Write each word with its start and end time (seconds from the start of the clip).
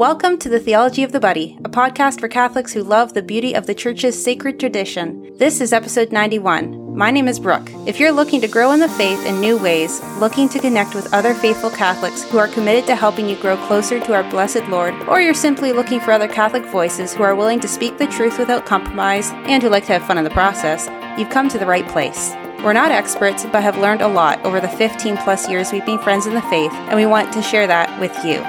Welcome 0.00 0.38
to 0.38 0.48
the 0.48 0.58
Theology 0.58 1.02
of 1.02 1.12
the 1.12 1.20
Buddy, 1.20 1.58
a 1.62 1.68
podcast 1.68 2.20
for 2.20 2.28
Catholics 2.28 2.72
who 2.72 2.82
love 2.82 3.12
the 3.12 3.20
beauty 3.20 3.52
of 3.54 3.66
the 3.66 3.74
Church's 3.74 4.24
sacred 4.24 4.58
tradition. 4.58 5.30
This 5.36 5.60
is 5.60 5.74
episode 5.74 6.10
91. 6.10 6.96
My 6.96 7.10
name 7.10 7.28
is 7.28 7.38
Brooke. 7.38 7.70
If 7.86 8.00
you're 8.00 8.10
looking 8.10 8.40
to 8.40 8.48
grow 8.48 8.72
in 8.72 8.80
the 8.80 8.88
faith 8.88 9.22
in 9.26 9.42
new 9.42 9.58
ways, 9.58 10.02
looking 10.18 10.48
to 10.48 10.58
connect 10.58 10.94
with 10.94 11.12
other 11.12 11.34
faithful 11.34 11.68
Catholics 11.68 12.22
who 12.22 12.38
are 12.38 12.48
committed 12.48 12.86
to 12.86 12.96
helping 12.96 13.28
you 13.28 13.36
grow 13.36 13.58
closer 13.66 14.00
to 14.00 14.14
our 14.14 14.22
blessed 14.30 14.64
Lord, 14.70 14.94
or 15.02 15.20
you're 15.20 15.34
simply 15.34 15.70
looking 15.74 16.00
for 16.00 16.12
other 16.12 16.28
Catholic 16.28 16.64
voices 16.64 17.12
who 17.12 17.22
are 17.22 17.34
willing 17.34 17.60
to 17.60 17.68
speak 17.68 17.98
the 17.98 18.06
truth 18.06 18.38
without 18.38 18.64
compromise 18.64 19.32
and 19.32 19.62
who 19.62 19.68
like 19.68 19.84
to 19.84 19.92
have 19.92 20.06
fun 20.06 20.16
in 20.16 20.24
the 20.24 20.30
process, 20.30 20.88
you've 21.20 21.28
come 21.28 21.50
to 21.50 21.58
the 21.58 21.66
right 21.66 21.86
place. 21.88 22.30
We're 22.64 22.72
not 22.72 22.90
experts, 22.90 23.44
but 23.52 23.62
have 23.62 23.76
learned 23.76 24.00
a 24.00 24.08
lot 24.08 24.42
over 24.46 24.60
the 24.60 24.68
15 24.68 25.18
plus 25.18 25.46
years 25.46 25.72
we've 25.72 25.84
been 25.84 25.98
friends 25.98 26.26
in 26.26 26.32
the 26.32 26.40
faith, 26.40 26.72
and 26.72 26.96
we 26.96 27.04
want 27.04 27.34
to 27.34 27.42
share 27.42 27.66
that 27.66 28.00
with 28.00 28.16
you. 28.24 28.42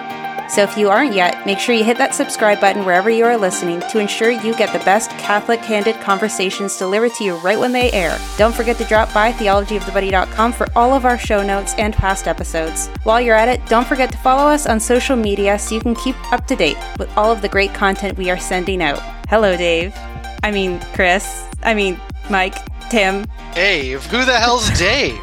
So 0.51 0.63
if 0.63 0.77
you 0.77 0.89
aren't 0.89 1.13
yet, 1.15 1.45
make 1.45 1.59
sure 1.59 1.73
you 1.73 1.85
hit 1.85 1.97
that 1.97 2.13
subscribe 2.13 2.59
button 2.59 2.83
wherever 2.83 3.09
you 3.09 3.23
are 3.23 3.37
listening 3.37 3.79
to 3.89 3.99
ensure 3.99 4.31
you 4.31 4.53
get 4.55 4.73
the 4.73 4.83
best 4.83 5.09
Catholic 5.11 5.61
candid 5.61 5.95
conversations 6.01 6.77
delivered 6.77 7.13
to 7.13 7.23
you 7.23 7.37
right 7.37 7.57
when 7.57 7.71
they 7.71 7.89
air. 7.93 8.19
Don't 8.37 8.53
forget 8.53 8.77
to 8.79 8.83
drop 8.83 9.13
by 9.13 9.31
theologyofthebuddy.com 9.31 10.51
for 10.51 10.67
all 10.75 10.93
of 10.93 11.05
our 11.05 11.17
show 11.17 11.41
notes 11.41 11.73
and 11.77 11.93
past 11.93 12.27
episodes. 12.27 12.87
While 13.03 13.21
you're 13.21 13.37
at 13.37 13.47
it, 13.47 13.65
don't 13.67 13.87
forget 13.87 14.11
to 14.11 14.17
follow 14.17 14.51
us 14.51 14.67
on 14.67 14.81
social 14.81 15.15
media 15.15 15.57
so 15.57 15.73
you 15.73 15.79
can 15.79 15.95
keep 15.95 16.17
up 16.33 16.45
to 16.47 16.55
date 16.57 16.77
with 16.99 17.09
all 17.17 17.31
of 17.31 17.41
the 17.41 17.47
great 17.47 17.73
content 17.73 18.17
we 18.17 18.29
are 18.29 18.37
sending 18.37 18.83
out. 18.83 18.99
Hello, 19.29 19.55
Dave. 19.55 19.95
I 20.43 20.51
mean, 20.51 20.81
Chris. 20.93 21.47
I 21.63 21.73
mean, 21.73 21.97
Mike. 22.29 22.57
Tim. 22.89 23.25
Dave? 23.55 24.03
Who 24.07 24.25
the 24.25 24.37
hell's 24.37 24.69
Dave? 24.77 25.17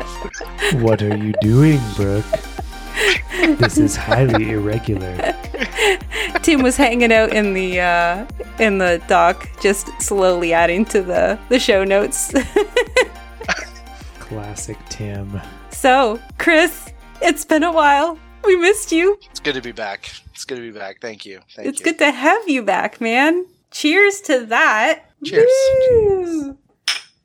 what 0.82 1.02
are 1.02 1.14
you 1.14 1.34
doing, 1.42 1.78
Brooke? 1.96 2.24
this 3.58 3.78
is 3.78 3.96
highly 3.96 4.50
irregular. 4.50 5.16
Tim 6.42 6.62
was 6.62 6.76
hanging 6.76 7.12
out 7.12 7.32
in 7.32 7.54
the 7.54 7.80
uh, 7.80 8.26
in 8.58 8.78
the 8.78 9.02
dock, 9.08 9.48
just 9.60 9.88
slowly 10.00 10.52
adding 10.52 10.84
to 10.86 11.02
the 11.02 11.38
the 11.48 11.58
show 11.58 11.84
notes. 11.84 12.32
Classic 14.18 14.76
Tim. 14.88 15.40
So, 15.70 16.20
Chris, 16.38 16.92
it's 17.22 17.44
been 17.44 17.62
a 17.62 17.72
while. 17.72 18.18
We 18.44 18.56
missed 18.56 18.92
you. 18.92 19.18
It's 19.30 19.40
good 19.40 19.54
to 19.54 19.62
be 19.62 19.72
back. 19.72 20.10
It's 20.32 20.44
good 20.44 20.56
to 20.56 20.62
be 20.62 20.70
back. 20.70 21.00
Thank 21.00 21.24
you. 21.24 21.40
Thank 21.54 21.68
it's 21.68 21.80
you. 21.80 21.84
good 21.84 21.98
to 21.98 22.10
have 22.10 22.48
you 22.48 22.62
back, 22.62 23.00
man. 23.00 23.46
Cheers 23.70 24.20
to 24.22 24.46
that. 24.46 25.04
Cheers. 25.24 25.46
Woo! 25.90 26.58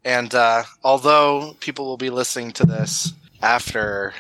And 0.05 0.33
uh, 0.35 0.63
although 0.83 1.55
people 1.59 1.85
will 1.85 1.97
be 1.97 2.09
listening 2.09 2.51
to 2.53 2.65
this 2.65 3.13
after 3.41 4.13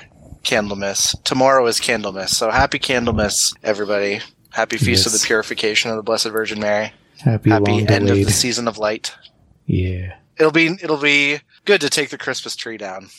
Candlemas, 0.43 1.15
tomorrow 1.23 1.65
is 1.67 1.79
Candlemas. 1.79 2.29
So 2.29 2.51
happy 2.51 2.79
Candlemas, 2.79 3.55
everybody. 3.63 4.21
Happy 4.49 4.77
Feast 4.77 5.07
of 5.07 5.11
the 5.13 5.23
Purification 5.25 5.89
of 5.89 5.97
the 5.97 6.03
Blessed 6.03 6.29
Virgin 6.29 6.59
Mary. 6.59 6.93
Happy, 7.19 7.49
happy 7.49 7.71
long 7.71 7.87
end 7.87 8.09
of 8.09 8.17
the 8.17 8.31
season 8.31 8.67
of 8.67 8.77
light. 8.77 9.15
Yeah. 9.65 10.15
It'll 10.37 10.51
be 10.51 10.67
it'll 10.81 10.97
be 10.97 11.39
good 11.65 11.81
to 11.81 11.89
take 11.89 12.09
the 12.09 12.17
Christmas 12.17 12.55
tree 12.55 12.77
down. 12.77 13.09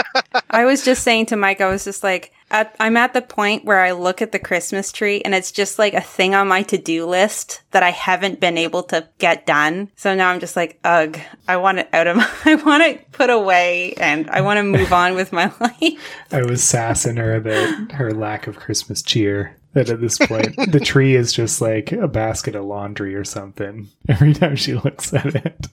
I 0.50 0.64
was 0.64 0.84
just 0.84 1.02
saying 1.02 1.26
to 1.26 1.36
Mike, 1.36 1.60
I 1.60 1.70
was 1.70 1.84
just 1.84 2.02
like, 2.02 2.32
at, 2.52 2.76
I'm 2.78 2.96
at 2.96 3.14
the 3.14 3.22
point 3.22 3.64
where 3.64 3.80
I 3.80 3.92
look 3.92 4.22
at 4.22 4.30
the 4.30 4.38
Christmas 4.38 4.92
tree 4.92 5.22
and 5.22 5.34
it's 5.34 5.50
just 5.50 5.78
like 5.78 5.94
a 5.94 6.00
thing 6.00 6.34
on 6.34 6.48
my 6.48 6.62
to 6.64 6.78
do 6.78 7.06
list 7.06 7.62
that 7.72 7.82
I 7.82 7.90
haven't 7.90 8.40
been 8.40 8.58
able 8.58 8.82
to 8.84 9.08
get 9.18 9.46
done. 9.46 9.90
So 9.96 10.14
now 10.14 10.30
I'm 10.30 10.38
just 10.38 10.54
like, 10.54 10.78
ugh, 10.84 11.18
I 11.48 11.56
want 11.56 11.78
it 11.78 11.88
out 11.92 12.06
of 12.06 12.16
my, 12.16 12.28
I 12.44 12.54
want 12.56 12.82
it 12.82 13.10
put 13.10 13.30
away 13.30 13.94
and 13.94 14.30
I 14.30 14.42
want 14.42 14.58
to 14.58 14.62
move 14.62 14.92
on 14.92 15.14
with 15.14 15.32
my 15.32 15.50
life. 15.60 16.16
I 16.30 16.42
was 16.42 16.62
sassing 16.62 17.16
her 17.16 17.34
about 17.34 17.92
her 17.92 18.12
lack 18.12 18.46
of 18.46 18.56
Christmas 18.56 19.02
cheer. 19.02 19.56
That 19.74 19.88
at 19.88 20.02
this 20.02 20.18
point, 20.18 20.54
the 20.70 20.80
tree 20.80 21.16
is 21.16 21.32
just 21.32 21.62
like 21.62 21.92
a 21.92 22.06
basket 22.06 22.54
of 22.54 22.66
laundry 22.66 23.14
or 23.14 23.24
something 23.24 23.88
every 24.06 24.34
time 24.34 24.54
she 24.54 24.74
looks 24.74 25.14
at 25.14 25.34
it. 25.34 25.66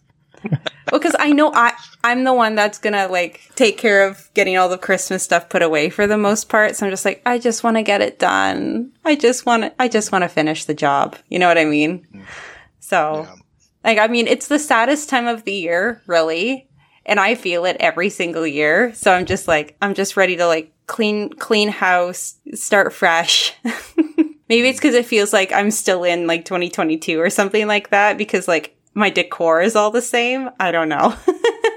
Well, 0.92 1.00
because 1.00 1.16
I 1.20 1.32
know 1.32 1.52
I 1.54 1.74
I'm 2.04 2.24
the 2.24 2.34
one 2.34 2.56
that's 2.56 2.80
gonna 2.80 3.08
like 3.08 3.52
take 3.56 3.78
care 3.78 4.08
of 4.08 4.30
getting 4.34 4.58
all 4.58 4.70
the 4.70 4.78
Christmas 4.78 5.24
stuff 5.24 5.50
put 5.50 5.62
away 5.62 5.90
for 5.90 6.08
the 6.08 6.18
most 6.18 6.50
part. 6.50 6.76
So 6.76 6.86
I'm 6.86 6.92
just 6.92 7.06
like, 7.06 7.22
I 7.26 7.38
just 7.38 7.64
want 7.64 7.78
to 7.78 7.84
get 7.84 8.02
it 8.02 8.20
done. 8.20 8.92
I 9.06 9.16
just 9.16 9.46
want 9.46 9.64
to 9.64 9.74
I 9.82 9.88
just 9.88 10.12
want 10.12 10.24
to 10.24 10.30
finish 10.30 10.66
the 10.66 10.74
job. 10.74 11.16
You 11.30 11.40
know 11.40 11.48
what 11.48 11.58
I 11.58 11.66
mean? 11.66 12.08
Mm. 12.14 12.24
So, 12.80 13.28
Yeah. 13.28 13.36
like, 13.84 14.00
I 14.00 14.08
mean, 14.08 14.26
it's 14.28 14.48
the 14.48 14.58
saddest 14.58 15.10
time 15.10 15.28
of 15.28 15.44
the 15.44 15.54
year, 15.54 16.02
really, 16.08 16.68
and 17.06 17.20
I 17.20 17.36
feel 17.36 17.66
it 17.66 17.78
every 17.80 18.10
single 18.10 18.48
year. 18.48 18.92
So 18.96 19.12
I'm 19.12 19.26
just 19.28 19.48
like, 19.48 19.78
I'm 19.82 19.94
just 19.94 20.18
ready 20.18 20.38
to 20.38 20.48
like 20.48 20.74
clean 20.88 21.30
clean 21.30 21.70
house, 21.70 22.40
start 22.56 22.94
fresh. 22.94 23.54
Maybe 24.50 24.68
it's 24.70 24.80
mm. 24.80 24.82
because 24.82 24.96
it 24.96 25.06
feels 25.06 25.34
like 25.34 25.52
I'm 25.52 25.70
still 25.70 26.04
in 26.04 26.26
like 26.26 26.46
2022 26.46 27.22
or 27.22 27.30
something 27.30 27.68
like 27.68 27.92
that 27.92 28.18
because 28.18 28.48
like 28.48 28.76
my 29.00 29.10
decor 29.10 29.62
is 29.62 29.76
all 29.76 29.90
the 29.92 30.02
same. 30.02 30.50
I 30.60 30.72
don't 30.72 30.90
know. 30.90 31.16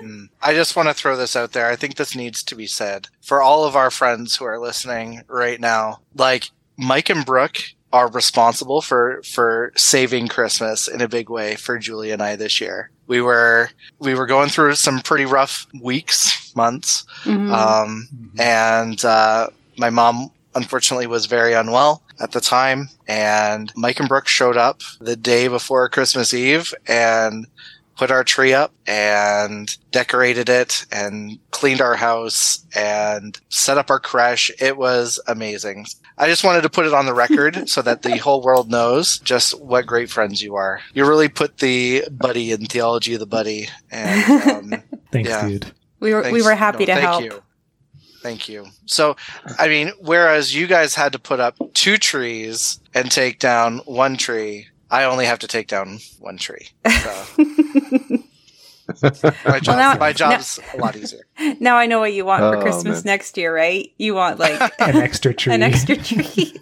Mm. 0.03 0.31
I 0.43 0.53
just 0.53 0.75
want 0.75 0.89
to 0.89 0.95
throw 0.95 1.17
this 1.17 1.37
out 1.37 1.53
there. 1.53 1.69
I 1.69 1.77
think 1.77 1.95
this 1.95 2.17
needs 2.17 2.43
to 2.43 2.57
be 2.57 2.67
said 2.67 3.07
for 3.21 3.41
all 3.41 3.65
of 3.65 3.77
our 3.77 3.89
friends 3.89 4.35
who 4.35 4.45
are 4.45 4.59
listening 4.59 5.23
right 5.29 5.61
now. 5.61 6.01
Like 6.17 6.51
Mike 6.77 7.09
and 7.09 7.25
Brooke 7.25 7.59
are 7.93 8.11
responsible 8.11 8.81
for 8.81 9.23
for 9.23 9.73
saving 9.77 10.27
Christmas 10.27 10.89
in 10.89 11.03
a 11.03 11.09
big 11.09 11.31
way 11.31 11.55
for 11.55 11.79
Julie 11.79 12.11
and 12.11 12.21
I 12.21 12.35
this 12.35 12.61
year. 12.61 12.91
We 13.07 13.21
were 13.21 13.71
we 14.01 14.15
were 14.17 14.27
going 14.27 14.49
through 14.49 14.75
some 14.75 14.99
pretty 15.03 15.25
rough 15.25 15.69
weeks, 15.81 16.53
months, 16.57 17.05
Mhm. 17.23 17.53
um, 17.53 18.09
and 18.41 19.05
uh, 19.05 19.51
my 19.79 19.91
mom 19.91 20.33
unfortunately 20.57 21.07
was 21.07 21.27
very 21.27 21.53
unwell 21.53 22.03
at 22.23 22.33
the 22.33 22.41
time. 22.41 22.89
And 23.09 23.73
Mike 23.77 24.01
and 24.01 24.09
Brooke 24.09 24.29
showed 24.29 24.57
up 24.57 24.81
the 25.01 25.17
day 25.17 25.49
before 25.49 25.89
Christmas 25.89 26.33
Eve 26.33 26.73
and 26.87 27.47
put 27.97 28.11
our 28.11 28.25
tree 28.25 28.55
up 28.55 28.73
and 28.87 29.77
decorated 29.91 30.49
it 30.49 30.87
and 30.91 31.39
cleaned 31.51 31.81
our 31.83 31.95
house 31.95 32.65
and 32.75 33.39
set 33.51 33.77
up 33.77 33.91
our 33.91 34.01
creche. 34.01 34.51
It 34.61 34.77
was 34.79 35.21
amazing. 35.27 35.87
I 36.17 36.27
just 36.27 36.43
wanted 36.45 36.63
to 36.63 36.71
put 36.71 36.87
it 36.87 36.95
on 36.95 37.07
the 37.07 37.15
record 37.15 37.69
so 37.69 37.83
that 37.83 38.03
the 38.03 38.17
whole 38.17 38.43
world 38.43 38.71
knows 38.71 39.19
just 39.19 39.61
what 39.61 39.87
great 39.87 40.09
friends 40.11 40.43
you 40.43 40.55
are. 40.55 40.81
You 40.95 41.07
really 41.07 41.29
put 41.29 41.59
the 41.59 42.05
buddy 42.11 42.51
in 42.53 42.65
theology 42.67 43.15
of 43.15 43.21
the 43.21 43.27
buddy. 43.27 43.69
And 43.91 44.51
um, 44.51 44.83
Thanks, 45.13 45.29
Yeah. 45.29 45.49
dude. 45.49 45.73
we 46.01 46.15
were 46.15 46.31
we 46.33 46.41
were 46.43 46.55
happy 46.55 46.87
No, 46.87 46.87
to 46.87 46.93
thank 46.95 47.03
help. 47.05 47.25
You. 47.25 47.43
Thank 48.23 48.49
you. 48.49 48.67
So, 48.87 49.17
I 49.59 49.69
mean, 49.69 49.93
whereas 50.01 50.55
you 50.55 50.67
guys 50.67 50.95
had 50.95 51.13
to 51.13 51.19
put 51.19 51.41
up 51.41 51.57
two 51.75 51.99
trees 51.99 52.81
and 52.95 53.11
take 53.11 53.39
down 53.41 53.79
one 53.85 54.17
tree, 54.17 54.69
I 54.91 55.05
only 55.05 55.27
have 55.27 55.41
to 55.41 55.49
take 55.49 55.67
down 55.69 55.99
one 56.21 56.39
tree. 56.39 56.69
So 58.97 59.33
my, 59.47 59.61
job, 59.61 59.79
now- 59.79 59.95
my 59.97 60.13
job's 60.13 60.59
a 60.75 60.77
lot 60.77 60.97
easier. 60.97 61.21
Now 61.61 61.77
I 61.77 61.87
know 61.87 62.01
what 62.01 62.13
you 62.13 62.25
want 62.25 62.41
for 62.43 62.57
Oh, 62.57 62.61
Christmas 62.61 63.05
man. 63.05 63.13
next 63.15 63.37
year, 63.39 63.55
right? 63.55 63.91
You 63.97 64.15
want 64.15 64.39
like 64.45 64.61
An 64.81 64.97
extra 64.97 65.33
tree. 65.33 65.55
an 65.55 65.63
extra 65.63 65.97
tree. 65.97 66.53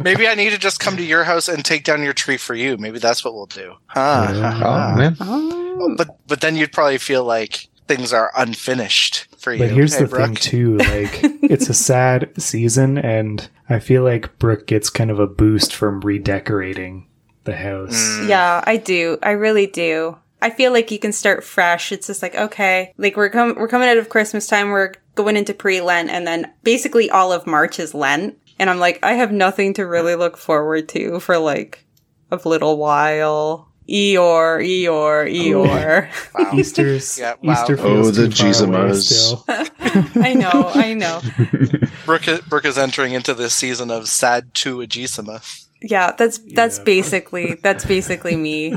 Maybe 0.00 0.26
I 0.28 0.34
need 0.36 0.50
to 0.50 0.58
just 0.58 0.80
come 0.80 0.96
to 0.96 1.02
your 1.04 1.24
house 1.24 1.48
and 1.48 1.64
take 1.64 1.84
down 1.84 2.02
your 2.02 2.12
tree 2.12 2.36
for 2.36 2.54
you. 2.54 2.76
Maybe 2.78 2.98
that's 2.98 3.24
what 3.24 3.34
we'll 3.34 3.46
do. 3.46 3.74
Huh, 3.86 4.28
Yeah. 4.32 4.50
huh, 4.52 4.52
huh. 4.52 4.92
oh 4.92 4.96
man. 4.96 5.16
oh. 5.20 5.94
But 5.96 6.16
but 6.26 6.40
then 6.40 6.56
you'd 6.56 6.72
probably 6.72 6.98
feel 6.98 7.24
like 7.24 7.67
things 7.88 8.12
are 8.12 8.30
unfinished 8.36 9.26
for 9.38 9.52
you. 9.52 9.58
But 9.60 9.70
here's 9.70 9.94
Hey, 9.94 10.04
the 10.04 10.16
thing 10.16 10.34
too, 10.34 10.76
like 10.76 11.20
it's 11.22 11.68
a 11.68 11.74
sad 11.74 12.30
season 12.40 12.98
and 12.98 13.48
I 13.68 13.80
feel 13.80 14.04
like 14.04 14.38
Brooke 14.38 14.66
gets 14.66 14.90
kind 14.90 15.10
of 15.10 15.18
a 15.18 15.26
boost 15.26 15.74
from 15.74 16.00
redecorating 16.00 17.08
the 17.44 17.56
house. 17.56 17.96
Mm. 17.96 18.28
Yeah, 18.28 18.62
I 18.64 18.76
do. 18.76 19.18
I 19.22 19.30
really 19.30 19.66
do. 19.66 20.18
I 20.40 20.50
feel 20.50 20.72
like 20.72 20.90
you 20.90 20.98
can 20.98 21.12
start 21.12 21.42
fresh. 21.42 21.90
It's 21.90 22.06
just 22.06 22.22
like 22.22 22.36
okay, 22.36 22.94
like 22.96 23.16
we're 23.16 23.30
com- 23.30 23.56
we're 23.56 23.68
coming 23.68 23.88
out 23.88 23.96
of 23.96 24.08
Christmas 24.08 24.46
time. 24.46 24.70
We're 24.70 24.94
going 25.16 25.36
into 25.36 25.52
pre 25.52 25.80
Lent, 25.80 26.10
and 26.10 26.26
then 26.26 26.52
basically 26.62 27.10
all 27.10 27.32
of 27.32 27.46
March 27.46 27.80
is 27.80 27.94
Lent. 27.94 28.38
And 28.60 28.70
I'm 28.70 28.78
like, 28.78 29.00
I 29.02 29.14
have 29.14 29.32
nothing 29.32 29.74
to 29.74 29.86
really 29.86 30.14
look 30.14 30.36
forward 30.36 30.88
to 30.90 31.20
for 31.20 31.38
like 31.38 31.84
a 32.30 32.40
little 32.44 32.76
while. 32.76 33.67
Eeyore, 33.88 34.60
Eeyore, 34.62 35.32
Eeyore. 35.34 36.08
Wow. 36.38 36.52
Easter's 36.58 37.18
Yeah, 37.18 37.34
wow. 37.42 37.52
Easter 37.54 37.76
Oh, 37.80 38.10
the 38.10 38.28
too 38.28 38.52
far 38.52 38.68
away 38.68 38.88
Jesumas. 38.90 39.08
still. 39.08 39.44
I 40.22 40.34
know, 40.34 40.70
I 40.74 40.92
know. 40.94 41.20
Brooke, 42.04 42.28
is- 42.28 42.40
Brooke 42.42 42.66
is 42.66 42.76
entering 42.76 43.14
into 43.14 43.32
this 43.34 43.54
season 43.54 43.90
of 43.90 44.04
Septuagesima. 44.04 45.42
Yeah, 45.80 46.12
that's 46.12 46.38
that's 46.38 46.78
Yeah. 46.78 46.84
basically 46.84 47.54
that's 47.62 47.84
basically 47.86 48.36
me. 48.36 48.74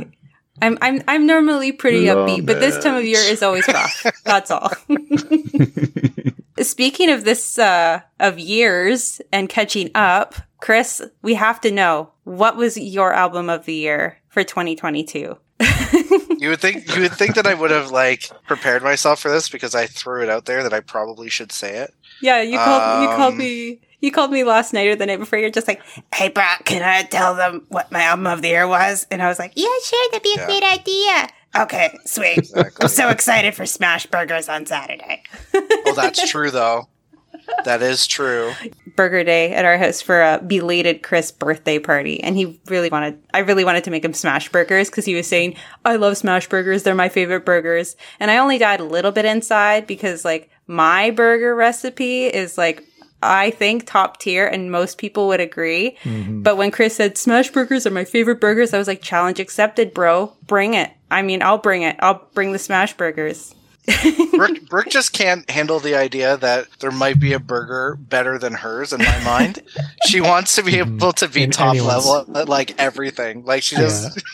I'm 0.61 0.77
I'm 0.81 1.01
I'm 1.07 1.25
normally 1.25 1.71
pretty 1.71 2.05
upbeat, 2.05 2.45
but 2.45 2.59
this 2.59 2.81
time 2.83 2.95
of 2.95 3.03
year 3.03 3.19
is 3.19 3.41
always 3.41 3.67
rough. 3.67 4.05
That's 4.23 4.51
all. 4.51 4.71
Speaking 6.59 7.09
of 7.09 7.23
this 7.25 7.57
uh 7.57 8.01
of 8.19 8.37
years 8.37 9.19
and 9.31 9.49
catching 9.49 9.89
up, 9.95 10.35
Chris, 10.59 11.01
we 11.23 11.33
have 11.33 11.59
to 11.61 11.71
know 11.71 12.11
what 12.23 12.55
was 12.55 12.77
your 12.77 13.11
album 13.13 13.49
of 13.49 13.65
the 13.65 13.73
year 13.73 14.19
for 14.31 14.43
2022? 14.43 15.37
You 16.39 16.49
would 16.49 16.59
think 16.59 16.95
you 16.95 17.01
would 17.03 17.13
think 17.13 17.35
that 17.35 17.45
I 17.45 17.53
would 17.53 17.69
have 17.69 17.91
like 17.91 18.27
prepared 18.47 18.81
myself 18.81 19.19
for 19.19 19.29
this 19.29 19.47
because 19.47 19.75
I 19.75 19.85
threw 19.85 20.23
it 20.23 20.29
out 20.29 20.45
there 20.45 20.63
that 20.63 20.73
I 20.73 20.79
probably 20.79 21.29
should 21.29 21.51
say 21.51 21.77
it. 21.77 21.93
Yeah, 22.21 22.41
you 22.41 22.57
called 22.57 23.01
you 23.03 23.07
called 23.15 23.33
Um, 23.33 23.37
me 23.37 23.81
You 23.99 24.11
called 24.11 24.31
me 24.31 24.43
last 24.43 24.73
night 24.73 24.87
or 24.87 24.95
the 24.95 25.05
night 25.05 25.19
before. 25.19 25.37
You're 25.37 25.51
just 25.51 25.67
like, 25.67 25.83
"Hey, 26.15 26.29
Brock, 26.29 26.65
can 26.65 26.81
I 26.81 27.03
tell 27.03 27.35
them 27.35 27.67
what 27.69 27.91
my 27.91 28.01
album 28.01 28.25
of 28.25 28.41
the 28.41 28.47
year 28.47 28.67
was?" 28.67 29.05
And 29.11 29.21
I 29.21 29.27
was 29.27 29.37
like, 29.37 29.51
"Yeah, 29.55 29.67
sure, 29.85 30.07
that'd 30.11 30.23
be 30.23 30.33
a 30.33 30.37
Yeah. 30.37 30.45
great 30.47 30.63
idea." 30.63 31.27
Okay, 31.55 31.95
sweet. 32.05 32.37
Exactly. 32.39 32.83
I'm 32.85 32.87
so 32.89 33.09
excited 33.09 33.53
for 33.53 33.67
Smash 33.67 34.07
Burgers 34.07 34.49
on 34.49 34.65
Saturday. 34.65 35.21
oh, 35.53 35.93
that's 35.95 36.27
true 36.31 36.49
though. 36.49 36.87
That 37.65 37.81
is 37.81 38.07
true. 38.07 38.53
Burger 38.95 39.23
Day 39.23 39.53
at 39.53 39.65
our 39.65 39.77
house 39.77 40.01
for 40.01 40.21
a 40.21 40.41
belated 40.45 41.03
Chris 41.03 41.31
birthday 41.31 41.79
party, 41.79 42.21
and 42.21 42.35
he 42.35 42.59
really 42.67 42.89
wanted. 42.89 43.19
I 43.33 43.39
really 43.39 43.63
wanted 43.63 43.83
to 43.85 43.91
make 43.91 44.03
him 44.03 44.13
smash 44.13 44.49
burgers 44.49 44.89
because 44.89 45.05
he 45.05 45.15
was 45.15 45.27
saying, 45.27 45.55
"I 45.85 45.95
love 45.95 46.17
smash 46.17 46.47
burgers; 46.49 46.83
they're 46.83 46.95
my 46.95 47.09
favorite 47.09 47.45
burgers." 47.45 47.95
And 48.19 48.31
I 48.31 48.37
only 48.37 48.57
died 48.57 48.79
a 48.79 48.83
little 48.85 49.11
bit 49.11 49.25
inside 49.25 49.87
because, 49.87 50.25
like, 50.25 50.49
my 50.67 51.11
burger 51.11 51.55
recipe 51.55 52.25
is 52.25 52.57
like. 52.57 52.83
I 53.23 53.51
think 53.51 53.85
top 53.85 54.17
tier, 54.17 54.47
and 54.47 54.71
most 54.71 54.97
people 54.97 55.27
would 55.27 55.39
agree. 55.39 55.95
Mhm. 56.03 56.41
But 56.41 56.57
when 56.57 56.71
Chris 56.71 56.95
said 56.95 57.19
smash 57.19 57.51
burgers 57.51 57.85
are 57.85 57.91
my 57.91 58.03
favorite 58.03 58.41
burgers, 58.41 58.73
I 58.73 58.79
was 58.79 58.87
like, 58.87 59.03
challenge 59.03 59.39
accepted, 59.39 59.93
bro. 59.93 60.33
Bring 60.47 60.73
it. 60.73 60.89
I 61.11 61.21
mean, 61.21 61.43
I'll 61.43 61.59
bring 61.59 61.83
it. 61.83 61.97
I'll 61.99 62.27
bring 62.33 62.51
the 62.51 62.57
smash 62.57 62.97
burgers. 62.97 63.53
Brooke, 64.35 64.61
Brooke 64.69 64.89
just 64.89 65.13
can't 65.13 65.49
handle 65.49 65.79
the 65.79 65.95
idea 65.95 66.37
that 66.37 66.67
there 66.79 66.91
might 66.91 67.19
be 67.19 67.33
a 67.33 67.39
burger 67.39 67.97
better 67.99 68.37
than 68.37 68.53
hers 68.53 68.93
in 68.93 68.99
my 68.99 69.23
mind. 69.23 69.61
She 70.07 70.21
wants 70.21 70.55
to 70.55 70.63
be 70.63 70.73
Mhm. 70.73 70.97
able 70.97 71.13
to 71.13 71.27
be 71.27 71.43
In 71.43 71.51
top 71.51 71.69
anyone's- 71.75 72.05
level 72.05 72.37
at 72.37 72.49
like 72.49 72.73
everything. 72.79 73.43
Like 73.45 73.63
she 73.63 73.75
just 73.75 74.19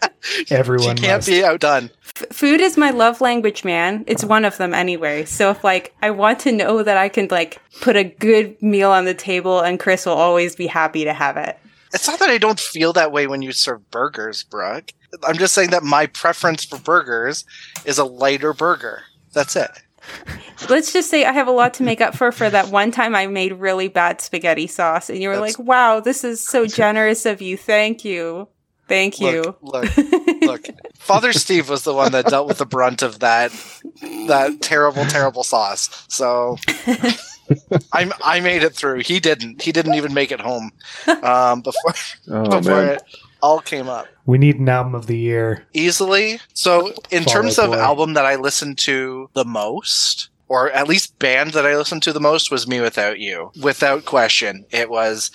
she 0.20 0.54
Everyone 0.54 0.96
can't 0.96 1.18
must. 1.18 1.28
be 1.28 1.44
outdone. 1.44 1.90
F- 2.16 2.26
food 2.32 2.60
is 2.60 2.76
my 2.76 2.90
love 2.90 3.20
language, 3.20 3.64
man. 3.64 4.04
It's 4.06 4.24
one 4.24 4.44
of 4.44 4.56
them 4.56 4.74
anyway. 4.74 5.24
So 5.24 5.50
if 5.50 5.64
like 5.64 5.94
I 6.02 6.10
want 6.10 6.40
to 6.40 6.52
know 6.52 6.82
that 6.82 6.96
I 6.96 7.08
can 7.08 7.28
like 7.30 7.60
put 7.80 7.96
a 7.96 8.04
good 8.04 8.60
meal 8.62 8.90
on 8.90 9.04
the 9.04 9.14
table 9.14 9.60
and 9.60 9.78
Chris 9.80 10.06
will 10.06 10.14
always 10.14 10.56
be 10.56 10.66
happy 10.66 11.04
to 11.04 11.12
have 11.12 11.36
it. 11.36 11.58
It's 11.94 12.06
not 12.06 12.18
that 12.18 12.28
I 12.28 12.36
don't 12.38 12.60
feel 12.60 12.92
that 12.94 13.12
way 13.12 13.26
when 13.26 13.40
you 13.42 13.52
serve 13.52 13.90
burgers, 13.90 14.42
Brooke. 14.42 14.92
I'm 15.26 15.36
just 15.38 15.54
saying 15.54 15.70
that 15.70 15.82
my 15.82 16.06
preference 16.06 16.64
for 16.64 16.78
burgers 16.78 17.44
is 17.84 17.98
a 17.98 18.04
lighter 18.04 18.52
burger. 18.52 19.02
That's 19.32 19.56
it. 19.56 19.70
Let's 20.68 20.92
just 20.92 21.10
say 21.10 21.24
I 21.24 21.32
have 21.32 21.48
a 21.48 21.52
lot 21.52 21.74
to 21.74 21.82
make 21.82 22.00
up 22.00 22.14
for 22.16 22.32
for 22.32 22.48
that 22.48 22.68
one 22.68 22.90
time 22.90 23.14
I 23.14 23.26
made 23.26 23.52
really 23.52 23.88
bad 23.88 24.20
spaghetti 24.20 24.66
sauce 24.66 25.10
and 25.10 25.20
you 25.20 25.28
were 25.28 25.36
That's- 25.36 25.58
like, 25.58 25.66
"Wow, 25.66 26.00
this 26.00 26.24
is 26.24 26.44
so 26.44 26.66
generous 26.66 27.26
of 27.26 27.42
you. 27.42 27.56
Thank 27.56 28.04
you." 28.04 28.48
Thank 28.88 29.20
you. 29.20 29.54
Look, 29.60 29.94
look, 29.96 29.96
look. 30.42 30.66
Father 30.96 31.34
Steve 31.34 31.68
was 31.68 31.82
the 31.82 31.92
one 31.92 32.12
that 32.12 32.24
dealt 32.24 32.48
with 32.48 32.56
the 32.56 32.64
brunt 32.64 33.02
of 33.02 33.18
that 33.18 33.52
that 34.28 34.62
terrible, 34.62 35.04
terrible 35.04 35.42
sauce. 35.44 36.06
So 36.08 36.56
I 37.92 38.10
I 38.24 38.40
made 38.40 38.62
it 38.62 38.74
through. 38.74 39.00
He 39.00 39.20
didn't. 39.20 39.60
He 39.60 39.72
didn't 39.72 39.94
even 39.94 40.14
make 40.14 40.32
it 40.32 40.40
home 40.40 40.72
um, 41.22 41.60
before 41.60 41.92
Oh 42.28 42.44
before 42.44 42.60
man, 42.62 42.88
it 42.94 43.02
all 43.42 43.60
came 43.60 43.88
up 43.88 44.06
We 44.26 44.38
need 44.38 44.58
an 44.58 44.68
album 44.68 44.94
of 44.94 45.06
the 45.06 45.16
year. 45.18 45.64
easily. 45.72 46.40
So 46.54 46.92
in 47.10 47.24
Fall 47.24 47.32
terms 47.32 47.58
of 47.58 47.70
Boy. 47.70 47.78
album 47.78 48.14
that 48.14 48.26
I 48.26 48.36
listened 48.36 48.78
to 48.78 49.30
the 49.34 49.44
most. 49.44 50.28
Or 50.50 50.70
at 50.70 50.88
least 50.88 51.18
band 51.18 51.50
that 51.52 51.66
I 51.66 51.76
listened 51.76 52.02
to 52.04 52.12
the 52.14 52.20
most 52.20 52.50
was 52.50 52.66
Me 52.66 52.80
Without 52.80 53.18
You. 53.20 53.52
Without 53.60 54.06
question, 54.06 54.64
it 54.70 54.88
was 54.88 55.30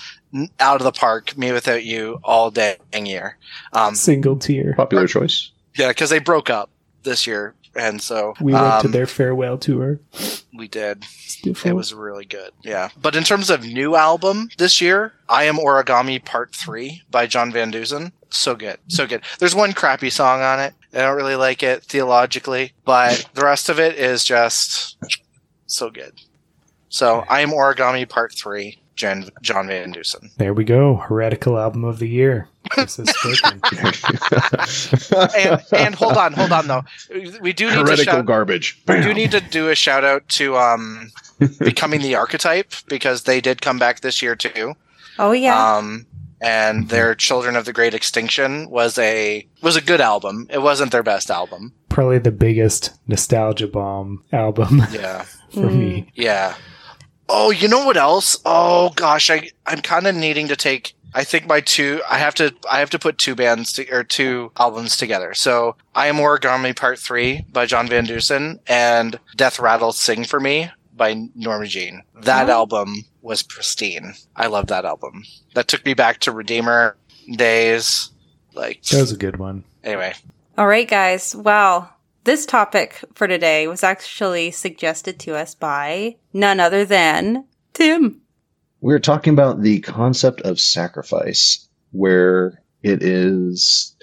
out 0.60 0.82
of 0.82 0.86
the 0.86 0.92
park. 0.92 1.38
Me 1.38 1.52
Without 1.52 1.84
You 1.86 2.20
all 2.24 2.50
dang 2.50 2.78
year. 3.06 3.38
Um, 3.74 3.94
Single 3.94 4.38
tier. 4.38 4.74
popular 4.76 5.06
choice. 5.06 5.52
Yeah, 5.78 5.90
because 5.90 6.10
they 6.10 6.18
broke 6.18 6.50
up 6.50 6.72
this 7.04 7.28
year, 7.28 7.54
and 7.76 8.02
so 8.02 8.34
We 8.40 8.54
went 8.54 8.82
to 8.82 8.88
um, 8.88 8.92
their 8.92 9.08
farewell 9.08 9.58
tour. 9.58 10.00
we 10.54 10.68
did. 10.68 11.06
It 11.46 11.76
was 11.76 11.94
really 11.94 12.26
good. 12.26 12.52
Yeah, 12.64 12.90
but 13.02 13.16
in 13.16 13.24
terms 13.24 13.50
of 13.50 13.66
new 13.66 13.96
album 13.96 14.50
this 14.58 14.80
year, 14.80 15.14
I 15.28 15.44
Am 15.46 15.56
Origami 15.58 16.24
Part 16.24 16.56
Three 16.56 17.02
by 17.12 17.28
John 17.28 17.52
Van 17.52 17.72
Deusen. 17.72 18.12
So 18.30 18.56
good, 18.56 18.78
so 18.88 19.06
good. 19.06 19.22
There's 19.40 19.54
one 19.56 19.74
crappy 19.74 20.10
song 20.10 20.42
on 20.42 20.60
it. 20.60 20.74
I 20.94 21.00
don't 21.00 21.18
really 21.18 21.36
like 21.36 21.62
it 21.64 21.84
theologically, 21.84 22.72
but 22.86 23.28
the 23.34 23.42
rest 23.44 23.68
of 23.70 23.80
it 23.80 23.96
is 23.98 24.24
just 24.24 24.98
so 25.66 25.90
good. 25.90 26.14
So 26.90 27.26
I 27.30 27.42
Am 27.42 27.50
Origami 27.50 28.08
Part 28.08 28.34
Three, 28.34 28.80
John 28.96 29.30
John 29.42 29.68
Van 29.68 29.94
Deusen. 29.94 30.34
There 30.38 30.54
we 30.54 30.64
go. 30.64 30.96
Heretical 30.96 31.58
album 31.58 31.84
of 31.84 32.00
the 32.00 32.08
year. 32.10 32.48
Chris 32.74 32.98
has 32.98 33.10
spoken. 33.10 33.62
And 35.38 35.62
and 35.74 35.96
hold 35.96 36.18
on, 36.18 36.34
hold 36.34 36.52
on 36.52 36.68
though. 36.68 36.84
We 37.42 37.54
do 37.54 37.70
need 37.76 37.86
to 37.86 37.98
shout, 37.98 38.26
garbage. 38.26 38.82
We 38.88 39.02
do 39.02 39.14
need 39.14 39.32
to 39.32 39.40
do 39.42 39.70
a 39.70 39.76
shout 39.76 40.04
out 40.04 40.28
to 40.30 40.58
um 40.58 41.12
becoming 41.60 42.02
the 42.02 42.16
archetype 42.16 42.74
because 42.88 43.24
they 43.24 43.42
did 43.42 43.62
come 43.62 43.78
back 43.80 44.02
this 44.02 44.22
year 44.22 44.36
too. 44.36 44.76
oh 45.20 45.32
yeah. 45.32 45.78
Um 45.78 46.06
and 46.42 46.90
their 46.90 47.16
Children 47.16 47.56
of 47.56 47.64
the 47.64 47.72
Great 47.72 47.94
Extinction 47.94 48.70
was 48.70 48.98
a 48.98 49.48
was 49.62 49.76
a 49.78 49.82
good 49.82 50.02
album. 50.02 50.48
It 50.50 50.62
wasn't 50.62 50.92
their 50.92 51.04
best 51.04 51.32
album. 51.32 51.74
Probably 51.90 52.18
the 52.20 52.32
biggest 52.32 52.92
nostalgia 53.08 53.68
bomb 53.68 54.24
album 54.34 54.82
Yeah. 54.92 55.22
for 55.52 55.62
Mm. 55.70 55.76
me. 55.78 56.12
Yeah. 56.16 56.56
Oh, 57.30 57.52
you 57.52 57.68
know 57.70 57.86
what 57.86 57.96
else? 57.96 58.38
Oh 58.46 58.90
gosh, 58.96 59.30
I 59.30 59.50
I'm 59.66 59.80
kind 59.82 60.06
of 60.08 60.16
needing 60.16 60.48
to 60.50 60.56
take 60.58 60.94
I 61.16 61.24
think 61.24 61.48
my 61.48 61.62
two 61.62 62.02
I 62.10 62.18
have 62.18 62.34
to 62.36 62.54
I 62.70 62.80
have 62.80 62.90
to 62.92 63.00
put 63.00 63.18
two 63.18 63.36
bands 63.36 63.74
to, 63.74 63.90
or 63.92 64.04
two 64.04 64.52
albums 64.58 64.98
together. 64.98 65.34
So 65.34 65.76
I 65.96 66.08
Am 66.08 66.16
Origami 66.16 66.76
Part 66.76 67.00
3 67.00 67.46
by 67.52 67.66
John 67.66 67.88
Van 67.88 68.06
Deusen 68.06 68.60
and 68.68 69.20
Death 69.36 69.60
Rattle 69.60 69.92
Sing 69.94 70.24
for 70.24 70.40
Me 70.40 70.72
by 70.96 71.28
Norma 71.36 71.66
Jean. 71.68 72.04
That 72.22 72.50
Oh. 72.50 72.54
album 72.54 73.06
was 73.22 73.44
pristine. 73.44 74.14
I 74.36 74.48
love 74.48 74.68
that 74.68 74.86
album. 74.86 75.24
That 75.56 75.68
took 75.68 75.86
me 75.86 75.94
back 75.94 76.20
to 76.22 76.32
Redeemer 76.32 76.98
days. 77.36 78.10
Like 78.54 78.82
That 78.84 79.02
was 79.02 79.12
a 79.12 79.18
good 79.18 79.38
one. 79.38 79.64
anyway. 79.84 80.14
All 80.58 80.68
right, 80.68 80.88
guys. 80.88 81.36
Well, 81.36 81.92
this 82.26 82.46
topic 82.46 83.04
for 83.16 83.28
today 83.28 83.68
was 83.68 83.84
actually 83.84 84.52
suggested 84.52 85.20
to 85.22 85.36
us 85.36 85.56
by 85.56 86.16
none 86.32 86.60
other 86.60 86.86
than 86.86 87.46
Tim. 87.74 88.22
We're 88.84 89.00
talking 89.00 89.32
about 89.32 89.62
the 89.62 89.80
concept 89.80 90.42
of 90.42 90.60
sacrifice, 90.60 91.70
where 91.92 92.62
it 92.84 93.02
is 93.02 93.96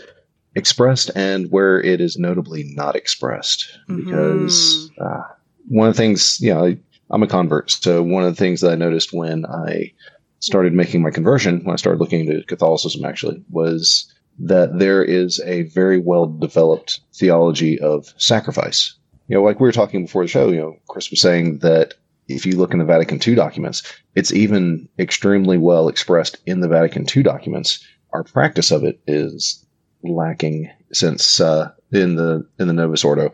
expressed 0.54 1.10
and 1.14 1.52
where 1.52 1.82
it 1.82 2.00
is 2.00 2.16
notably 2.16 2.64
not 2.74 2.96
expressed. 2.96 3.78
Because 3.86 4.90
uh, 4.98 5.24
one 5.68 5.88
of 5.88 5.94
the 5.94 5.98
things, 5.98 6.40
you 6.40 6.54
know, 6.54 6.64
I, 6.64 6.78
I'm 7.10 7.22
a 7.22 7.26
convert. 7.26 7.70
So 7.70 8.02
one 8.02 8.24
of 8.24 8.34
the 8.34 8.42
things 8.42 8.62
that 8.62 8.72
I 8.72 8.74
noticed 8.74 9.12
when 9.12 9.44
I 9.44 9.92
started 10.38 10.72
making 10.72 11.02
my 11.02 11.10
conversion, 11.10 11.62
when 11.62 11.74
I 11.74 11.76
started 11.76 12.00
looking 12.00 12.20
into 12.20 12.42
Catholicism 12.44 13.04
actually, 13.04 13.44
was 13.50 14.10
that 14.38 14.78
there 14.78 15.04
is 15.04 15.42
a 15.44 15.64
very 15.64 15.98
well 15.98 16.24
developed 16.24 17.00
theology 17.12 17.78
of 17.80 18.14
sacrifice. 18.16 18.94
You 19.28 19.36
know, 19.36 19.42
like 19.42 19.60
we 19.60 19.68
were 19.68 19.72
talking 19.72 20.06
before 20.06 20.24
the 20.24 20.28
show, 20.28 20.48
you 20.48 20.56
know, 20.56 20.76
Chris 20.88 21.10
was 21.10 21.20
saying 21.20 21.58
that 21.58 21.92
if 22.30 22.46
you 22.46 22.56
look 22.56 22.72
in 22.72 22.78
the 22.78 22.84
Vatican 22.84 23.20
II 23.26 23.34
documents, 23.34 23.82
it's 24.14 24.32
even 24.32 24.88
extremely 24.98 25.58
well 25.58 25.88
expressed 25.88 26.38
in 26.46 26.60
the 26.60 26.68
Vatican 26.68 27.06
II 27.14 27.22
documents. 27.22 27.84
Our 28.12 28.24
practice 28.24 28.70
of 28.70 28.84
it 28.84 29.00
is 29.06 29.64
lacking 30.02 30.70
since 30.92 31.40
uh, 31.40 31.70
in 31.92 32.16
the 32.16 32.46
in 32.58 32.66
the 32.66 32.72
Novus 32.72 33.04
Ordo, 33.04 33.32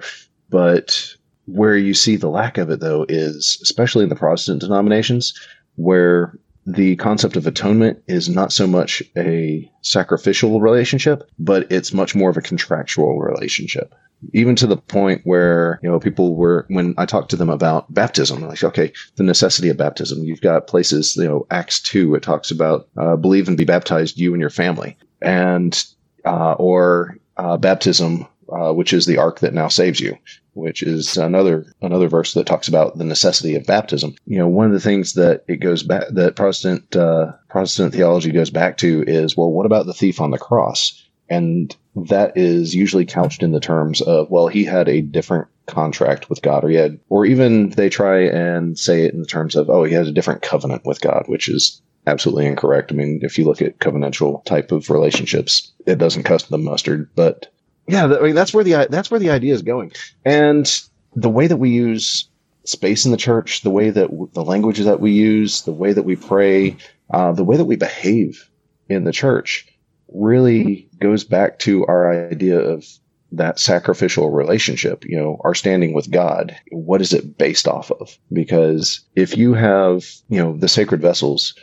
but 0.51 1.15
where 1.47 1.77
you 1.77 1.95
see 1.95 2.17
the 2.17 2.29
lack 2.29 2.59
of 2.59 2.71
it 2.71 2.81
though 2.81 3.07
is 3.09 3.59
especially 3.63 4.03
in 4.03 4.09
the 4.09 4.17
Protestant 4.17 4.61
denominations, 4.61 5.33
where 5.77 6.39
the 6.67 6.97
concept 6.97 7.37
of 7.37 7.47
atonement 7.47 8.03
is 8.09 8.29
not 8.29 8.53
so 8.53 8.67
much 8.67 9.01
a 9.17 9.71
sacrificial 9.83 10.61
relationship, 10.61 11.31
but 11.39 11.71
it's 11.71 11.93
much 11.93 12.17
more 12.17 12.29
of 12.29 12.37
a 12.37 12.43
contractual 12.43 13.21
relationship 13.21 13.95
even 14.33 14.57
to 14.57 14.67
the 14.67 14.77
point 14.77 15.23
where 15.25 15.79
you 15.83 15.91
know 15.91 16.01
people 16.01 16.35
were 16.35 16.67
when 16.69 16.95
I 16.99 17.07
talked 17.07 17.31
to 17.31 17.37
them 17.37 17.51
about 17.51 17.93
baptism, 17.93 18.47
like 18.47 18.63
okay, 18.63 18.93
the 19.17 19.23
necessity 19.23 19.69
of 19.69 19.77
baptism. 19.77 20.25
You've 20.25 20.41
got 20.41 20.67
places, 20.67 21.17
you 21.17 21.25
know, 21.25 21.47
Acts 21.51 21.81
two, 21.81 22.15
it 22.15 22.23
talks 22.23 22.51
about 22.51 22.89
uh, 22.97 23.17
believe 23.17 23.49
and 23.49 23.57
be 23.57 23.65
baptized, 23.65 24.19
you 24.19 24.33
and 24.33 24.41
your 24.41 24.51
family, 24.51 24.97
and 25.23 25.85
uh, 26.25 26.53
or 26.55 27.19
uh, 27.37 27.57
baptism, 27.57 28.27
uh, 28.53 28.73
which 28.73 28.93
is 28.93 29.07
the 29.07 29.19
ark 29.19 29.41
that 29.41 29.55
now 29.55 29.69
saves 29.69 30.01
you, 30.01 30.17
which 30.55 30.83
is 30.83 31.17
another 31.17 31.67
another 31.83 32.09
verse 32.09 32.35
that 32.35 32.47
talks 32.47 32.69
about 32.69 32.99
the 32.99 33.05
necessity 33.05 33.55
of 33.55 33.67
baptism. 33.67 34.15
You 34.27 34.39
know, 34.39 34.49
one 34.49 34.67
of 34.67 34.73
the 34.73 34.81
things 34.81 35.13
that 35.15 35.45
it 35.49 35.57
goes 35.57 35.83
back 35.83 36.05
that 36.11 36.37
Protestant 36.37 36.97
uh, 36.97 37.33
Protestant 37.49 37.93
theology 37.93 38.33
goes 38.33 38.51
back 38.51 38.79
to 38.79 39.05
is 39.07 39.37
well, 39.37 39.51
what 39.51 39.67
about 39.67 39.87
the 39.87 39.95
thief 39.95 40.21
on 40.21 40.31
the 40.31 40.39
cross? 40.39 41.03
And 41.29 41.75
that 41.97 42.37
is 42.37 42.75
usually 42.75 43.07
couched 43.07 43.43
in 43.43 43.53
the 43.53 43.61
terms 43.61 44.01
of, 44.03 44.31
well, 44.31 44.49
he 44.49 44.65
had 44.65 44.89
a 44.89 45.01
different 45.01 45.49
contract 45.67 46.29
with 46.29 46.43
God, 46.43 46.65
or 46.65 46.69
he 46.69 46.77
had, 46.77 47.01
or 47.09 47.25
even 47.25 47.71
they 47.71 47.89
try 47.89 48.21
and 48.21 48.79
say 48.79 49.05
it 49.05 49.15
in 49.15 49.21
the 49.21 49.27
terms 49.27 49.57
of, 49.57 49.71
oh, 49.71 49.85
he 49.85 49.95
has 49.95 50.07
a 50.09 50.13
different 50.13 50.43
covenant 50.43 50.85
with 50.85 51.01
God, 51.01 51.25
which 51.27 51.49
is 51.49 51.81
absolutely 52.07 52.47
incorrect. 52.47 52.93
I 52.93 52.95
mean, 52.95 53.21
if 53.23 53.39
you 53.39 53.45
look 53.45 53.63
at 53.63 53.79
covenantal 53.79 54.45
type 54.45 54.73
of 54.73 54.91
relationships, 54.91 55.73
it 55.87 55.99
doesn't 55.99 56.25
cuss 56.25 56.45
the 56.45 56.59
mustard. 56.59 57.09
But 57.17 57.53
yeah, 57.89 58.05
I 58.05 58.21
mean, 58.21 58.35
that's 58.35 58.55
where 58.55 58.65
the 58.65 58.87
that's 58.91 59.11
where 59.11 59.21
the 59.21 59.31
idea 59.31 59.55
is 59.55 59.63
going, 59.63 59.93
and 60.25 60.71
the 61.15 61.31
way 61.31 61.47
that 61.47 61.57
we 61.57 61.71
use 61.71 62.29
space 62.65 63.05
in 63.07 63.13
the 63.13 63.17
church, 63.17 63.63
the 63.63 63.71
way 63.71 63.91
that 63.91 64.11
w- 64.11 64.29
the 64.33 64.45
language 64.45 64.81
that 64.81 65.01
we 65.01 65.13
use, 65.13 65.63
the 65.63 65.73
way 65.73 65.93
that 65.93 66.03
we 66.03 66.17
pray, 66.17 66.77
uh, 67.11 67.33
the 67.33 67.45
way 67.45 67.57
that 67.57 67.65
we 67.65 67.77
behave 67.77 68.51
in 68.89 69.05
the 69.05 69.13
church 69.13 69.67
really 70.17 70.89
goes 71.01 71.25
back 71.25 71.59
to 71.61 71.87
our 71.87 72.29
idea 72.31 72.59
of 72.59 72.87
that 73.33 73.59
sacrificial 73.59 74.31
relationship, 74.31 75.05
you 75.05 75.17
know, 75.17 75.41
our 75.45 75.55
standing 75.55 75.93
with 75.93 76.11
God. 76.11 76.57
What 76.71 77.01
is 77.01 77.13
it 77.13 77.37
based 77.37 77.69
off 77.69 77.91
of? 77.91 78.17
Because 78.33 79.01
if 79.15 79.37
you 79.37 79.55
have, 79.55 80.07
you 80.29 80.39
know, 80.39 80.57
the 80.57 80.69
sacred 80.69 81.03
vessels 81.03 81.55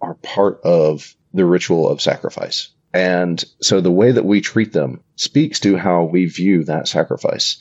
are 0.00 0.14
part 0.14 0.60
of 0.64 1.14
the 1.34 1.44
ritual 1.44 1.88
of 1.88 2.00
sacrifice. 2.00 2.70
And 2.94 3.42
so 3.60 3.80
the 3.80 3.90
way 3.90 4.12
that 4.12 4.24
we 4.24 4.40
treat 4.40 4.72
them 4.72 5.02
speaks 5.16 5.60
to 5.60 5.76
how 5.76 6.04
we 6.04 6.26
view 6.26 6.64
that 6.64 6.88
sacrifice. 6.88 7.58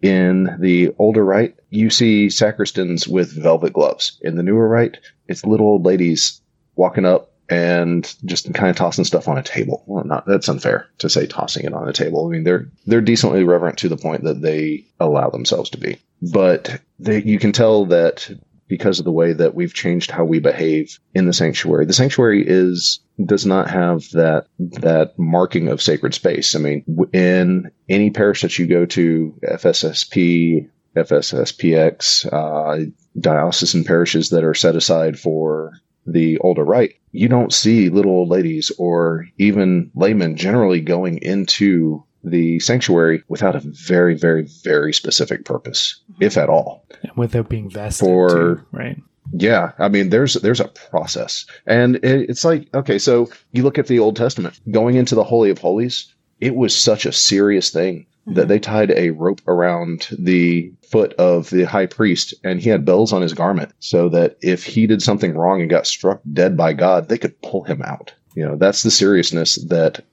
In 0.00 0.56
the 0.58 0.92
older 0.98 1.24
rite, 1.24 1.56
you 1.70 1.90
see 1.90 2.26
sacristans 2.26 3.06
with 3.06 3.40
velvet 3.40 3.72
gloves. 3.72 4.18
In 4.22 4.36
the 4.36 4.42
newer 4.42 4.68
rite, 4.68 4.98
it's 5.28 5.44
little 5.44 5.66
old 5.66 5.84
ladies 5.84 6.40
walking 6.74 7.04
up 7.04 7.31
and 7.52 8.14
just 8.24 8.52
kind 8.54 8.70
of 8.70 8.76
tossing 8.76 9.04
stuff 9.04 9.28
on 9.28 9.36
a 9.36 9.42
table. 9.42 9.84
Well, 9.86 10.04
not 10.04 10.24
that's 10.26 10.48
unfair 10.48 10.88
to 10.98 11.10
say 11.10 11.26
tossing 11.26 11.66
it 11.66 11.74
on 11.74 11.86
a 11.86 11.92
table. 11.92 12.26
I 12.26 12.30
mean, 12.30 12.44
they're 12.44 12.70
they're 12.86 13.02
decently 13.02 13.44
reverent 13.44 13.78
to 13.78 13.90
the 13.90 13.96
point 13.96 14.24
that 14.24 14.40
they 14.40 14.86
allow 14.98 15.28
themselves 15.28 15.68
to 15.70 15.78
be, 15.78 15.98
but 16.32 16.80
they, 16.98 17.22
you 17.22 17.38
can 17.38 17.52
tell 17.52 17.84
that 17.86 18.30
because 18.68 18.98
of 18.98 19.04
the 19.04 19.12
way 19.12 19.34
that 19.34 19.54
we've 19.54 19.74
changed 19.74 20.10
how 20.10 20.24
we 20.24 20.38
behave 20.38 20.98
in 21.14 21.26
the 21.26 21.34
sanctuary. 21.34 21.84
The 21.84 21.92
sanctuary 21.92 22.42
is 22.46 23.00
does 23.22 23.44
not 23.44 23.68
have 23.68 24.08
that 24.12 24.46
that 24.58 25.18
marking 25.18 25.68
of 25.68 25.82
sacred 25.82 26.14
space. 26.14 26.56
I 26.56 26.58
mean, 26.58 26.84
in 27.12 27.70
any 27.86 28.10
parish 28.10 28.40
that 28.40 28.58
you 28.58 28.66
go 28.66 28.86
to, 28.86 29.38
FSSP, 29.44 30.70
FSSPX, 30.96 32.32
uh, 32.32 32.90
diocesan 33.20 33.84
parishes 33.84 34.30
that 34.30 34.42
are 34.42 34.54
set 34.54 34.74
aside 34.74 35.18
for 35.18 35.74
the 36.06 36.38
older 36.38 36.64
right, 36.64 36.94
you 37.12 37.28
don't 37.28 37.52
see 37.52 37.88
little 37.88 38.12
old 38.12 38.28
ladies 38.28 38.72
or 38.78 39.26
even 39.38 39.90
laymen 39.94 40.36
generally 40.36 40.80
going 40.80 41.18
into 41.18 42.02
the 42.24 42.58
sanctuary 42.60 43.22
without 43.28 43.56
a 43.56 43.60
very, 43.60 44.14
very, 44.14 44.42
very 44.62 44.92
specific 44.92 45.44
purpose, 45.44 46.00
mm-hmm. 46.12 46.24
if 46.24 46.36
at 46.36 46.48
all. 46.48 46.84
And 47.02 47.12
without 47.16 47.48
being 47.48 47.68
vested, 47.68 48.06
For- 48.06 48.56
too, 48.56 48.66
right? 48.72 49.02
Yeah, 49.32 49.72
I 49.78 49.88
mean, 49.88 50.10
there's 50.10 50.34
there's 50.34 50.60
a 50.60 50.68
process, 50.68 51.46
and 51.66 51.96
it, 51.96 52.28
it's 52.28 52.44
like 52.44 52.68
okay, 52.74 52.98
so 52.98 53.30
you 53.52 53.62
look 53.62 53.78
at 53.78 53.86
the 53.86 53.98
Old 53.98 54.16
Testament, 54.16 54.60
going 54.70 54.96
into 54.96 55.14
the 55.14 55.24
Holy 55.24 55.48
of 55.48 55.58
Holies, 55.58 56.12
it 56.40 56.54
was 56.54 56.76
such 56.76 57.06
a 57.06 57.12
serious 57.12 57.70
thing 57.70 58.04
that 58.26 58.48
they 58.48 58.58
tied 58.58 58.90
a 58.92 59.10
rope 59.10 59.40
around 59.46 60.08
the 60.18 60.72
foot 60.90 61.12
of 61.14 61.50
the 61.50 61.64
high 61.64 61.86
priest, 61.86 62.34
and 62.44 62.60
he 62.60 62.70
had 62.70 62.84
bells 62.84 63.12
on 63.12 63.22
his 63.22 63.34
garment, 63.34 63.72
so 63.80 64.08
that 64.10 64.36
if 64.42 64.64
he 64.64 64.86
did 64.86 65.02
something 65.02 65.34
wrong 65.34 65.60
and 65.60 65.70
got 65.70 65.86
struck 65.86 66.20
dead 66.32 66.56
by 66.56 66.72
God, 66.72 67.08
they 67.08 67.18
could 67.18 67.40
pull 67.42 67.64
him 67.64 67.82
out. 67.82 68.14
You 68.34 68.46
know, 68.46 68.56
that's 68.56 68.82
the 68.82 68.90
seriousness 68.90 69.56
that 69.68 70.04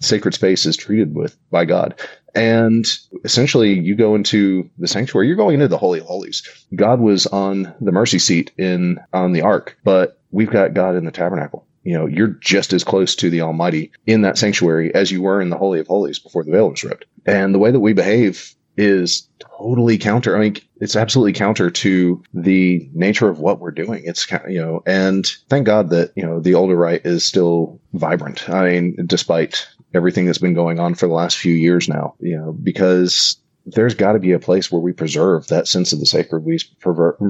sacred 0.00 0.34
space 0.34 0.64
is 0.64 0.76
treated 0.76 1.14
with 1.14 1.36
by 1.50 1.64
God. 1.64 2.00
And 2.34 2.86
essentially, 3.24 3.78
you 3.78 3.96
go 3.96 4.14
into 4.14 4.68
the 4.78 4.88
sanctuary, 4.88 5.26
you're 5.26 5.36
going 5.36 5.54
into 5.54 5.68
the 5.68 5.78
Holy 5.78 6.00
of 6.00 6.06
Holies. 6.06 6.42
God 6.74 7.00
was 7.00 7.26
on 7.26 7.74
the 7.80 7.92
mercy 7.92 8.18
seat 8.18 8.52
in 8.56 8.98
on 9.12 9.32
the 9.32 9.42
ark, 9.42 9.76
but 9.84 10.20
we've 10.30 10.50
got 10.50 10.74
God 10.74 10.94
in 10.94 11.04
the 11.04 11.10
tabernacle. 11.10 11.66
You 11.84 11.94
know, 11.94 12.06
you're 12.06 12.36
just 12.40 12.72
as 12.72 12.84
close 12.84 13.14
to 13.16 13.30
the 13.30 13.40
Almighty 13.40 13.90
in 14.06 14.22
that 14.22 14.38
sanctuary 14.38 14.94
as 14.94 15.10
you 15.10 15.22
were 15.22 15.40
in 15.40 15.50
the 15.50 15.56
Holy 15.56 15.80
of 15.80 15.86
Holies 15.86 16.18
before 16.18 16.44
the 16.44 16.52
veil 16.52 16.70
was 16.70 16.84
ripped. 16.84 17.06
And 17.26 17.54
the 17.54 17.58
way 17.58 17.70
that 17.70 17.80
we 17.80 17.92
behave 17.92 18.54
is 18.76 19.28
totally 19.58 19.98
counter. 19.98 20.36
I 20.36 20.40
mean, 20.40 20.56
it's 20.80 20.96
absolutely 20.96 21.32
counter 21.32 21.68
to 21.68 22.22
the 22.32 22.88
nature 22.94 23.28
of 23.28 23.40
what 23.40 23.58
we're 23.58 23.72
doing. 23.72 24.02
It's 24.04 24.24
ki- 24.24 24.36
you 24.48 24.60
know, 24.60 24.82
and 24.86 25.26
thank 25.48 25.66
God 25.66 25.90
that 25.90 26.12
you 26.14 26.22
know 26.22 26.40
the 26.40 26.54
older 26.54 26.76
right 26.76 27.04
is 27.04 27.24
still 27.24 27.80
vibrant. 27.94 28.48
I 28.48 28.70
mean, 28.70 28.96
despite 29.06 29.66
everything 29.94 30.26
that's 30.26 30.38
been 30.38 30.54
going 30.54 30.78
on 30.78 30.94
for 30.94 31.08
the 31.08 31.14
last 31.14 31.38
few 31.38 31.54
years 31.54 31.88
now, 31.88 32.14
you 32.20 32.36
know, 32.36 32.52
because 32.52 33.36
there's 33.66 33.94
got 33.94 34.12
to 34.12 34.18
be 34.18 34.32
a 34.32 34.38
place 34.38 34.70
where 34.70 34.80
we 34.80 34.92
preserve 34.92 35.48
that 35.48 35.68
sense 35.68 35.92
of 35.92 36.00
the 36.00 36.06
sacred. 36.06 36.44
We 36.44 36.58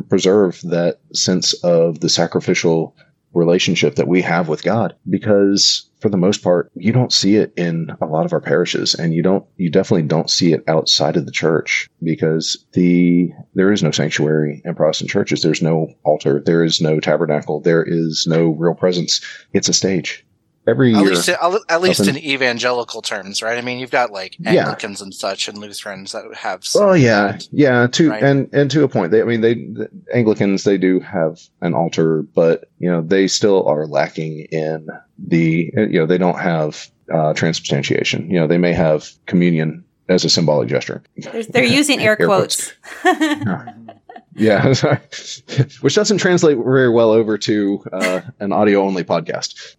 preserve 0.09 0.61
that 0.65 1.01
sense 1.13 1.53
of 1.65 2.01
the 2.01 2.09
sacrificial 2.09 2.95
relationship 3.35 3.97
that 3.97 4.09
we 4.09 4.23
have 4.23 4.49
with 4.49 4.63
God 4.63 4.95
because 5.09 5.89
for 6.01 6.09
the 6.09 6.17
most 6.17 6.43
part 6.43 6.71
you 6.75 6.93
don't 6.93 7.13
see 7.13 7.37
it 7.37 7.53
in 7.57 7.91
a 8.01 8.07
lot 8.07 8.25
of 8.25 8.33
our 8.33 8.41
parishes 8.41 8.95
and 8.95 9.13
you 9.13 9.23
don't 9.23 9.45
you 9.57 9.71
definitely 9.71 10.07
don't 10.07 10.31
see 10.31 10.53
it 10.53 10.63
outside 10.69 11.17
of 11.17 11.27
the 11.27 11.33
church 11.33 11.89
because 12.03 12.65
the 12.73 13.31
there 13.55 13.73
is 13.73 13.83
no 13.83 13.91
sanctuary 13.91 14.63
in 14.65 14.75
Protestant 14.75 15.11
churches. 15.11 15.43
There's 15.43 15.63
no 15.63 15.89
altar. 16.05 16.43
There 16.45 16.65
is 16.65 16.81
no 16.81 17.01
tabernacle. 17.01 17.61
There 17.61 17.85
is 17.87 18.27
no 18.27 18.51
real 18.51 18.75
presence. 18.75 19.21
It's 19.53 19.69
a 19.69 19.75
stage 19.75 20.25
every 20.69 20.95
At 20.95 21.01
year 21.01 21.11
least, 21.15 21.29
at 21.29 21.81
least 21.81 22.01
in 22.01 22.07
Something- 22.07 22.25
evangelical 22.25 23.03
terms, 23.03 23.43
right? 23.43 23.57
I 23.59 23.63
mean, 23.63 23.79
you've 23.79 23.91
got 23.91 24.11
like 24.13 24.37
Yeah. 24.39 24.61
Anglicans 24.65 25.01
and 25.01 25.15
such, 25.15 25.49
and 25.49 25.59
Lutherans 25.59 26.13
that 26.13 26.25
have. 26.37 26.65
some 26.65 26.85
Well, 26.85 26.97
yeah, 26.97 27.33
that. 27.33 27.49
yeah. 27.53 27.87
To 27.87 28.11
Right. 28.11 28.23
and 28.23 28.49
and 28.53 28.71
to 28.71 28.85
a 28.85 28.89
point, 28.89 29.11
they. 29.13 29.23
I 29.23 29.25
mean, 29.25 29.41
they 29.41 29.55
the 29.55 29.89
Anglicans 30.15 30.65
they 30.65 30.79
do 30.79 31.01
have 31.01 31.41
an 31.61 31.75
altar, 31.75 32.23
but 32.35 32.69
you 32.79 32.91
know 32.91 33.01
they 33.01 33.27
still 33.29 33.67
are 33.67 33.87
lacking 33.87 34.41
in 34.53 34.89
the. 35.19 35.73
You 35.77 36.01
know 36.01 36.07
they 36.07 36.19
don't 36.19 36.39
have 36.39 36.91
uh, 37.13 37.33
transubstantiation. 37.35 38.31
You 38.31 38.41
know 38.41 38.47
they 38.47 38.59
may 38.59 38.73
have 38.75 39.09
communion 39.27 39.85
as 40.09 40.25
a 40.25 40.31
symbolic 40.31 40.69
gesture. 40.69 41.03
They're, 41.17 41.43
they're 41.45 41.65
using 41.81 42.01
air, 42.01 42.17
Air 42.21 42.27
quotes. 42.27 42.73
Yeah, 44.39 44.73
which 45.81 45.95
doesn't 45.95 46.19
translate 46.19 46.57
very 46.59 46.89
well 46.89 47.11
over 47.11 47.37
to 47.39 47.85
uh, 47.93 48.21
an 48.41 48.53
audio 48.53 48.83
only 48.83 49.05
podcast. 49.05 49.77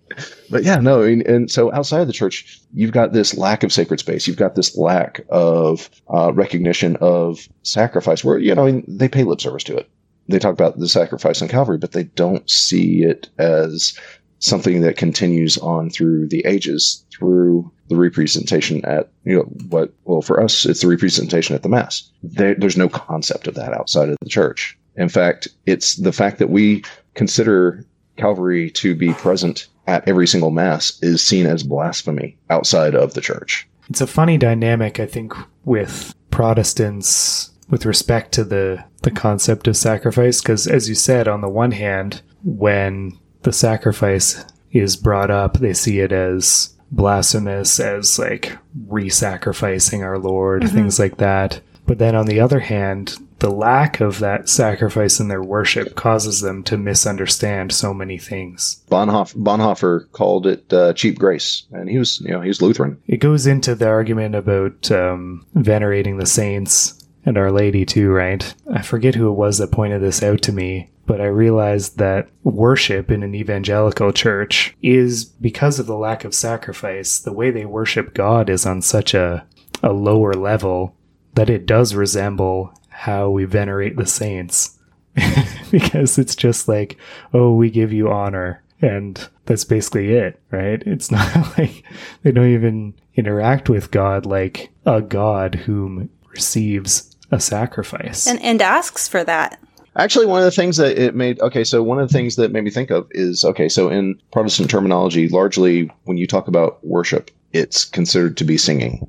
But 0.50 0.64
yeah, 0.64 0.78
no, 0.78 1.02
and, 1.02 1.22
and 1.22 1.52
so 1.52 1.72
outside 1.74 2.02
of 2.02 2.08
the 2.08 2.14
church, 2.14 2.60
you've 2.74 2.92
got 2.92 3.14
this 3.14 3.38
lack 3.38 3.64
of 3.64 3.72
sacred 3.72 4.00
space. 4.00 4.28
You've 4.28 4.38
got 4.38 4.56
this 4.56 4.78
lack 4.78 5.22
of 5.30 5.90
uh, 6.14 6.34
recognition 6.34 6.98
of 6.98 7.48
sacrifice. 7.64 8.24
Where 8.24 8.38
you 8.38 8.54
know 8.54 8.68
I 8.68 8.72
mean, 8.72 8.86
they 8.88 9.08
pay 9.08 9.24
lip 9.24 9.42
service 9.42 9.64
to 9.66 9.78
it. 9.78 9.90
They 10.28 10.40
talk 10.40 10.54
about 10.54 10.78
the 10.78 10.90
sacrifice 10.90 11.42
on 11.42 11.48
Calvary, 11.48 11.78
but 11.78 11.94
they 11.94 12.04
don't 12.04 12.48
see 12.50 13.04
it 13.04 13.30
as 13.40 13.98
something 14.40 14.82
that 14.82 14.98
continues 14.98 15.58
on 15.58 15.90
through 15.90 16.28
the 16.28 16.46
ages 16.46 17.06
through 17.12 17.72
the 17.90 17.96
representation 17.96 18.84
at 18.86 19.10
you 19.24 19.36
know 19.36 19.44
what 19.70 19.94
well 20.06 20.22
for 20.22 20.42
us 20.42 20.66
it's 20.66 20.82
the 20.82 20.88
representation 20.88 21.56
at 21.56 21.64
the 21.64 21.70
mass. 21.70 22.10
There, 22.24 22.56
there's 22.56 22.78
no 22.78 22.90
concept 22.90 23.48
of 23.48 23.56
that 23.56 23.74
outside 23.74 24.10
of 24.10 24.18
the 24.22 24.30
church. 24.30 24.78
In 24.96 25.10
fact 25.10 25.48
it's 25.66 25.96
the 25.96 26.12
fact 26.12 26.40
that 26.40 26.50
we 26.50 26.84
consider 27.16 27.86
calvary 28.18 28.70
to 28.72 28.96
be 28.96 29.14
present 29.14 29.68
at 29.88 30.08
every 30.08 30.28
single 30.28 30.52
mass 30.52 31.00
is 31.02 31.22
seen 31.24 31.46
as 31.46 31.64
blasphemy 31.64 32.38
outside 32.50 32.94
of 32.94 33.14
the 33.14 33.22
church. 33.22 33.68
It's 33.90 34.02
a 34.02 34.08
funny 34.08 34.38
dynamic, 34.38 35.00
I 35.00 35.08
think, 35.08 35.34
with 35.66 36.14
Protestants 36.30 37.52
with 37.70 37.86
respect 37.86 38.32
to 38.34 38.44
the 38.44 38.84
the 39.02 39.12
concept 39.12 39.68
of 39.68 39.78
sacrifice, 39.78 40.42
because 40.42 40.68
as 40.68 40.90
you 40.90 40.96
said, 40.96 41.28
on 41.28 41.42
the 41.42 41.50
one 41.50 41.72
hand, 41.72 42.22
when 42.44 43.18
the 43.44 43.54
sacrifice 43.54 44.46
is 44.72 44.96
brought 44.96 45.32
up, 45.32 45.60
they 45.60 45.74
see 45.74 46.00
it 46.00 46.12
as 46.12 46.76
blasphemous, 46.92 47.80
as 47.80 48.20
like 48.20 48.58
re-sacrificing 48.88 50.04
our 50.04 50.18
Lord, 50.18 50.70
things 50.70 51.00
like 51.00 51.18
that. 51.18 51.62
But 51.86 51.98
then 51.98 52.16
on 52.16 52.28
the 52.28 52.40
other 52.40 52.60
hand, 52.60 53.18
the 53.40 53.50
lack 53.50 54.00
of 54.00 54.20
that 54.20 54.50
sacrifice 54.50 55.20
in 55.20 55.28
their 55.28 55.42
worship 55.42 55.96
causes 55.96 56.42
them 56.42 56.62
to 56.64 56.78
misunderstand 56.78 57.72
so 57.72 57.94
many 57.94 58.18
things. 58.18 58.84
Bonhoeffer, 58.92 59.36
Bonhoeffer 59.36 60.12
called 60.12 60.46
it 60.46 60.72
uh, 60.72 60.94
cheap 60.94 61.18
grace 61.18 61.64
and 61.72 61.90
he 61.90 61.98
was 61.98 62.22
you 62.22 62.32
know 62.32 62.42
he 62.42 62.50
was 62.50 62.62
lutheran 62.62 63.02
It 63.08 63.18
goes 63.18 63.48
into 63.48 63.76
the 63.76 63.88
argument 63.88 64.36
about 64.36 64.92
um, 64.92 65.46
venerating 65.56 66.18
the 66.18 66.26
saints 66.26 66.99
and 67.26 67.38
Our 67.38 67.52
Lady 67.52 67.86
too, 67.86 68.12
right? 68.12 68.54
I 68.72 68.82
forget 68.82 69.16
who 69.16 69.30
it 69.30 69.36
was 69.36 69.58
that 69.58 69.72
pointed 69.72 70.02
this 70.02 70.24
out 70.24 70.42
to 70.44 70.52
me, 70.52 70.90
but 71.06 71.22
I 71.22 71.26
realized 71.26 71.98
that 71.98 72.30
worship 72.44 73.12
in 73.12 73.24
an 73.24 73.36
evangelical 73.36 74.12
church 74.12 74.76
is 74.82 75.26
because 75.26 75.80
of 75.80 75.86
the 75.86 75.98
lack 75.98 76.24
of 76.24 76.34
sacrifice. 76.34 77.20
The 77.20 77.34
way 77.34 77.52
they 77.52 77.66
worship 77.66 78.14
God 78.14 78.50
is 78.50 78.66
on 78.66 78.82
such 78.82 79.14
a 79.14 79.46
a 79.82 79.94
lower 79.94 80.34
level 80.34 80.96
that 81.36 81.50
it 81.50 81.66
does 81.66 81.96
resemble 81.96 82.74
how 82.90 83.30
we 83.30 83.46
venerate 83.46 83.96
the 83.96 84.06
saints. 84.06 84.78
because 85.72 86.18
it's 86.18 86.36
just 86.36 86.68
like, 86.68 86.98
oh, 87.34 87.54
we 87.54 87.70
give 87.70 87.92
you 87.92 88.10
honor. 88.10 88.64
And 88.82 89.28
that's 89.46 89.66
basically 89.66 90.14
it, 90.14 90.40
right? 90.52 90.82
It's 90.86 91.12
not 91.12 91.58
like 91.58 91.84
they 92.24 92.32
don't 92.32 92.54
even 92.54 92.94
interact 93.16 93.70
with 93.70 93.92
God 93.92 94.26
like 94.26 94.72
a 94.86 95.02
God 95.02 95.56
whom 95.56 96.10
receives 96.30 97.09
a 97.32 97.40
sacrifice. 97.40 98.28
and, 98.28 98.42
and 98.42 98.62
asks 98.62 99.08
for 99.08 99.24
that. 99.24 99.60
Actually, 99.96 100.28
one 100.28 100.40
of 100.40 100.46
the 100.46 100.52
things 100.52 100.78
that 100.78 100.98
it 100.98 101.16
made 101.16 101.40
okay, 101.42 101.64
so 101.64 101.84
one 101.84 102.00
of 102.00 102.08
the 102.08 102.14
things 102.14 102.36
that 102.36 102.52
made 102.52 102.64
me 102.64 102.70
think 102.70 102.90
of 102.90 103.08
is 103.12 103.44
okay, 103.44 103.68
so 103.68 103.90
in 103.90 104.20
Protestant 104.32 104.70
terminology, 104.70 105.28
largely 105.28 105.92
when 106.06 106.18
you 106.18 106.28
talk 106.28 106.48
about 106.48 106.86
worship, 106.86 107.32
it's 107.52 107.86
considered 107.86 108.38
to 108.38 108.44
be 108.44 108.58
singing. 108.58 109.06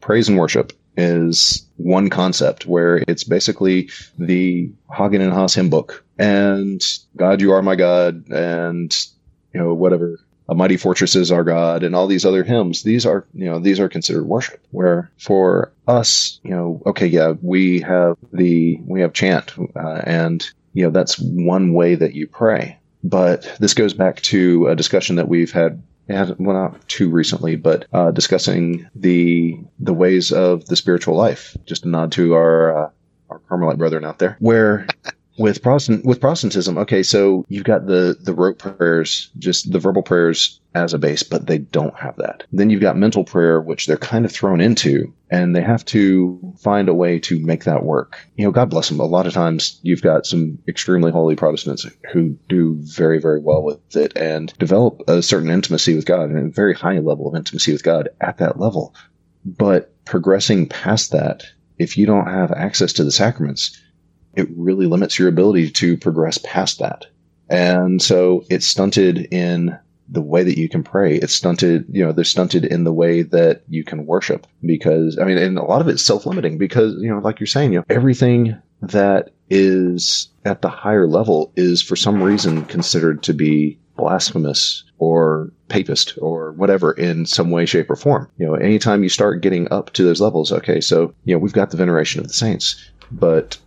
Praise 0.00 0.28
and 0.28 0.36
worship 0.36 0.72
is 0.96 1.66
one 1.76 2.10
concept 2.10 2.66
where 2.66 3.02
it's 3.08 3.24
basically 3.24 3.88
the 4.18 4.70
Haugen 4.90 5.20
and 5.20 5.32
Haas 5.32 5.54
hymn 5.54 5.70
book 5.70 6.04
and 6.20 6.82
God, 7.16 7.40
you 7.40 7.52
are 7.52 7.62
my 7.62 7.76
God, 7.76 8.28
and 8.28 8.94
you 9.54 9.60
know 9.60 9.72
whatever 9.72 10.20
a 10.50 10.54
mighty 10.54 10.76
fortress 10.76 11.14
is 11.14 11.30
our 11.30 11.44
God, 11.44 11.84
and 11.84 11.94
all 11.94 12.08
these 12.08 12.26
other 12.26 12.42
hymns. 12.42 12.82
These 12.82 13.06
are 13.06 13.24
you 13.32 13.44
know 13.44 13.60
these 13.60 13.78
are 13.78 13.88
considered 13.88 14.26
worship. 14.26 14.60
Where 14.72 15.10
for 15.16 15.72
us, 15.86 16.40
you 16.42 16.50
know, 16.50 16.82
okay, 16.86 17.06
yeah, 17.06 17.34
we 17.40 17.80
have 17.80 18.16
the 18.32 18.78
we 18.84 19.00
have 19.00 19.12
chant, 19.12 19.54
uh, 19.76 20.02
and 20.04 20.44
you 20.74 20.84
know 20.84 20.90
that's 20.90 21.18
one 21.20 21.72
way 21.72 21.94
that 21.94 22.14
you 22.14 22.26
pray. 22.26 22.76
But 23.04 23.50
this 23.60 23.74
goes 23.74 23.94
back 23.94 24.20
to 24.22 24.66
a 24.66 24.76
discussion 24.76 25.16
that 25.16 25.28
we've 25.28 25.52
had 25.52 25.82
well 26.08 26.56
not 26.56 26.88
too 26.88 27.08
recently, 27.08 27.54
but 27.54 27.86
uh, 27.92 28.10
discussing 28.10 28.88
the 28.94 29.56
the 29.78 29.94
ways 29.94 30.32
of 30.32 30.66
the 30.66 30.76
spiritual 30.76 31.16
life. 31.16 31.56
Just 31.64 31.84
a 31.84 31.88
nod 31.88 32.10
to 32.12 32.34
our 32.34 32.86
uh, 32.86 32.90
our 33.30 33.38
Carmelite 33.48 33.78
brethren 33.78 34.04
out 34.04 34.18
there, 34.18 34.36
where 34.40 34.88
with 35.40 35.62
Protestant 35.62 36.04
with 36.04 36.20
Protestantism, 36.20 36.76
okay, 36.76 37.02
so 37.02 37.46
you've 37.48 37.64
got 37.64 37.86
the 37.86 38.16
the 38.20 38.34
rote 38.34 38.58
prayers, 38.58 39.30
just 39.38 39.72
the 39.72 39.78
verbal 39.78 40.02
prayers 40.02 40.60
as 40.74 40.92
a 40.92 40.98
base, 40.98 41.22
but 41.22 41.46
they 41.46 41.56
don't 41.56 41.96
have 41.96 42.14
that. 42.16 42.44
Then 42.52 42.68
you've 42.68 42.82
got 42.82 42.98
mental 42.98 43.24
prayer, 43.24 43.58
which 43.58 43.86
they're 43.86 43.96
kind 43.96 44.26
of 44.26 44.32
thrown 44.32 44.60
into, 44.60 45.12
and 45.30 45.56
they 45.56 45.62
have 45.62 45.84
to 45.86 46.54
find 46.58 46.90
a 46.90 46.94
way 46.94 47.18
to 47.20 47.40
make 47.40 47.64
that 47.64 47.84
work. 47.84 48.18
You 48.36 48.44
know, 48.44 48.50
God 48.50 48.68
bless 48.68 48.90
them. 48.90 49.00
A 49.00 49.04
lot 49.04 49.26
of 49.26 49.32
times 49.32 49.80
you've 49.82 50.02
got 50.02 50.26
some 50.26 50.58
extremely 50.68 51.10
holy 51.10 51.36
Protestants 51.36 51.86
who 52.12 52.36
do 52.50 52.76
very, 52.80 53.18
very 53.18 53.40
well 53.40 53.62
with 53.62 53.96
it 53.96 54.16
and 54.16 54.52
develop 54.58 55.02
a 55.08 55.22
certain 55.22 55.50
intimacy 55.50 55.96
with 55.96 56.04
God 56.04 56.28
and 56.28 56.50
a 56.50 56.54
very 56.54 56.74
high 56.74 56.98
level 56.98 57.26
of 57.26 57.34
intimacy 57.34 57.72
with 57.72 57.82
God 57.82 58.10
at 58.20 58.38
that 58.38 58.60
level. 58.60 58.94
But 59.46 60.04
progressing 60.04 60.68
past 60.68 61.12
that, 61.12 61.44
if 61.78 61.96
you 61.96 62.04
don't 62.04 62.28
have 62.28 62.52
access 62.52 62.92
to 62.94 63.04
the 63.04 63.10
sacraments, 63.10 63.80
it 64.40 64.48
really 64.56 64.86
limits 64.86 65.18
your 65.18 65.28
ability 65.28 65.70
to 65.70 65.96
progress 65.96 66.38
past 66.38 66.78
that. 66.80 67.06
And 67.48 68.00
so 68.00 68.44
it's 68.50 68.66
stunted 68.66 69.28
in 69.32 69.78
the 70.08 70.20
way 70.20 70.42
that 70.42 70.58
you 70.58 70.68
can 70.68 70.82
pray. 70.82 71.16
It's 71.16 71.32
stunted, 71.32 71.86
you 71.88 72.04
know, 72.04 72.12
they're 72.12 72.24
stunted 72.24 72.64
in 72.64 72.84
the 72.84 72.92
way 72.92 73.22
that 73.22 73.62
you 73.68 73.84
can 73.84 74.06
worship 74.06 74.46
because, 74.64 75.18
I 75.18 75.24
mean, 75.24 75.38
and 75.38 75.58
a 75.58 75.62
lot 75.62 75.80
of 75.80 75.88
it's 75.88 76.04
self 76.04 76.26
limiting 76.26 76.58
because, 76.58 76.94
you 77.00 77.08
know, 77.08 77.18
like 77.18 77.38
you're 77.38 77.46
saying, 77.46 77.72
you 77.72 77.78
know, 77.78 77.84
everything 77.88 78.56
that 78.82 79.30
is 79.48 80.28
at 80.44 80.62
the 80.62 80.68
higher 80.68 81.06
level 81.06 81.52
is 81.56 81.82
for 81.82 81.96
some 81.96 82.22
reason 82.22 82.64
considered 82.64 83.22
to 83.24 83.32
be 83.32 83.78
blasphemous 83.96 84.84
or 84.98 85.52
papist 85.68 86.18
or 86.20 86.52
whatever 86.52 86.92
in 86.92 87.26
some 87.26 87.50
way, 87.50 87.66
shape, 87.66 87.90
or 87.90 87.96
form. 87.96 88.28
You 88.38 88.46
know, 88.46 88.54
anytime 88.54 89.02
you 89.02 89.08
start 89.08 89.42
getting 89.42 89.70
up 89.72 89.92
to 89.92 90.02
those 90.02 90.20
levels, 90.20 90.52
okay, 90.52 90.80
so, 90.80 91.14
you 91.24 91.34
know, 91.34 91.38
we've 91.38 91.52
got 91.52 91.70
the 91.70 91.76
veneration 91.76 92.20
of 92.20 92.26
the 92.26 92.34
saints, 92.34 92.90
but 93.12 93.58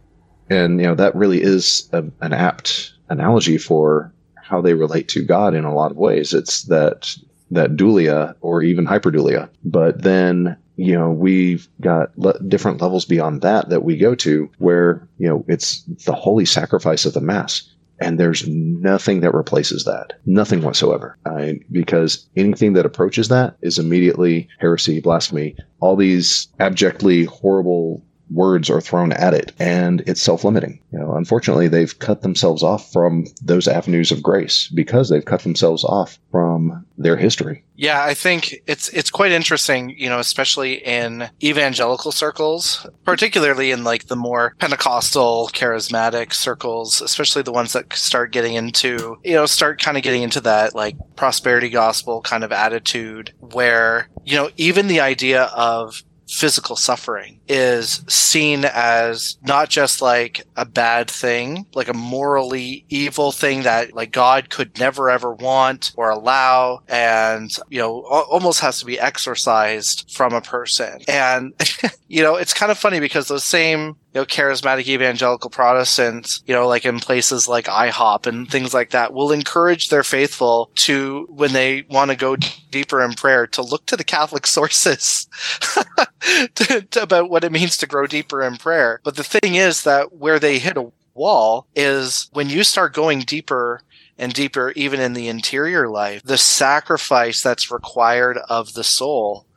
and 0.49 0.79
you 0.79 0.87
know 0.87 0.95
that 0.95 1.15
really 1.15 1.41
is 1.41 1.89
a, 1.93 2.03
an 2.21 2.33
apt 2.33 2.93
analogy 3.09 3.57
for 3.57 4.13
how 4.35 4.61
they 4.61 4.73
relate 4.73 5.07
to 5.09 5.23
God 5.23 5.53
in 5.53 5.63
a 5.63 5.73
lot 5.73 5.91
of 5.91 5.97
ways. 5.97 6.33
It's 6.33 6.63
that 6.63 7.15
that 7.51 7.75
dulia 7.75 8.35
or 8.41 8.61
even 8.61 8.85
hyperdulia. 8.85 9.49
But 9.63 10.01
then 10.01 10.57
you 10.75 10.93
know 10.93 11.11
we've 11.11 11.67
got 11.81 12.17
le- 12.17 12.39
different 12.47 12.81
levels 12.81 13.05
beyond 13.05 13.41
that 13.41 13.69
that 13.69 13.83
we 13.83 13.97
go 13.97 14.15
to 14.15 14.49
where 14.57 15.07
you 15.17 15.27
know 15.27 15.45
it's 15.47 15.83
the 16.05 16.13
holy 16.13 16.45
sacrifice 16.45 17.05
of 17.05 17.13
the 17.13 17.21
mass. 17.21 17.69
And 17.99 18.19
there's 18.19 18.45
nothing 18.47 19.21
that 19.21 19.33
replaces 19.33 19.85
that. 19.85 20.13
Nothing 20.25 20.61
whatsoever. 20.61 21.17
I, 21.25 21.59
because 21.71 22.27
anything 22.35 22.73
that 22.73 22.87
approaches 22.87 23.29
that 23.29 23.55
is 23.61 23.79
immediately 23.79 24.49
heresy, 24.59 24.99
blasphemy, 24.99 25.55
all 25.79 25.95
these 25.95 26.47
abjectly 26.59 27.25
horrible 27.25 28.03
words 28.33 28.69
are 28.69 28.81
thrown 28.81 29.11
at 29.13 29.33
it 29.33 29.51
and 29.59 30.01
it's 30.07 30.21
self-limiting. 30.21 30.79
You 30.91 30.99
know 30.99 31.15
unfortunately 31.15 31.67
they've 31.67 31.97
cut 31.99 32.21
themselves 32.21 32.63
off 32.63 32.91
from 32.91 33.25
those 33.41 33.67
avenues 33.67 34.11
of 34.11 34.23
grace 34.23 34.67
because 34.73 35.09
they've 35.09 35.23
cut 35.23 35.41
themselves 35.41 35.83
off 35.83 36.17
from 36.31 36.85
their 36.97 37.17
history. 37.17 37.63
Yeah 37.75 38.03
i 38.03 38.13
think 38.13 38.55
it's 38.67 38.89
it's 38.89 39.09
quite 39.09 39.31
interesting 39.31 39.89
you 39.97 40.07
know 40.07 40.19
especially 40.19 40.73
in 40.73 41.29
evangelical 41.41 42.11
circles 42.11 42.85
particularly 43.03 43.71
in 43.71 43.83
like 43.83 44.07
the 44.07 44.15
more 44.15 44.55
pentecostal 44.59 45.49
charismatic 45.53 46.33
circles 46.33 47.01
especially 47.01 47.41
the 47.41 47.51
ones 47.51 47.73
that 47.73 47.91
start 47.93 48.31
getting 48.31 48.53
into 48.53 49.17
you 49.23 49.33
know 49.33 49.45
start 49.45 49.81
kind 49.81 49.97
of 49.97 50.03
getting 50.03 50.21
into 50.21 50.39
that 50.41 50.75
like 50.75 50.95
prosperity 51.15 51.69
gospel 51.69 52.21
kind 52.21 52.43
of 52.43 52.51
attitude 52.51 53.33
where 53.39 54.07
you 54.23 54.35
know 54.35 54.49
even 54.57 54.87
the 54.87 54.99
idea 54.99 55.43
of 55.45 56.03
physical 56.33 56.75
suffering 56.75 57.39
is 57.47 58.03
seen 58.07 58.65
as 58.65 59.37
not 59.43 59.69
just 59.69 60.01
like 60.01 60.45
a 60.55 60.65
bad 60.65 61.09
thing, 61.09 61.65
like 61.75 61.87
a 61.87 61.93
morally 61.93 62.83
evil 62.89 63.31
thing 63.31 63.63
that 63.63 63.93
like 63.93 64.11
God 64.11 64.49
could 64.49 64.79
never 64.79 65.11
ever 65.11 65.31
want 65.31 65.91
or 65.95 66.09
allow 66.09 66.81
and, 66.87 67.55
you 67.69 67.79
know, 67.79 68.01
almost 68.01 68.61
has 68.61 68.79
to 68.79 68.85
be 68.85 68.99
exorcised 68.99 70.11
from 70.11 70.33
a 70.33 70.41
person. 70.41 71.01
And, 71.07 71.53
you 72.07 72.23
know, 72.23 72.35
it's 72.35 72.53
kind 72.53 72.71
of 72.71 72.79
funny 72.79 72.99
because 72.99 73.27
those 73.27 73.43
same 73.43 73.95
you 74.13 74.21
know, 74.21 74.25
charismatic 74.25 74.85
evangelical 74.87 75.49
Protestants, 75.49 76.43
you 76.45 76.53
know, 76.53 76.67
like 76.67 76.85
in 76.85 76.99
places 76.99 77.47
like 77.47 77.65
IHOP 77.65 78.27
and 78.27 78.49
things 78.49 78.73
like 78.73 78.91
that, 78.91 79.11
will 79.11 79.31
encourage 79.31 79.89
their 79.89 80.03
faithful 80.03 80.69
to, 80.75 81.25
when 81.29 81.53
they 81.53 81.81
want 81.89 82.11
to 82.11 82.17
go 82.17 82.35
deeper 82.69 83.01
in 83.01 83.13
prayer, 83.13 83.47
to 83.47 83.63
look 83.63 83.87
to 83.87 83.97
the 83.97 84.03
Catholic 84.03 84.45
sources 84.47 85.27
to, 86.55 86.81
to, 86.81 87.01
about 87.01 87.29
what 87.29 87.43
it 87.43 87.51
means 87.51 87.75
to 87.77 87.87
grow 87.87 88.05
deeper 88.05 88.43
in 88.43 88.57
prayer. 88.57 89.01
But 89.03 89.15
the 89.15 89.23
thing 89.23 89.55
is 89.55 89.83
that 89.83 90.13
where 90.13 90.39
they 90.39 90.59
hit 90.59 90.77
a 90.77 90.91
wall 91.15 91.65
is 91.75 92.29
when 92.33 92.49
you 92.49 92.63
start 92.63 92.93
going 92.93 93.21
deeper 93.21 93.81
and 94.17 94.31
deeper, 94.31 94.71
even 94.75 94.99
in 94.99 95.13
the 95.13 95.27
interior 95.27 95.89
life, 95.89 96.21
the 96.23 96.37
sacrifice 96.37 97.41
that's 97.41 97.71
required 97.71 98.37
of 98.47 98.73
the 98.73 98.83
soul 98.83 99.47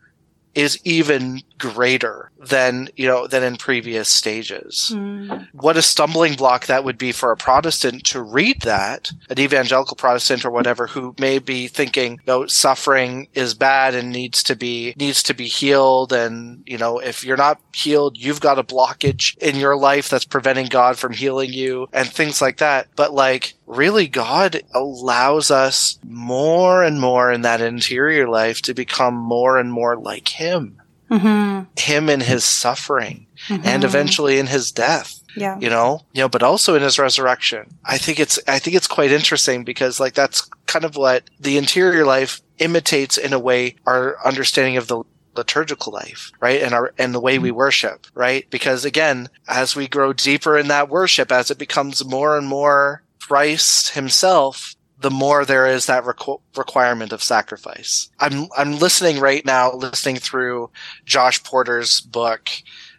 is 0.54 0.80
even 0.84 1.42
greater 1.58 2.30
than 2.38 2.88
you 2.96 3.06
know 3.06 3.26
than 3.26 3.42
in 3.42 3.56
previous 3.56 4.08
stages 4.08 4.92
mm. 4.94 5.48
what 5.52 5.76
a 5.76 5.82
stumbling 5.82 6.34
block 6.34 6.66
that 6.66 6.84
would 6.84 6.98
be 6.98 7.12
for 7.12 7.32
a 7.32 7.36
protestant 7.36 8.04
to 8.04 8.22
read 8.22 8.60
that 8.62 9.10
an 9.30 9.38
evangelical 9.38 9.96
protestant 9.96 10.44
or 10.44 10.50
whatever 10.50 10.86
who 10.86 11.14
may 11.18 11.38
be 11.38 11.66
thinking 11.66 12.12
you 12.12 12.18
know 12.26 12.46
suffering 12.46 13.28
is 13.34 13.54
bad 13.54 13.94
and 13.94 14.12
needs 14.12 14.42
to 14.42 14.54
be 14.54 14.94
needs 14.96 15.22
to 15.22 15.34
be 15.34 15.46
healed 15.46 16.12
and 16.12 16.62
you 16.66 16.78
know 16.78 16.98
if 16.98 17.24
you're 17.24 17.36
not 17.36 17.60
healed 17.72 18.16
you've 18.16 18.40
got 18.40 18.58
a 18.58 18.64
blockage 18.64 19.36
in 19.38 19.56
your 19.56 19.76
life 19.76 20.08
that's 20.08 20.24
preventing 20.24 20.66
god 20.66 20.98
from 20.98 21.12
healing 21.12 21.52
you 21.52 21.88
and 21.92 22.08
things 22.08 22.40
like 22.40 22.58
that 22.58 22.86
but 22.96 23.12
like 23.12 23.54
really 23.66 24.06
God 24.06 24.62
allows 24.72 25.50
us 25.50 25.98
more 26.04 26.82
and 26.82 27.00
more 27.00 27.30
in 27.32 27.42
that 27.42 27.60
interior 27.60 28.28
life 28.28 28.62
to 28.62 28.74
become 28.74 29.14
more 29.14 29.58
and 29.58 29.72
more 29.72 29.96
like 29.96 30.28
Him. 30.28 30.80
Mm-hmm. 31.10 31.64
Him 31.78 32.08
in 32.08 32.20
His 32.20 32.44
suffering 32.44 33.26
mm-hmm. 33.48 33.66
and 33.66 33.84
eventually 33.84 34.38
in 34.38 34.46
His 34.46 34.72
death. 34.72 35.20
Yeah. 35.36 35.58
You 35.58 35.68
know, 35.68 36.00
you 36.14 36.22
know, 36.22 36.28
but 36.30 36.42
also 36.42 36.74
in 36.74 36.82
his 36.82 36.98
resurrection. 36.98 37.76
I 37.84 37.98
think 37.98 38.18
it's, 38.18 38.38
I 38.48 38.58
think 38.58 38.74
it's 38.74 38.86
quite 38.86 39.12
interesting 39.12 39.64
because 39.64 40.00
like 40.00 40.14
that's 40.14 40.48
kind 40.64 40.84
of 40.84 40.96
what 40.96 41.24
the 41.38 41.58
interior 41.58 42.06
life 42.06 42.40
imitates 42.58 43.18
in 43.18 43.34
a 43.34 43.38
way 43.38 43.76
our 43.84 44.16
understanding 44.24 44.78
of 44.78 44.88
the 44.88 45.02
liturgical 45.36 45.92
life, 45.92 46.32
right? 46.40 46.62
And 46.62 46.72
our, 46.72 46.94
and 46.96 47.14
the 47.14 47.20
way 47.20 47.38
we 47.38 47.50
mm-hmm. 47.50 47.58
worship, 47.58 48.06
right? 48.14 48.48
Because 48.48 48.84
again, 48.86 49.28
as 49.46 49.76
we 49.76 49.88
grow 49.88 50.14
deeper 50.14 50.56
in 50.56 50.68
that 50.68 50.88
worship, 50.88 51.30
as 51.30 51.50
it 51.50 51.58
becomes 51.58 52.02
more 52.02 52.38
and 52.38 52.48
more 52.48 53.02
Christ 53.20 53.90
himself, 53.90 54.75
the 55.06 55.10
more 55.10 55.44
there 55.44 55.68
is 55.68 55.86
that 55.86 56.02
requ- 56.02 56.40
requirement 56.56 57.12
of 57.12 57.22
sacrifice. 57.22 58.10
I'm 58.18 58.48
I'm 58.56 58.80
listening 58.80 59.20
right 59.20 59.46
now, 59.46 59.72
listening 59.72 60.16
through 60.16 60.68
Josh 61.04 61.40
Porter's 61.44 62.00
book, 62.00 62.50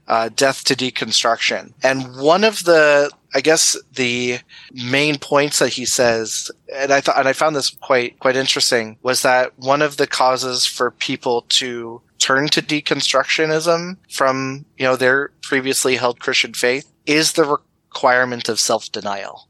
uh, 0.08 0.30
"Death 0.34 0.64
to 0.64 0.74
Deconstruction," 0.74 1.74
and 1.84 2.16
one 2.16 2.46
of 2.46 2.64
the 2.64 3.12
I 3.36 3.42
guess 3.42 3.76
the 3.92 4.40
main 4.72 5.20
points 5.20 5.60
that 5.60 5.74
he 5.74 5.84
says, 5.84 6.50
and 6.74 6.94
I 6.94 7.02
thought 7.02 7.20
and 7.20 7.28
I 7.28 7.34
found 7.34 7.58
this 7.58 7.72
quite 7.72 8.18
quite 8.20 8.38
interesting, 8.38 8.98
was 9.02 9.22
that 9.24 9.52
one 9.60 9.82
of 9.82 9.98
the 9.98 10.08
causes 10.08 10.66
for 10.66 10.92
people 10.92 11.42
to 11.60 12.02
turn 12.20 12.48
to 12.48 12.62
deconstructionism 12.62 13.98
from 14.10 14.64
you 14.78 14.86
know 14.86 14.96
their 14.96 15.32
previously 15.42 15.98
held 15.98 16.22
Christian 16.22 16.54
faith 16.54 16.90
is 17.06 17.34
the 17.34 17.44
requirement 17.44 18.48
of 18.48 18.62
self 18.62 18.90
denial 18.94 19.50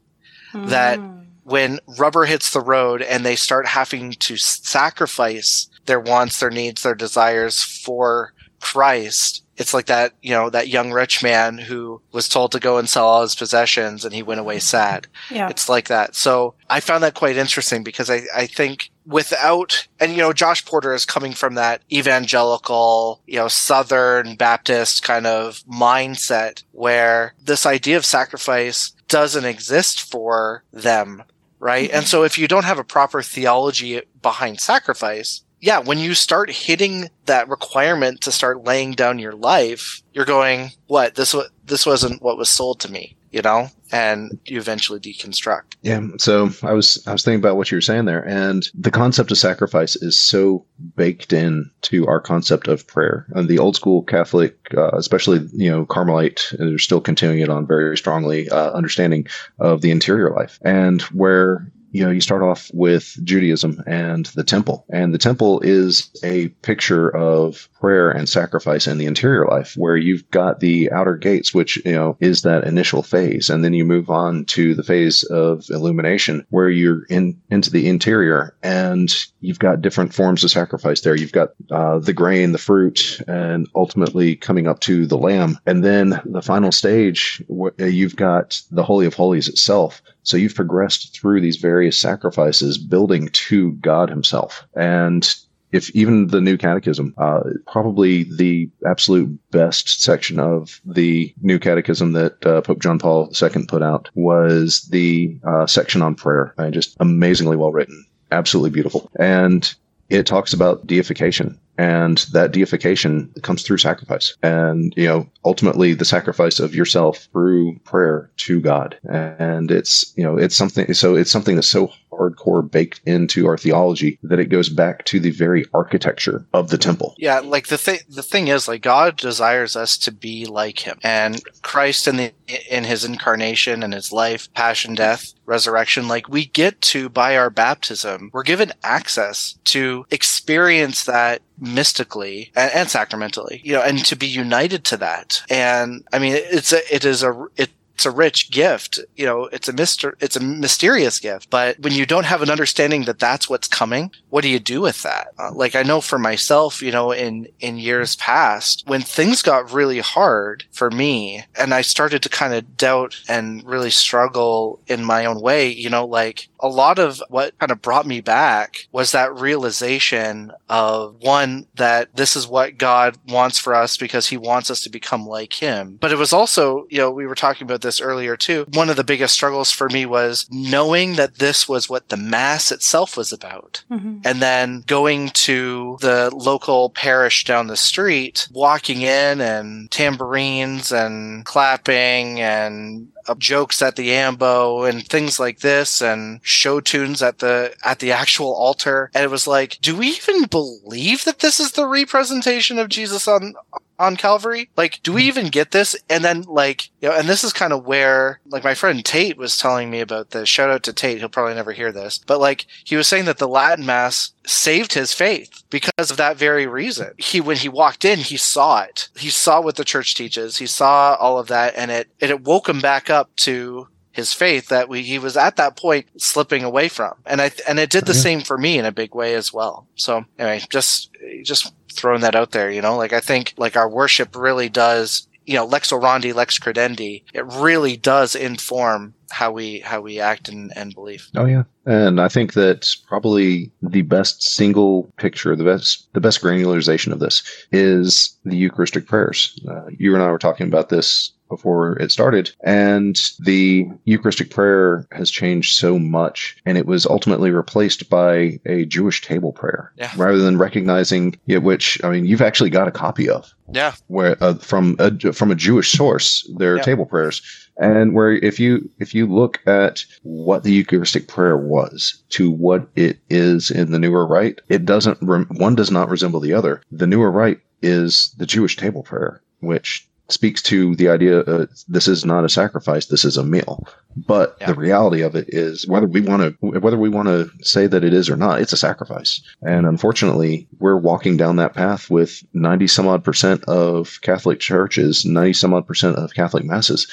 that 0.54 0.98
mm. 0.98 1.27
When 1.48 1.80
rubber 1.98 2.26
hits 2.26 2.52
the 2.52 2.60
road 2.60 3.02
and 3.02 3.26
they 3.26 3.38
start 3.38 3.66
having 3.66 4.12
to 4.12 4.36
sacrifice 4.36 5.70
their 5.86 6.00
wants, 6.00 6.42
their 6.42 6.50
needs, 6.50 6.84
their 6.84 6.94
desires 6.94 7.64
for 7.64 8.34
Christ, 8.60 9.46
it's 9.56 9.74
like 9.74 9.86
that, 9.86 10.12
you 10.22 10.32
know, 10.32 10.50
that 10.50 10.68
young 10.68 10.92
rich 10.92 11.24
man 11.24 11.58
who 11.58 12.02
was 12.12 12.28
told 12.28 12.52
to 12.52 12.60
go 12.60 12.78
and 12.78 12.90
sell 12.90 13.08
all 13.08 13.22
his 13.22 13.34
possessions 13.34 14.04
and 14.04 14.14
he 14.14 14.22
went 14.22 14.42
away 14.42 14.60
sad. 14.60 15.08
Yeah. 15.32 15.48
It's 15.48 15.70
like 15.70 15.88
that. 15.88 16.16
So 16.16 16.56
I 16.70 16.82
found 16.82 17.02
that 17.04 17.14
quite 17.14 17.38
interesting 17.38 17.82
because 17.82 18.10
I, 18.10 18.24
I 18.36 18.46
think 18.48 18.92
without, 19.06 19.88
and 20.02 20.12
you 20.12 20.18
know, 20.18 20.34
Josh 20.34 20.66
Porter 20.66 20.94
is 20.94 21.06
coming 21.06 21.32
from 21.32 21.56
that 21.56 21.82
evangelical, 21.90 23.22
you 23.26 23.38
know, 23.38 23.48
Southern 23.48 24.36
Baptist 24.36 25.02
kind 25.02 25.26
of 25.26 25.64
mindset 25.66 26.64
where 26.74 27.36
this 27.42 27.66
idea 27.66 27.96
of 27.96 28.06
sacrifice 28.06 28.92
doesn't 29.08 29.46
exist 29.46 30.12
for 30.12 30.66
them. 30.74 31.24
Right. 31.60 31.89
And 31.91 32.06
so 32.06 32.24
if 32.24 32.38
you 32.38 32.48
don't 32.48 32.65
have 32.65 32.78
a 32.78 32.84
proper 32.84 33.22
theology 33.24 34.02
behind 34.22 34.60
sacrifice, 34.60 35.43
yeah, 35.60 35.80
when 35.80 35.98
you 35.98 36.13
start 36.13 36.52
hitting 36.52 37.10
that 37.26 37.50
requirement 37.50 38.22
to 38.22 38.32
start 38.32 38.63
laying 38.63 38.91
down 38.91 39.17
your 39.17 39.34
life, 39.34 40.04
you're 40.13 40.26
going, 40.26 40.72
what? 40.86 41.15
This 41.15 41.34
was, 41.34 41.50
this 41.65 41.86
wasn't 41.86 42.22
what 42.22 42.38
was 42.38 42.50
sold 42.50 42.80
to 42.82 42.91
me, 42.91 43.17
you 43.32 43.42
know? 43.42 43.70
And 43.92 44.38
you 44.46 44.58
eventually 44.60 45.00
deconstruct. 45.00 45.78
Yeah. 45.82 46.02
So 46.18 46.50
I 46.62 46.74
was 46.74 47.02
I 47.08 47.13
was 47.13 47.24
thinking 47.24 47.40
about 47.40 47.56
what 47.56 47.72
you 47.72 47.78
were 47.78 47.82
saying 47.82 48.04
there, 48.04 48.28
and 48.28 48.68
the 48.74 48.92
concept 48.92 49.32
of 49.32 49.38
sacrifice 49.38 49.96
is 49.96 50.20
so 50.20 50.66
baked 50.98 51.32
in 51.32 51.72
to 51.84 52.06
our 52.08 52.20
concept 52.20 52.68
of 52.68 52.86
prayer. 52.86 53.26
And 53.30 53.48
the 53.48 53.60
old 53.60 53.78
school 53.78 54.04
Catholic, 54.04 54.58
uh, 54.76 54.92
especially 54.92 55.48
you 55.54 55.72
know 55.72 55.86
Carmelite, 55.86 56.54
they're 56.58 56.78
still 56.78 57.00
continuing 57.00 57.40
it 57.40 57.50
on 57.50 57.66
very 57.66 57.96
strongly 57.98 58.50
uh, 58.50 58.72
understanding 58.72 59.28
of 59.60 59.80
the 59.80 59.92
interior 59.92 60.32
life, 60.32 60.60
and 60.63 61.02
where 61.04 61.72
you 61.91 62.04
know, 62.04 62.12
you 62.12 62.21
start 62.21 62.41
off 62.41 62.69
with 62.73 63.17
Judaism 63.23 63.84
and 63.88 64.26
the 64.28 64.43
temple. 64.43 64.86
And 64.89 65.13
the 65.13 65.17
temple 65.17 65.62
is 65.62 66.10
a 66.23 66.50
picture 66.62 67.10
of 67.15 67.69
prayer 67.80 68.10
and 68.10 68.28
sacrifice 68.28 68.88
in 68.88 68.97
the 68.97 69.06
interior 69.06 69.45
life, 69.45 69.73
where 69.76 69.97
you've 69.97 70.30
got 70.32 70.60
the 70.60 70.91
outer 70.91 71.15
gates, 71.15 71.54
which, 71.54 71.78
you 71.86 71.93
know, 71.93 72.17
is 72.19 72.41
that 72.41 72.65
initial 72.65 73.04
phase. 73.04 73.50
And 73.50 73.63
then 73.63 73.73
you 73.73 73.86
move 73.86 74.10
on 74.10 74.45
to 74.45 74.76
the 74.76 74.84
phase 74.84 75.23
of 75.23 75.65
illumination, 75.69 76.45
where 76.50 76.69
you're 76.69 77.06
in 77.06 77.39
into 77.50 77.71
the 77.71 77.88
interior 77.88 78.56
and 78.63 79.13
you've 79.39 79.60
got 79.60 79.82
different 79.82 80.13
forms 80.13 80.43
of 80.43 80.52
sacrifice 80.52 81.02
there. 81.02 81.15
You've 81.15 81.32
got 81.32 81.50
uh, 81.71 82.00
the 82.00 82.13
grain, 82.13 82.52
the 82.52 82.58
fruit, 82.58 83.21
and 83.28 83.67
ultimately 83.76 84.36
coming 84.36 84.67
up 84.67 84.80
to 84.82 85.06
the 85.06 85.17
lamb. 85.17 85.58
And 85.65 85.84
then 85.84 86.19
the 86.26 86.41
final 86.41 86.71
stage, 86.71 87.43
you've 87.78 88.15
got 88.15 88.62
the 88.71 88.84
Holy 88.84 89.06
of 89.06 89.13
Holies 89.13 89.47
itself. 89.47 90.02
So 90.28 90.36
you've 90.36 90.56
progressed 90.56 91.18
through 91.18 91.40
these 91.40 91.56
various 91.56 91.98
sacrifices, 91.98 92.78
building 92.78 93.30
to 93.30 93.72
God 93.74 94.10
Himself. 94.10 94.68
And 94.76 95.34
if 95.72 95.90
even 95.92 96.28
the 96.28 96.42
new 96.42 96.58
catechism, 96.58 97.13
uh, 97.18 97.44
probably 97.66 98.24
the 98.36 98.70
absolute 98.86 99.40
best 99.52 100.02
section 100.02 100.38
of 100.38 100.82
the 100.86 101.34
new 101.42 101.60
catechism 101.60 102.12
that 102.12 102.46
uh, 102.46 102.60
Pope 102.60 102.80
John 102.80 103.00
Paul 103.00 103.32
II 103.42 103.66
put 103.68 103.82
out 103.82 104.10
was 104.16 104.82
the 104.92 105.38
uh, 105.48 105.66
section 105.66 106.02
on 106.02 106.13
prayer. 106.13 106.54
Just 106.72 106.98
amazingly 107.00 107.56
well 107.56 107.72
written, 107.72 108.06
absolutely 108.32 108.72
beautiful. 108.72 109.10
And 109.18 109.74
it 110.10 110.26
talks 110.26 110.52
about 110.52 110.86
deification 110.86 111.58
and 111.78 112.20
that 112.32 112.52
deification 112.52 113.32
comes 113.42 113.63
through 113.63 113.78
sacrifice. 113.78 114.36
And 114.44 114.94
you 114.98 115.08
know 115.08 115.30
ultimately 115.46 115.94
the 115.94 116.06
sacrifice 116.06 116.60
of 116.60 116.76
yourself 116.76 117.28
through 117.32 117.80
prayer 117.80 118.30
to 118.38 118.62
god. 118.62 118.98
And 119.10 119.72
it's 119.72 120.13
you 120.18 120.24
know 120.24 120.38
it's 120.38 120.56
something 120.56 120.94
so 120.94 121.16
it's 121.16 121.32
something 121.32 121.56
that's 121.56 121.68
so 121.68 121.92
hardcore 122.12 122.70
baked 122.70 123.02
into 123.06 123.46
our 123.46 123.58
theology 123.58 124.18
that 124.24 124.40
it 124.40 124.46
goes 124.46 124.70
back 124.70 125.06
to 125.06 125.20
the 125.20 125.30
very 125.30 125.66
architecture 125.74 126.46
of 126.54 126.70
the 126.70 126.78
temple. 126.78 127.16
Yeah 127.18 127.40
like 127.40 127.68
the 127.68 127.78
thing 127.78 128.00
the 128.10 128.24
thing 128.24 128.48
is 128.48 128.68
like 128.68 128.82
god 128.82 129.18
desires 129.18 129.76
us 129.76 129.98
to 130.00 130.12
be 130.12 130.46
like 130.46 130.80
him. 130.80 131.00
And 131.04 131.42
christ 131.62 132.08
in 132.08 132.18
the 132.18 132.34
in 132.70 132.84
his 132.86 133.06
incarnation 133.06 133.84
and 133.84 133.94
his 133.94 134.12
life 134.12 134.52
passion 134.54 134.96
death 134.96 135.34
resurrection 135.46 136.08
like 136.08 136.28
we 136.28 136.46
get 136.46 136.80
to 136.82 137.10
by 137.10 137.38
our 137.38 137.50
baptism 137.50 138.30
we're 138.34 138.44
given 138.44 138.72
access 138.84 139.58
to 139.66 140.06
experience 140.12 141.06
that 141.06 141.42
mystically 141.60 142.52
and, 142.56 142.72
and, 142.74 142.89
sacramentally, 142.89 143.62
you 143.63 143.74
know, 143.74 143.82
and 143.82 144.04
to 144.06 144.15
be 144.15 144.28
united 144.28 144.84
to 144.86 144.98
that. 144.98 145.43
And 145.50 146.04
I 146.13 146.20
mean, 146.20 146.34
it's 146.36 146.72
a, 146.72 146.93
it 146.93 147.06
is 147.06 147.24
a, 147.24 147.48
it, 147.56 147.70
it's 147.98 148.06
a 148.06 148.12
rich 148.12 148.52
gift. 148.52 149.00
You 149.15 149.26
know, 149.26 149.46
it's 149.46 149.67
a 149.67 149.74
mister, 149.74 150.15
it's 150.20 150.36
a 150.36 150.39
mysterious 150.39 151.20
gift. 151.20 151.50
But 151.50 151.80
when 151.80 151.93
you 151.93 152.06
don't 152.06 152.28
have 152.28 152.43
an 152.43 152.52
understanding 152.52 153.06
that 153.06 153.17
that's 153.17 153.50
what's 153.50 153.67
coming, 153.67 154.12
what 154.30 154.43
do 154.43 154.50
you 154.50 154.60
do 154.60 154.82
with 154.82 155.02
that? 155.02 155.30
Uh, 155.39 155.52
like 155.52 155.76
I 155.76 155.82
know 155.82 156.00
for 156.00 156.20
myself, 156.20 156.84
you 156.84 156.91
know, 156.91 157.12
in 157.12 157.48
in 157.60 157.80
years 157.80 158.15
past, 158.17 158.84
when 158.86 159.02
things 159.02 159.41
got 159.41 159.74
really 159.74 159.98
hard 159.98 160.65
for 160.72 160.91
me, 160.91 161.43
and 161.56 161.74
I 161.74 161.82
started 161.82 162.22
to 162.22 162.30
kind 162.30 162.54
of 162.54 162.78
doubt 162.78 163.20
and 163.28 163.63
really 163.63 163.89
struggle 163.89 164.80
in 164.86 165.04
my 165.04 165.26
own 165.26 165.41
way, 165.41 165.67
you 165.67 165.89
know, 165.89 166.06
like 166.06 166.50
a 166.60 166.67
lot 166.67 167.00
of 167.00 167.22
what 167.30 167.58
kind 167.60 167.72
of 167.72 167.82
brought 167.82 168.06
me 168.06 168.22
back 168.22 168.88
was 168.91 169.12
that 169.12 169.36
realization 169.36 170.52
of 170.70 171.15
one 171.22 171.67
that 171.76 172.15
this 172.15 172.36
is 172.36 172.48
what 172.48 172.78
God 172.78 173.17
wants 173.28 173.60
for 173.60 173.74
us 173.74 173.98
because 173.98 174.28
He 174.28 174.38
wants 174.38 174.72
us 174.72 174.82
to 174.84 174.89
become 174.89 175.26
like 175.26 175.54
Him. 175.54 175.98
But 176.00 176.12
it 176.12 176.17
was 176.17 176.34
also, 176.34 176.88
you 176.89 176.98
know, 176.98 177.12
we 177.12 177.28
were 177.28 177.36
talking 177.36 177.65
about 177.65 177.82
this 177.82 178.02
earlier 178.02 178.36
too. 178.36 178.65
One 178.74 178.89
of 178.89 178.96
the 178.96 179.04
biggest 179.04 179.34
struggles 179.34 179.72
for 179.72 179.89
me 179.89 180.06
was 180.06 180.48
knowing 180.52 181.15
that 181.15 181.36
this 181.36 181.67
was 181.67 181.89
what 181.89 182.10
the 182.10 182.17
Mass 182.17 182.72
itself 182.72 183.15
was 183.15 183.32
about. 183.32 183.84
Mm-hmm. 183.91 184.20
And 184.26 184.41
then 184.41 184.84
going 184.88 185.30
to 185.30 185.98
the 186.02 186.32
local 186.34 186.89
parish 186.89 187.43
down 187.46 187.67
the 187.67 187.78
street, 187.78 188.48
walking 188.52 189.02
in 189.02 189.41
and 189.41 189.89
tambourines 189.91 190.91
and 190.91 191.46
clapping 191.46 192.41
and 192.41 193.10
jokes 193.36 193.82
at 193.82 193.96
the 193.96 194.13
ambo 194.13 194.84
and 194.84 195.08
things 195.08 195.40
like 195.40 195.60
this 195.60 196.02
and 196.02 196.40
show 196.44 196.80
tunes 196.80 197.22
at 197.22 197.40
the 197.40 197.76
at 197.84 198.00
the 198.00 198.12
actual 198.12 198.54
altar. 198.54 199.12
And 199.13 199.24
it 199.24 199.32
was 199.32 199.48
like 199.48 199.78
do 199.82 199.96
we 199.96 200.08
even 200.08 200.46
believe 200.46 201.26
that 201.26 201.40
this 201.40 201.60
is 201.60 201.74
the 201.74 201.88
representation 201.88 202.80
of 202.80 202.90
Jesus 202.90 203.28
on 203.28 203.56
on 204.00 204.16
Calvary? 204.16 204.70
Like, 204.78 205.02
do 205.04 205.14
we 205.14 205.24
hmm. 205.24 205.28
even 205.28 205.48
get 205.48 205.72
this? 205.72 205.96
And 206.10 206.24
then, 206.24 206.44
like, 206.44 206.90
you 207.02 207.10
know, 207.10 207.16
and 207.16 207.28
this 207.28 207.44
is 207.44 207.54
kind 207.54 207.74
of 207.74 207.86
where, 207.86 208.40
like, 208.48 208.64
my 208.64 208.74
friend 208.74 209.04
Tate 209.04 209.38
was 209.38 209.58
telling 209.58 209.90
me 209.90 210.00
about 210.00 210.32
this. 210.32 210.50
Shout 210.50 210.70
out 210.70 210.84
to 210.84 210.94
Tate. 210.94 211.20
He'll 211.20 211.30
probably 211.30 211.56
never 211.56 211.72
hear 211.72 211.92
this. 211.92 212.20
But, 212.20 212.40
like, 212.40 212.66
he 212.84 212.96
was 212.96 213.08
saying 213.08 213.26
that 213.26 213.38
the 213.38 213.48
Latin 213.48 213.86
Mass 213.86 214.32
saved 214.46 214.94
his 214.94 215.14
faith 215.14 215.64
because 215.70 216.12
of 216.12 216.18
that 216.18 216.38
very 216.38 216.68
reason. 216.68 217.12
He, 217.18 217.42
when 217.42 217.58
he 217.58 217.70
walked 217.70 218.06
in, 218.06 218.20
he 218.20 218.38
saw 218.38 218.82
it. 218.84 219.10
He 219.18 219.30
saw 219.30 219.62
what 219.62 219.76
the 219.76 219.84
church 219.84 220.16
teaches. 220.16 220.58
He 220.58 220.68
saw 220.68 221.16
all 221.16 221.38
of 221.38 221.48
that 221.48 221.76
and 221.76 221.92
it, 221.92 222.10
it 222.20 222.44
woke 222.44 222.70
him 222.70 222.80
back 222.80 223.10
up 223.10 223.36
to 223.38 223.90
his 224.12 224.34
faith 224.34 224.70
that 224.70 224.90
we, 224.90 225.04
he 225.04 225.20
was 225.20 225.38
at 225.38 225.58
that 225.58 225.76
point 225.76 226.08
slipping 226.18 226.64
away 226.64 226.88
from. 226.88 227.14
And 227.26 227.40
I, 227.40 227.52
and 227.68 227.78
it 227.78 227.92
did 227.92 228.06
the 228.06 228.16
same 228.16 228.42
for 228.42 228.58
me 228.58 228.80
in 228.80 228.86
a 228.86 228.92
big 228.92 229.14
way 229.14 229.36
as 229.36 229.54
well. 229.54 229.86
So 229.96 230.26
anyway, 230.40 230.64
just, 230.70 231.12
just 231.44 231.72
throwing 231.98 232.22
that 232.22 232.36
out 232.36 232.52
there, 232.52 232.72
you 232.72 232.82
know, 232.82 232.96
like 232.96 233.14
I 233.14 233.20
think 233.20 233.54
like 233.58 233.76
our 233.76 233.90
worship 233.90 234.36
really 234.36 234.70
does, 234.70 235.28
you 235.46 235.56
know, 235.56 235.66
lex 235.66 235.92
orandi, 235.92 236.34
lex 236.34 236.60
credendi. 236.60 237.24
It 237.34 237.46
really 237.46 237.98
does 237.98 238.36
inform 238.36 239.14
how 239.30 239.52
we 239.52 239.80
how 239.80 240.02
we 240.02 240.20
act 240.20 240.50
and, 240.50 240.72
and 240.76 240.94
believe. 240.94 241.28
Oh 241.36 241.46
yeah, 241.46 241.64
and 241.86 242.22
I 242.22 242.28
think 242.28 242.54
that 242.54 242.96
probably 243.08 243.72
the 243.82 244.04
best 244.04 244.42
single 244.44 245.12
picture, 245.18 245.56
the 245.56 245.64
best 245.64 246.08
the 246.14 246.22
best 246.22 246.42
granularization 246.42 247.12
of 247.12 247.20
this 247.20 247.44
is 247.72 248.38
the 248.46 248.56
Eucharistic 248.56 249.08
prayers. 249.08 249.60
Uh, 249.68 249.88
you 249.98 250.14
and 250.14 250.24
I 250.24 250.32
were 250.32 250.38
talking 250.40 250.68
about 250.68 250.90
this 250.90 251.32
before 251.50 251.98
it 252.00 252.12
started. 252.12 252.52
And 252.64 253.20
the 253.40 253.88
Eucharistic 254.06 254.50
prayer 254.50 255.08
has 255.12 255.30
changed 255.30 255.76
so 255.76 256.00
much, 256.00 256.58
and 256.66 256.78
it 256.78 256.86
was 256.86 257.06
ultimately 257.06 257.52
replaced 257.52 258.10
by 258.10 258.60
a 258.66 258.86
Jewish 258.86 259.22
table 259.22 259.52
prayer 259.52 259.92
yeah. 259.98 260.12
rather 260.18 260.40
than 260.40 260.58
recognizing 260.58 261.40
it, 261.48 261.64
which 261.64 262.04
I 262.04 262.10
mean, 262.10 262.26
you've 262.26 262.42
actually 262.42 262.70
got 262.70 262.88
a 262.88 262.92
copy 262.92 263.30
of. 263.30 263.54
Yeah, 263.70 263.96
where 264.08 264.42
uh, 264.42 264.54
from 264.56 264.96
a 264.98 265.34
from 265.34 265.52
a 265.52 265.56
Jewish 265.56 265.92
source, 265.92 266.50
their 266.58 266.78
yeah. 266.78 266.84
table 266.84 267.06
prayers, 267.06 267.42
and 267.78 268.14
where 268.14 268.32
if 268.32 268.62
you 268.62 268.90
if 269.00 269.14
you 269.14 269.28
look 269.28 269.60
at 269.68 270.06
what 270.24 270.64
the 270.64 270.72
Eucharistic 270.72 271.28
prayer 271.28 271.58
was 271.58 272.24
to 272.30 272.50
what 272.50 272.88
it 272.96 273.20
is 273.30 273.70
in 273.70 273.92
the 273.92 274.00
newer 274.00 274.26
rite, 274.26 274.62
it 274.70 274.86
doesn't 274.86 275.22
one 275.22 275.76
does 275.76 275.92
not 275.92 276.10
resemble 276.10 276.40
the 276.40 276.54
other. 276.54 276.82
The 276.92 277.08
newer 277.08 277.30
rite 277.30 277.60
is 277.82 278.34
the 278.38 278.46
Jewish 278.46 278.76
table 278.78 279.04
prayer, 279.04 279.42
which 279.60 280.07
speaks 280.30 280.62
to 280.62 280.96
the 280.96 281.10
idea 281.10 281.40
uh, 281.42 281.66
this 281.88 282.08
is 282.08 282.26
not 282.26 282.44
a 282.44 282.50
sacrifice 282.50 283.06
this 283.08 283.24
is 283.24 283.38
a 283.38 283.44
meal 283.44 283.88
but 284.16 284.58
yeah. 284.60 284.68
the 284.68 284.76
reality 284.76 285.22
of 285.22 285.36
it 285.36 285.46
is 285.50 285.88
whether 285.88 286.08
we 286.08 286.22
want 286.22 286.42
to 286.42 286.80
whether 286.80 286.98
we 286.98 287.10
want 287.10 287.28
to 287.28 287.50
say 287.62 287.88
that 287.88 288.04
it 288.04 288.13
is 288.13 288.30
or 288.30 288.36
not 288.36 288.60
it's 288.62 288.74
a 288.74 288.78
sacrifice 288.78 289.42
and 289.62 289.86
unfortunately 289.86 290.68
we're 290.80 290.98
walking 290.98 291.38
down 291.38 291.56
that 291.56 291.74
path 291.74 292.10
with 292.10 292.44
90 292.54 292.88
some 292.88 293.08
odd 293.08 293.24
percent 293.24 293.63
of 293.66 294.20
catholic 294.22 294.60
churches 294.60 295.26
90 295.26 295.54
some 295.54 295.74
odd 295.74 295.88
percent 295.88 296.18
of 296.18 296.34
catholic 296.34 296.66
masses 296.66 297.08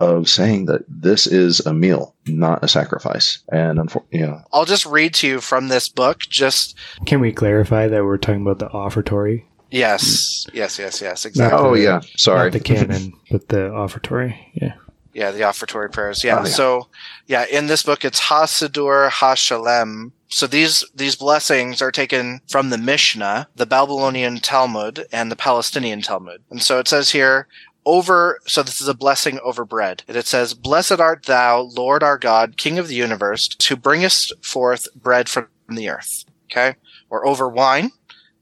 of 0.00 0.28
saying 0.28 0.64
that 0.64 0.82
this 0.88 1.26
is 1.26 1.60
a 1.60 1.74
meal, 1.74 2.14
not 2.26 2.64
a 2.64 2.68
sacrifice. 2.68 3.44
And 3.52 3.78
unfortunately, 3.78 4.20
yeah. 4.20 4.42
I'll 4.50 4.64
just 4.64 4.86
read 4.86 5.12
to 5.14 5.28
you 5.28 5.40
from 5.40 5.68
this 5.68 5.88
book. 5.90 6.20
Just 6.20 6.76
can 7.04 7.20
we 7.20 7.32
clarify 7.32 7.86
that 7.86 8.04
we're 8.04 8.16
talking 8.16 8.42
about 8.42 8.58
the 8.58 8.70
offertory? 8.70 9.46
Yes, 9.70 10.46
yes, 10.52 10.78
yes, 10.78 11.00
yes, 11.00 11.24
exactly. 11.24 11.58
Oh 11.58 11.74
yeah, 11.74 12.00
sorry. 12.16 12.50
Not 12.50 12.52
the 12.52 12.60
canon, 12.60 13.12
but 13.30 13.48
the 13.48 13.70
offertory. 13.70 14.36
Yeah. 14.54 14.74
Yeah, 15.12 15.32
the 15.32 15.40
offertory 15.40 15.90
prayers. 15.90 16.22
Yeah. 16.22 16.38
Oh, 16.38 16.44
yeah. 16.44 16.50
So, 16.50 16.88
yeah, 17.26 17.44
in 17.50 17.66
this 17.66 17.82
book, 17.82 18.04
it's 18.04 18.20
Ha-Siddur 18.20 19.10
Ha-Shalem. 19.10 20.12
So 20.28 20.46
these 20.46 20.84
these 20.94 21.16
blessings 21.16 21.82
are 21.82 21.90
taken 21.90 22.40
from 22.48 22.70
the 22.70 22.78
Mishnah, 22.78 23.48
the 23.56 23.66
Babylonian 23.66 24.38
Talmud, 24.38 25.06
and 25.10 25.30
the 25.30 25.36
Palestinian 25.36 26.00
Talmud. 26.02 26.42
And 26.50 26.62
so 26.62 26.78
it 26.78 26.88
says 26.88 27.10
here. 27.10 27.46
Over, 27.86 28.40
so 28.46 28.62
this 28.62 28.82
is 28.82 28.88
a 28.88 28.94
blessing 28.94 29.40
over 29.42 29.64
bread. 29.64 30.04
And 30.06 30.14
it 30.14 30.26
says, 30.26 30.52
Blessed 30.52 31.00
art 31.00 31.24
thou, 31.24 31.60
Lord 31.62 32.02
our 32.02 32.18
God, 32.18 32.58
King 32.58 32.78
of 32.78 32.88
the 32.88 32.94
universe, 32.94 33.48
who 33.66 33.74
bringest 33.74 34.34
forth 34.44 34.86
bread 34.94 35.30
from 35.30 35.46
the 35.66 35.88
earth. 35.88 36.26
Okay? 36.52 36.76
Or 37.08 37.26
over 37.26 37.48
wine. 37.48 37.90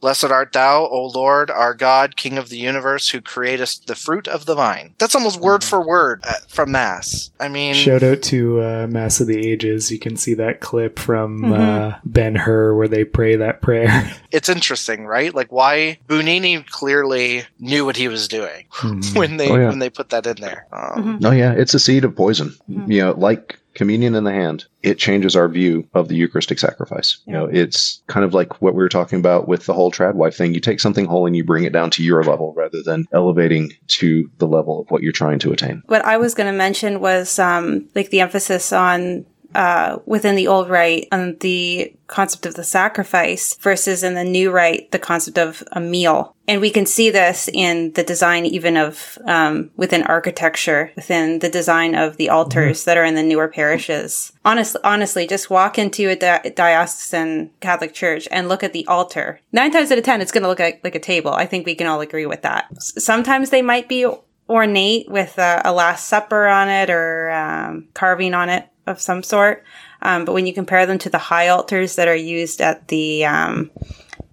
Blessed 0.01 0.27
art 0.27 0.53
thou, 0.53 0.87
O 0.87 1.07
Lord, 1.07 1.51
our 1.51 1.75
God, 1.75 2.17
King 2.17 2.39
of 2.39 2.49
the 2.51 2.57
universe, 2.59 3.09
who 3.11 3.21
createst 3.21 3.87
the 3.89 3.95
fruit 3.97 4.29
of 4.29 4.47
the 4.47 4.55
vine. 4.55 4.95
That's 4.99 5.15
almost 5.17 5.41
word 5.41 5.65
for 5.65 5.85
word 5.85 6.23
uh, 6.25 6.35
from 6.49 6.71
Mass. 6.73 7.31
I 7.41 7.49
mean, 7.49 7.75
Shout 7.75 8.03
out 8.05 8.23
to 8.23 8.63
uh, 8.63 8.87
Mass 8.89 9.21
of 9.21 9.27
the 9.27 9.39
Ages. 9.45 9.91
You 9.91 9.99
can 9.99 10.17
see 10.17 10.35
that 10.35 10.61
clip 10.61 10.99
from 11.01 11.41
Mhm. 11.43 11.59
uh, 11.93 11.99
Ben 12.05 12.37
Hur 12.37 12.75
where 12.77 12.87
they 12.89 13.05
pray 13.05 13.35
that 13.37 13.61
prayer. 13.61 13.89
it's 14.31 14.49
interesting, 14.49 15.05
right? 15.07 15.35
Like 15.35 15.51
why 15.51 15.99
Bugnini 16.09 16.65
clearly 16.71 17.43
knew 17.59 17.85
what 17.85 17.97
he 17.97 18.07
was 18.09 18.29
doing 18.29 18.67
Mhm. 18.77 19.17
when 19.19 19.37
they 19.37 19.51
Oh, 19.51 19.57
yeah. 19.57 19.69
when 19.69 19.81
they 19.81 19.91
put 19.91 20.11
that 20.11 20.27
in 20.27 20.37
there. 20.41 20.67
Um, 20.73 21.19
Mhm. 21.21 21.25
Oh 21.27 21.33
yeah, 21.33 21.53
it's 21.53 21.75
a 21.75 21.79
seed 21.81 22.05
of 22.05 22.15
poison. 22.15 22.55
Mhm. 22.71 22.93
You 22.93 23.01
know, 23.03 23.15
like 23.19 23.59
communion 23.79 24.17
in 24.17 24.25
the 24.25 24.33
hand, 24.33 24.67
it 24.83 24.99
changes 24.99 25.37
our 25.37 25.49
view 25.49 25.89
of 25.95 26.09
the 26.09 26.17
Eucharistic 26.17 26.59
sacrifice. 26.59 27.19
You 27.27 27.33
know, 27.33 27.47
it's 27.47 28.03
kind 28.09 28.25
of 28.25 28.35
like 28.35 28.61
what 28.61 28.75
we 28.75 28.83
were 28.83 28.89
talking 28.89 29.21
about 29.21 29.47
with 29.47 29.67
the 29.67 29.73
whole 29.73 29.93
trad 29.93 30.15
wife 30.15 30.37
thing. 30.37 30.53
You 30.53 30.61
take 30.61 30.81
something 30.81 31.07
whole 31.07 31.27
and 31.27 31.37
you 31.37 31.45
bring 31.45 31.63
it 31.63 31.73
down 31.73 31.91
to 31.93 32.03
your 32.03 32.25
level 32.25 32.53
rather 32.57 32.83
than 32.83 33.07
elevating 33.13 33.73
to 33.87 34.29
the 34.39 34.49
level 34.49 34.81
of 34.81 34.91
what 34.91 35.03
you're 35.03 35.13
trying 35.13 35.39
to 35.39 35.53
attain. 35.53 35.85
What 35.87 36.05
I 36.05 36.17
was 36.17 36.35
going 36.35 36.53
to 36.53 36.59
mention 36.59 37.01
was 37.01 37.39
um, 37.39 37.89
like 37.95 38.11
the 38.11 38.21
emphasis 38.21 38.73
on 38.73 39.25
uh, 39.55 39.99
within 40.07 40.37
the 40.37 40.49
old 40.49 40.69
rite 40.69 41.09
on 41.11 41.37
the 41.41 41.93
concept 42.07 42.47
of 42.47 42.55
the 42.55 42.65
sacrifice 42.65 43.55
versus 43.57 44.03
in 44.03 44.15
the 44.15 44.25
new 44.25 44.51
rite 44.51 44.91
the 44.93 44.99
concept 44.99 45.39
of 45.39 45.63
a 45.73 45.81
meal. 45.81 46.35
And 46.47 46.61
we 46.61 46.71
can 46.71 46.87
see 46.87 47.11
this 47.11 47.49
in 47.53 47.93
the 47.93 48.03
design 48.03 48.47
even 48.47 48.77
of 48.79 49.19
um, 49.27 49.71
within 49.77 50.03
architecture, 50.05 50.91
within 50.97 51.41
the 51.41 51.51
design 51.51 51.95
of 51.95 52.17
the 52.17 52.31
altars 52.31 52.85
that 52.85 52.97
are 52.97 53.05
in 53.05 53.15
the 53.15 53.23
newer 53.23 53.49
parishes. 53.49 54.33
Honestly, 54.45 54.81
honestly, 54.85 55.27
just 55.27 55.51
walk 55.51 55.79
into 55.79 56.09
a 56.09 56.17
di- 56.17 56.53
diocesan 56.55 57.51
Catholic 57.61 57.93
church 57.93 58.27
and 58.31 58.49
look 58.49 58.63
at 58.63 58.73
the 58.73 58.87
altar. 58.87 59.41
Nine 59.53 59.71
times 59.71 59.93
out 59.93 59.99
of 59.99 60.05
ten, 60.05 60.23
it's 60.23 60.33
going 60.33 60.43
to 60.43 60.49
look 60.49 60.61
like, 60.61 60.81
like 60.83 60.95
a 60.95 61.01
table. 61.01 61.33
I 61.33 61.45
think 61.45 61.67
we 61.67 61.75
can 61.75 61.87
all 61.87 62.01
agree 62.01 62.27
with 62.27 62.43
that. 62.43 62.67
S- 62.77 63.05
Sometimes 63.05 63.51
they 63.51 63.63
might 63.63 63.89
be 63.89 64.07
ornate 64.49 65.11
with 65.11 65.37
a, 65.37 65.61
a 65.67 65.73
Last 65.73 66.09
Supper 66.09 66.47
on 66.47 66.71
it 66.71 66.89
or 66.89 67.31
um, 67.31 67.89
carving 67.93 68.33
on 68.33 68.49
it 68.49 68.67
of 68.89 69.01
some 69.01 69.23
sort. 69.23 69.65
Um, 70.03 70.25
but 70.25 70.33
when 70.33 70.47
you 70.47 70.55
compare 70.55 70.87
them 70.87 70.99
to 70.99 71.11
the 71.11 71.19
high 71.19 71.49
altars 71.49 71.97
that 71.97 72.09
are 72.09 72.17
used 72.17 72.61
at 72.61 72.89
the, 72.89 73.25
um, 73.25 73.71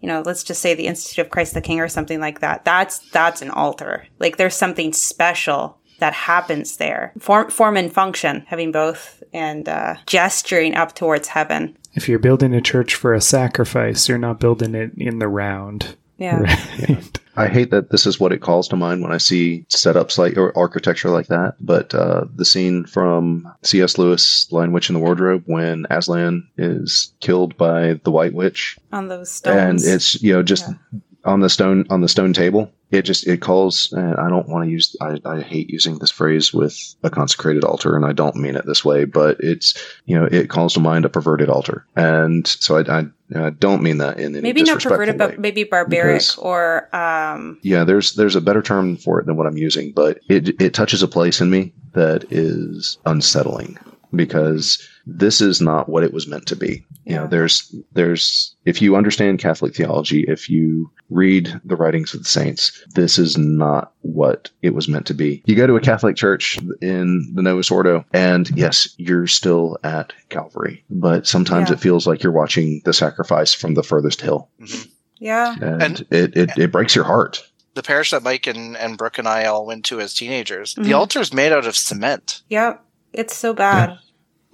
you 0.02 0.08
know, 0.08 0.22
let's 0.26 0.44
just 0.44 0.62
say 0.62 0.74
the 0.74 0.88
Institute 0.88 1.26
of 1.26 1.32
Christ 1.32 1.54
the 1.54 1.62
King 1.62 1.80
or 1.80 1.88
something 1.88 2.20
like 2.20 2.40
that, 2.40 2.66
that's 2.66 3.00
that's 3.12 3.42
an 3.42 3.50
altar. 3.50 4.06
Like 4.20 4.38
there's 4.38 4.56
something 4.56 4.94
special 4.94 5.78
that 6.00 6.14
happens 6.14 6.78
there. 6.78 7.14
Form, 7.20 7.50
form 7.50 7.78
and 7.78 7.92
function, 7.92 8.46
having 8.48 8.72
both, 8.72 9.24
and 9.34 9.68
uh, 9.68 9.96
gesturing 10.06 10.76
up 10.76 10.94
towards 10.94 11.30
heaven. 11.30 11.78
If 11.94 12.10
you're 12.10 12.20
building 12.20 12.54
a 12.54 12.62
church 12.62 12.96
for 12.96 13.14
a 13.14 13.22
sacrifice, 13.22 14.10
you're 14.10 14.18
not 14.18 14.40
building 14.40 14.76
it 14.76 14.92
in 14.98 15.20
the 15.20 15.30
round. 15.30 15.96
Yeah. 16.18 16.40
Right? 16.40 17.20
I 17.38 17.48
hate 17.50 17.72
that 17.72 17.90
this 17.90 18.06
is 18.06 18.18
what 18.18 18.32
it 18.32 18.42
calls 18.42 18.70
to 18.70 18.78
mind 18.78 19.02
when 19.02 19.12
I 19.12 19.18
see 19.18 19.66
setups 19.68 20.18
like 20.18 20.38
or 20.38 20.58
architecture 20.58 21.10
like 21.10 21.28
that. 21.28 21.56
But 21.60 21.94
uh, 21.94 22.26
the 22.34 22.46
scene 22.46 22.86
from 22.86 23.52
C.S. 23.64 23.98
Lewis' 23.98 24.48
Lion 24.52 24.72
Witch 24.72 24.90
in 24.90 24.94
the 24.94 25.02
Wardrobe 25.02 25.44
when 25.46 25.86
Aslan 25.90 26.48
is 26.58 27.14
killed 27.20 27.58
by 27.58 28.00
the 28.06 28.12
White 28.12 28.34
Witch, 28.34 28.78
On 28.94 29.10
those 29.10 29.30
stones, 29.30 29.86
and 29.86 29.94
it's 29.96 30.22
you 30.24 30.32
know 30.34 30.44
just 30.44 30.66
Yeah. 30.70 31.00
on 31.26 31.42
the 31.42 31.50
stone 31.50 31.86
on 31.90 32.00
the 32.00 32.08
stone 32.08 32.32
table. 32.32 32.72
It 32.92 33.02
just 33.02 33.28
it 33.28 33.42
calls. 33.42 33.92
And 33.92 34.16
I 34.16 34.30
don't 34.30 34.48
want 34.48 34.64
to 34.64 34.72
use. 34.72 34.96
I, 35.02 35.18
I 35.26 35.42
hate 35.42 35.70
using 35.70 35.98
this 35.98 36.12
phrase 36.12 36.54
with 36.54 36.78
a 37.04 37.10
consecrated 37.10 37.66
altar, 37.66 37.98
and 37.98 38.06
I 38.06 38.14
don't 38.14 38.38
mean 38.38 38.56
it 38.56 38.66
this 38.66 38.86
way. 38.86 39.04
But 39.04 39.38
it's 39.42 39.74
you 40.06 40.18
know 40.18 40.26
it 40.32 40.50
calls 40.50 40.76
to 40.76 40.80
mind 40.80 41.04
a 41.04 41.10
perverted 41.10 41.50
altar, 41.50 41.86
and 41.98 42.48
so 42.48 42.78
I, 42.78 43.00
I, 43.00 43.06
I 43.34 43.50
don't 43.50 43.82
mean 43.82 43.98
that 43.98 44.20
in 44.20 44.36
any 44.36 44.42
maybe 44.42 44.62
not 44.64 44.82
perverted, 44.82 45.16
way. 45.20 45.28
but 45.28 45.40
maybe 45.40 45.64
barbaric 45.64 46.16
because- 46.20 46.38
or 46.38 46.96
um, 46.96 47.58
Yeah, 47.64 47.84
there's 47.84 48.14
there's 48.14 48.36
a 48.36 48.42
better 48.42 48.62
term 48.62 48.98
for 48.98 49.20
it 49.20 49.26
than 49.26 49.36
what 49.36 49.48
I'm 49.48 49.58
using, 49.58 49.94
but 49.94 50.20
it 50.30 50.50
it 50.62 50.74
touches 50.74 51.02
a 51.02 51.08
place 51.08 51.42
in 51.42 51.50
me 51.50 51.74
that 51.94 52.26
is 52.30 52.98
unsettling 53.06 53.78
because 54.16 54.82
this 55.06 55.42
is 55.42 55.62
not 55.62 55.88
what 55.90 56.04
it 56.04 56.14
was 56.14 56.28
meant 56.28 56.48
to 56.48 56.56
be. 56.56 56.84
You 57.06 57.16
know, 57.16 57.28
there's 57.28 57.74
there's 57.94 58.56
if 58.66 58.82
you 58.82 58.96
understand 58.96 59.40
Catholic 59.40 59.76
theology, 59.76 60.26
if 60.28 60.50
you 60.50 60.92
read 61.12 61.62
the 61.64 61.76
writings 61.76 62.14
of 62.16 62.24
the 62.24 62.30
saints, 62.30 62.84
this 62.96 63.20
is 63.20 63.38
not 63.38 63.92
what 64.02 64.50
it 64.64 64.74
was 64.74 64.88
meant 64.88 65.06
to 65.08 65.14
be. 65.14 65.44
You 65.46 65.56
go 65.56 65.68
to 65.68 65.76
a 65.76 65.82
Catholic 65.82 66.16
church 66.16 66.58
in 66.82 67.32
the 67.36 67.44
Novus 67.44 67.70
Ordo, 67.70 68.04
and 68.14 68.50
yes, 68.58 68.88
you're 68.98 69.28
still 69.28 69.78
at 69.84 70.14
Calvary, 70.30 70.84
but 70.90 71.28
sometimes 71.28 71.70
Yeah. 71.70 71.76
it 71.76 71.80
feels 71.82 72.08
like 72.08 72.24
you're 72.24 72.32
watching 72.32 72.82
the 72.86 72.94
sacrifice 72.94 73.54
from 73.54 73.76
the 73.76 73.84
furthest 73.84 74.22
hill, 74.22 74.50
mhm. 74.60 74.88
yeah. 75.20 75.54
and, 75.62 75.82
And- 75.84 76.00
it, 76.10 76.36
it 76.36 76.58
it 76.58 76.72
breaks 76.72 76.96
your 76.96 77.06
heart. 77.06 77.44
The 77.76 77.84
parish 77.84 78.12
that 78.12 78.24
Mike 78.24 78.48
and, 78.48 78.76
and 78.78 78.98
Brooke 78.98 79.18
and 79.20 79.28
I 79.28 79.46
all 79.46 79.66
went 79.66 79.84
to 79.86 80.00
as 80.00 80.14
teenagers, 80.14 80.74
Mhm. 80.76 80.86
the 80.86 80.94
altar 80.94 81.20
is 81.20 81.34
made 81.34 81.52
out 81.52 81.68
of 81.68 81.76
cement. 81.76 82.42
Yep. 82.50 82.82
It's 83.14 83.36
so 83.36 83.54
bad. 83.54 84.00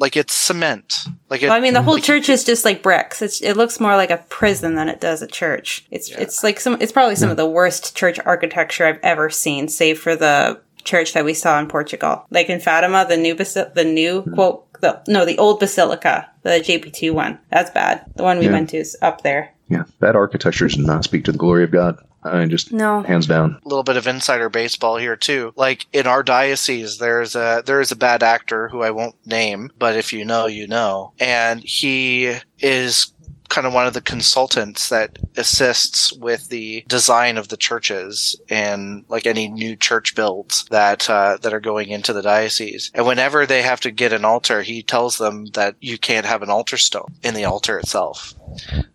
Like 0.01 0.17
it's 0.17 0.33
cement. 0.33 1.05
Like 1.29 1.43
it, 1.43 1.47
Well, 1.47 1.55
I 1.55 1.59
mean, 1.61 1.73
the 1.75 1.81
whole 1.83 1.93
like- 1.93 2.03
church 2.03 2.27
is 2.27 2.43
just 2.43 2.65
like 2.65 2.81
bricks. 2.81 3.21
It's, 3.21 3.39
it 3.41 3.55
looks 3.55 3.79
more 3.79 3.95
like 3.95 4.09
a 4.09 4.17
prison 4.29 4.73
than 4.75 4.89
it 4.89 4.99
does 4.99 5.21
a 5.21 5.27
church. 5.27 5.85
It's 5.91 6.09
Yeah. 6.09 6.19
it's 6.21 6.43
like 6.43 6.59
some. 6.59 6.77
It's 6.81 6.91
probably 6.91 7.15
some 7.15 7.29
of 7.29 7.37
the 7.37 7.45
worst 7.45 7.95
church 7.95 8.19
architecture 8.25 8.85
I've 8.87 8.99
ever 9.03 9.29
seen, 9.29 9.67
save 9.69 9.99
for 9.99 10.15
the 10.15 10.59
church 10.83 11.13
that 11.13 11.23
we 11.23 11.35
saw 11.35 11.59
in 11.59 11.67
Portugal, 11.67 12.25
like 12.31 12.49
in 12.49 12.59
Fatima, 12.59 13.05
the 13.07 13.15
new 13.15 13.35
basi- 13.35 13.71
the 13.75 13.83
new 13.85 14.23
quote 14.33 14.65
the 14.81 14.99
no 15.07 15.23
the 15.25 15.37
old 15.37 15.59
basilica, 15.59 16.27
the 16.41 16.49
JP 16.59 16.91
two 16.93 17.13
one. 17.13 17.37
That's 17.51 17.69
bad. 17.69 18.03
The 18.15 18.23
one 18.23 18.39
we 18.39 18.45
Yeah. 18.45 18.53
went 18.53 18.71
to 18.71 18.77
is 18.77 18.97
up 19.03 19.21
there. 19.21 19.51
Yeah, 19.69 19.83
that 19.99 20.15
architecture 20.15 20.67
does 20.67 20.79
not 20.79 21.03
speak 21.03 21.25
to 21.25 21.31
the 21.31 21.37
glory 21.37 21.63
of 21.63 21.69
God. 21.71 21.97
I 22.23 22.39
mean, 22.39 22.49
just 22.49 22.71
No. 22.71 23.01
hands 23.03 23.27
down. 23.27 23.59
a 23.63 23.67
little 23.67 23.83
bit 23.83 23.97
of 23.97 24.07
insider 24.07 24.49
baseball 24.49 24.97
here 24.97 25.15
too. 25.15 25.53
Like 25.55 25.87
in 25.93 26.07
our 26.07 26.23
diocese, 26.23 26.97
there's 26.97 27.35
a 27.35 27.63
there 27.65 27.81
is 27.81 27.91
a 27.91 27.95
bad 27.95 28.23
actor 28.23 28.69
who 28.69 28.81
I 28.81 28.91
won't 28.91 29.15
name, 29.25 29.71
but 29.79 29.95
if 29.95 30.13
you 30.13 30.25
know, 30.25 30.47
you 30.47 30.67
know, 30.67 31.13
and 31.19 31.61
he 31.61 32.35
is 32.59 33.13
kind 33.49 33.67
of 33.67 33.73
one 33.73 33.85
of 33.85 33.93
the 33.93 34.01
consultants 34.01 34.87
that 34.87 35.19
assists 35.35 36.13
with 36.13 36.47
the 36.47 36.85
design 36.87 37.37
of 37.37 37.49
the 37.49 37.57
churches 37.57 38.39
and 38.49 39.03
like 39.09 39.27
any 39.27 39.49
new 39.49 39.75
church 39.75 40.15
builds 40.15 40.63
that 40.71 41.09
uh, 41.09 41.37
that 41.41 41.53
are 41.53 41.59
going 41.59 41.89
into 41.89 42.13
the 42.13 42.21
diocese. 42.21 42.91
And 42.93 43.05
whenever 43.05 43.45
they 43.45 43.61
have 43.61 43.81
to 43.81 43.91
get 43.91 44.13
an 44.13 44.23
altar, 44.23 44.61
he 44.61 44.81
tells 44.83 45.17
them 45.17 45.47
that 45.47 45.75
you 45.81 45.97
can't 45.97 46.25
have 46.25 46.41
an 46.43 46.49
altar 46.49 46.77
stone 46.77 47.13
in 47.23 47.33
the 47.33 47.43
altar 47.43 47.77
itself. 47.77 48.33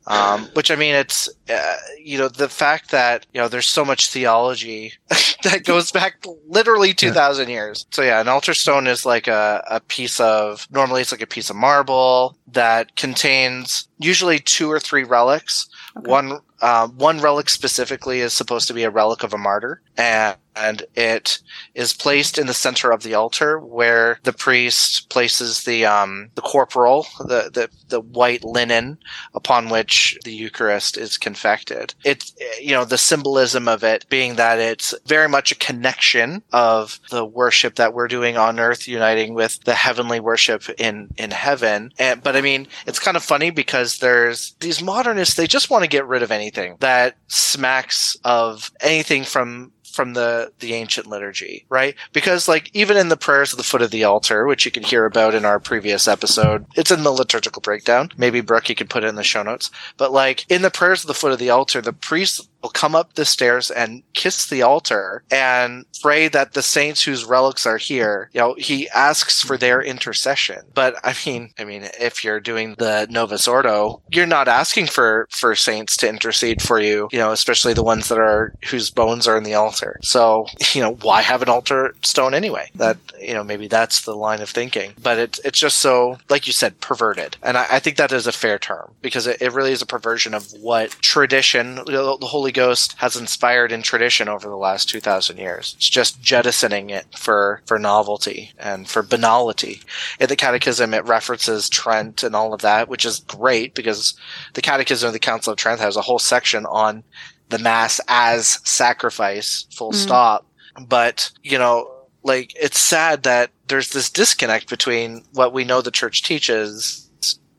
Um, 0.06 0.44
which 0.54 0.70
I 0.70 0.76
mean, 0.76 0.94
it's 0.94 1.28
uh, 1.48 1.76
you 2.02 2.18
know 2.18 2.28
the 2.28 2.48
fact 2.48 2.90
that 2.90 3.26
you 3.32 3.40
know 3.40 3.48
there's 3.48 3.66
so 3.66 3.84
much 3.84 4.08
theology 4.08 4.92
that 5.42 5.64
goes 5.64 5.90
back 5.90 6.24
literally 6.48 6.94
two 6.94 7.10
thousand 7.12 7.48
years. 7.48 7.86
So 7.90 8.02
yeah, 8.02 8.20
an 8.20 8.28
altar 8.28 8.54
stone 8.54 8.86
is 8.86 9.04
like 9.04 9.26
a, 9.26 9.64
a 9.68 9.80
piece 9.80 10.20
of 10.20 10.66
normally 10.70 11.00
it's 11.00 11.12
like 11.12 11.22
a 11.22 11.26
piece 11.26 11.50
of 11.50 11.56
marble 11.56 12.36
that 12.48 12.96
contains 12.96 13.88
usually 13.98 14.38
two 14.38 14.70
or 14.70 14.78
three 14.78 15.04
relics. 15.04 15.68
Okay. 15.96 16.10
One 16.10 16.38
uh, 16.60 16.88
one 16.88 17.20
relic 17.20 17.48
specifically 17.48 18.20
is 18.20 18.32
supposed 18.32 18.68
to 18.68 18.74
be 18.74 18.84
a 18.84 18.90
relic 18.90 19.22
of 19.22 19.34
a 19.34 19.38
martyr, 19.38 19.82
and, 19.96 20.36
and 20.56 20.84
it 20.94 21.38
is 21.74 21.92
placed 21.92 22.38
in 22.38 22.46
the 22.46 22.54
center 22.54 22.90
of 22.90 23.02
the 23.02 23.14
altar 23.14 23.58
where 23.58 24.18
the 24.22 24.32
priest 24.32 25.10
places 25.10 25.64
the 25.64 25.84
um, 25.84 26.30
the 26.34 26.40
corporal, 26.40 27.06
the, 27.20 27.50
the 27.52 27.68
the 27.88 28.00
white 28.00 28.42
linen 28.42 28.98
upon 29.34 29.68
which 29.68 30.18
the 30.24 30.32
Eucharist 30.32 30.96
is 30.96 31.18
confected. 31.18 31.94
It's 32.04 32.34
you 32.60 32.72
know 32.72 32.84
the 32.84 32.98
symbolism 32.98 33.68
of 33.68 33.84
it 33.84 34.06
being 34.08 34.36
that 34.36 34.58
it's 34.58 34.94
very 35.06 35.28
much 35.28 35.52
a 35.52 35.56
connection 35.56 36.42
of 36.52 36.98
the 37.10 37.24
worship 37.24 37.76
that 37.76 37.92
we're 37.92 38.08
doing 38.08 38.36
on 38.36 38.58
earth, 38.58 38.88
uniting 38.88 39.34
with 39.34 39.62
the 39.64 39.74
heavenly 39.74 40.20
worship 40.20 40.64
in 40.78 41.08
in 41.16 41.30
heaven. 41.30 41.92
And 41.98 42.22
but 42.22 42.34
I 42.34 42.40
mean, 42.40 42.66
it's 42.86 42.98
kind 42.98 43.16
of 43.16 43.22
funny 43.22 43.50
because 43.50 43.98
there's 43.98 44.54
these 44.60 44.82
modernists 44.82 45.34
they 45.34 45.46
just 45.46 45.70
want 45.70 45.84
to 45.84 45.88
get 45.88 46.06
rid 46.06 46.22
of 46.22 46.30
anything 46.30 46.76
that 46.80 47.16
smacks 47.28 48.16
of 48.24 48.70
anything 48.80 49.24
from 49.24 49.72
from 49.96 50.12
the 50.12 50.52
the 50.60 50.74
ancient 50.74 51.06
liturgy, 51.06 51.64
right? 51.68 51.96
Because 52.12 52.46
like 52.46 52.70
even 52.74 52.96
in 52.96 53.08
the 53.08 53.16
prayers 53.16 53.52
at 53.52 53.56
the 53.56 53.64
foot 53.64 53.82
of 53.82 53.90
the 53.90 54.04
altar, 54.04 54.46
which 54.46 54.64
you 54.64 54.70
can 54.70 54.82
hear 54.82 55.06
about 55.06 55.34
in 55.34 55.44
our 55.44 55.58
previous 55.58 56.06
episode, 56.06 56.66
it's 56.76 56.90
in 56.90 57.02
the 57.02 57.10
liturgical 57.10 57.62
breakdown. 57.62 58.12
Maybe 58.16 58.42
Brooke, 58.42 58.68
you 58.68 58.74
could 58.74 58.90
put 58.90 59.02
it 59.02 59.08
in 59.08 59.16
the 59.16 59.24
show 59.24 59.42
notes. 59.42 59.70
But 59.96 60.12
like 60.12 60.44
in 60.50 60.62
the 60.62 60.70
prayers 60.70 61.02
at 61.02 61.08
the 61.08 61.14
foot 61.14 61.32
of 61.32 61.38
the 61.38 61.50
altar, 61.50 61.80
the 61.80 61.92
priest 61.94 62.48
will 62.62 62.70
come 62.70 62.94
up 62.94 63.14
the 63.14 63.24
stairs 63.24 63.70
and 63.70 64.02
kiss 64.12 64.46
the 64.46 64.62
altar 64.62 65.22
and 65.30 65.84
pray 66.00 66.28
that 66.28 66.52
the 66.52 66.62
saints 66.62 67.02
whose 67.02 67.24
relics 67.24 67.66
are 67.66 67.76
here, 67.76 68.30
you 68.32 68.40
know, 68.40 68.54
he 68.58 68.88
asks 68.90 69.42
for 69.42 69.56
their 69.56 69.82
intercession. 69.82 70.62
But 70.74 70.96
I 71.04 71.14
mean, 71.24 71.50
I 71.58 71.64
mean, 71.64 71.88
if 72.00 72.24
you're 72.24 72.40
doing 72.40 72.74
the 72.78 73.06
Novus 73.10 73.46
Ordo, 73.46 74.02
you're 74.10 74.26
not 74.26 74.48
asking 74.48 74.86
for 74.86 75.28
for 75.30 75.54
saints 75.54 75.96
to 75.98 76.08
intercede 76.08 76.62
for 76.62 76.80
you, 76.80 77.08
you 77.12 77.18
know, 77.18 77.32
especially 77.32 77.74
the 77.74 77.82
ones 77.82 78.08
that 78.08 78.18
are 78.18 78.54
whose 78.70 78.90
bones 78.90 79.28
are 79.28 79.36
in 79.36 79.44
the 79.44 79.54
altar. 79.54 79.98
So, 80.02 80.46
you 80.72 80.80
know, 80.80 80.94
why 80.94 81.22
have 81.22 81.42
an 81.42 81.48
altar 81.48 81.94
stone 82.02 82.34
anyway? 82.34 82.70
That 82.74 82.96
you 83.20 83.34
know, 83.34 83.44
maybe 83.44 83.68
that's 83.68 84.02
the 84.02 84.16
line 84.16 84.40
of 84.40 84.50
thinking. 84.50 84.92
But 85.02 85.18
it's 85.18 85.38
it's 85.40 85.58
just 85.58 85.78
so, 85.78 86.18
like 86.28 86.46
you 86.46 86.52
said, 86.52 86.80
perverted, 86.80 87.36
and 87.42 87.56
I, 87.56 87.66
I 87.72 87.78
think 87.78 87.96
that 87.96 88.12
is 88.12 88.26
a 88.26 88.32
fair 88.32 88.58
term 88.58 88.92
because 89.02 89.26
it, 89.26 89.40
it 89.40 89.52
really 89.52 89.72
is 89.72 89.82
a 89.82 89.86
perversion 89.86 90.34
of 90.34 90.50
what 90.60 90.90
tradition, 90.90 91.76
the, 91.76 92.16
the 92.20 92.26
Holy 92.26 92.45
Ghost, 92.52 92.94
has 92.98 93.16
inspired 93.16 93.72
in 93.72 93.82
tradition 93.82 94.28
over 94.28 94.48
the 94.48 94.56
last 94.56 94.88
two 94.88 95.00
thousand 95.00 95.38
years. 95.38 95.74
It's 95.76 95.88
just 95.88 96.20
jettisoning 96.20 96.90
it 96.90 97.06
for 97.16 97.62
for 97.66 97.78
novelty 97.78 98.52
and 98.58 98.88
for 98.88 99.02
banality. 99.02 99.82
In 100.20 100.28
the 100.28 100.36
Catechism, 100.36 100.94
it 100.94 101.04
references 101.04 101.68
Trent 101.68 102.22
and 102.22 102.34
all 102.36 102.52
of 102.54 102.62
that, 102.62 102.88
which 102.88 103.04
is 103.04 103.20
great 103.20 103.74
because 103.74 104.14
the 104.54 104.62
Catechism 104.62 105.06
of 105.08 105.12
the 105.12 105.18
Council 105.18 105.52
of 105.52 105.58
Trent 105.58 105.80
has 105.80 105.96
a 105.96 106.02
whole 106.02 106.18
section 106.18 106.66
on 106.66 107.04
the 107.48 107.58
Mass 107.58 108.00
as 108.08 108.58
sacrifice, 108.68 109.66
full 109.72 109.92
Mm. 109.92 109.96
stop. 109.96 110.46
But, 110.88 111.30
you 111.42 111.58
know, 111.58 111.90
like, 112.22 112.52
it's 112.60 112.80
sad 112.80 113.22
that 113.22 113.50
there's 113.68 113.90
this 113.90 114.10
disconnect 114.10 114.68
between 114.68 115.24
what 115.32 115.52
we 115.52 115.64
know 115.64 115.80
the 115.80 115.90
church 115.92 116.22
teaches 116.22 117.08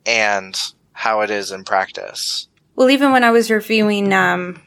and 0.05 0.59
how 0.91 1.21
it 1.21 1.31
is 1.31 1.51
in 1.51 1.63
practice. 1.63 2.47
Well, 2.75 2.89
even 2.89 3.11
when 3.11 3.23
I 3.23 3.31
was 3.31 3.49
reviewing, 3.49 4.13
um, 4.13 4.61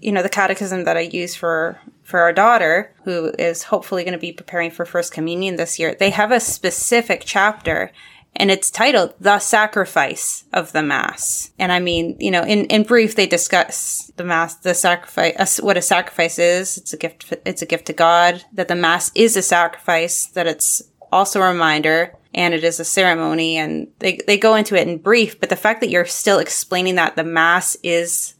you 0.00 0.12
know, 0.12 0.22
the 0.22 0.28
catechism 0.28 0.84
that 0.84 0.96
I 0.96 1.00
use 1.00 1.34
for 1.34 1.80
for 2.04 2.20
our 2.20 2.32
daughter, 2.32 2.94
who 3.04 3.32
is 3.38 3.64
hopefully 3.64 4.02
going 4.02 4.12
to 4.12 4.18
be 4.18 4.32
preparing 4.32 4.70
for 4.70 4.86
First 4.86 5.12
Communion 5.12 5.56
this 5.56 5.78
year, 5.78 5.94
they 5.94 6.08
have 6.10 6.32
a 6.32 6.40
specific 6.40 7.22
chapter, 7.26 7.92
and 8.34 8.50
it's 8.50 8.70
titled 8.70 9.14
"The 9.20 9.38
Sacrifice 9.38 10.44
of 10.52 10.72
the 10.72 10.82
Mass." 10.82 11.50
And 11.58 11.72
I 11.72 11.80
mean, 11.80 12.16
you 12.18 12.30
know, 12.30 12.42
in 12.42 12.66
in 12.66 12.84
brief, 12.84 13.14
they 13.14 13.26
discuss 13.26 14.10
the 14.16 14.24
Mass, 14.24 14.54
the 14.54 14.74
sacrifice, 14.74 15.60
what 15.60 15.76
a 15.76 15.82
sacrifice 15.82 16.38
is. 16.38 16.78
It's 16.78 16.92
a 16.92 16.96
gift. 16.96 17.34
It's 17.44 17.62
a 17.62 17.66
gift 17.66 17.86
to 17.86 17.92
God. 17.92 18.44
That 18.52 18.68
the 18.68 18.76
Mass 18.76 19.10
is 19.14 19.36
a 19.36 19.42
sacrifice. 19.42 20.26
That 20.26 20.46
it's 20.46 20.82
also 21.12 21.40
a 21.40 21.48
reminder 21.48 22.14
and 22.34 22.54
it 22.54 22.64
is 22.64 22.78
a 22.78 22.84
ceremony 22.84 23.56
and 23.56 23.88
they, 23.98 24.20
they 24.26 24.36
go 24.36 24.54
into 24.54 24.76
it 24.76 24.86
in 24.86 24.98
brief 24.98 25.40
but 25.40 25.48
the 25.48 25.56
fact 25.56 25.80
that 25.80 25.90
you're 25.90 26.04
still 26.04 26.38
explaining 26.38 26.96
that 26.96 27.16
the 27.16 27.24
mass 27.24 27.76
is 27.82 28.34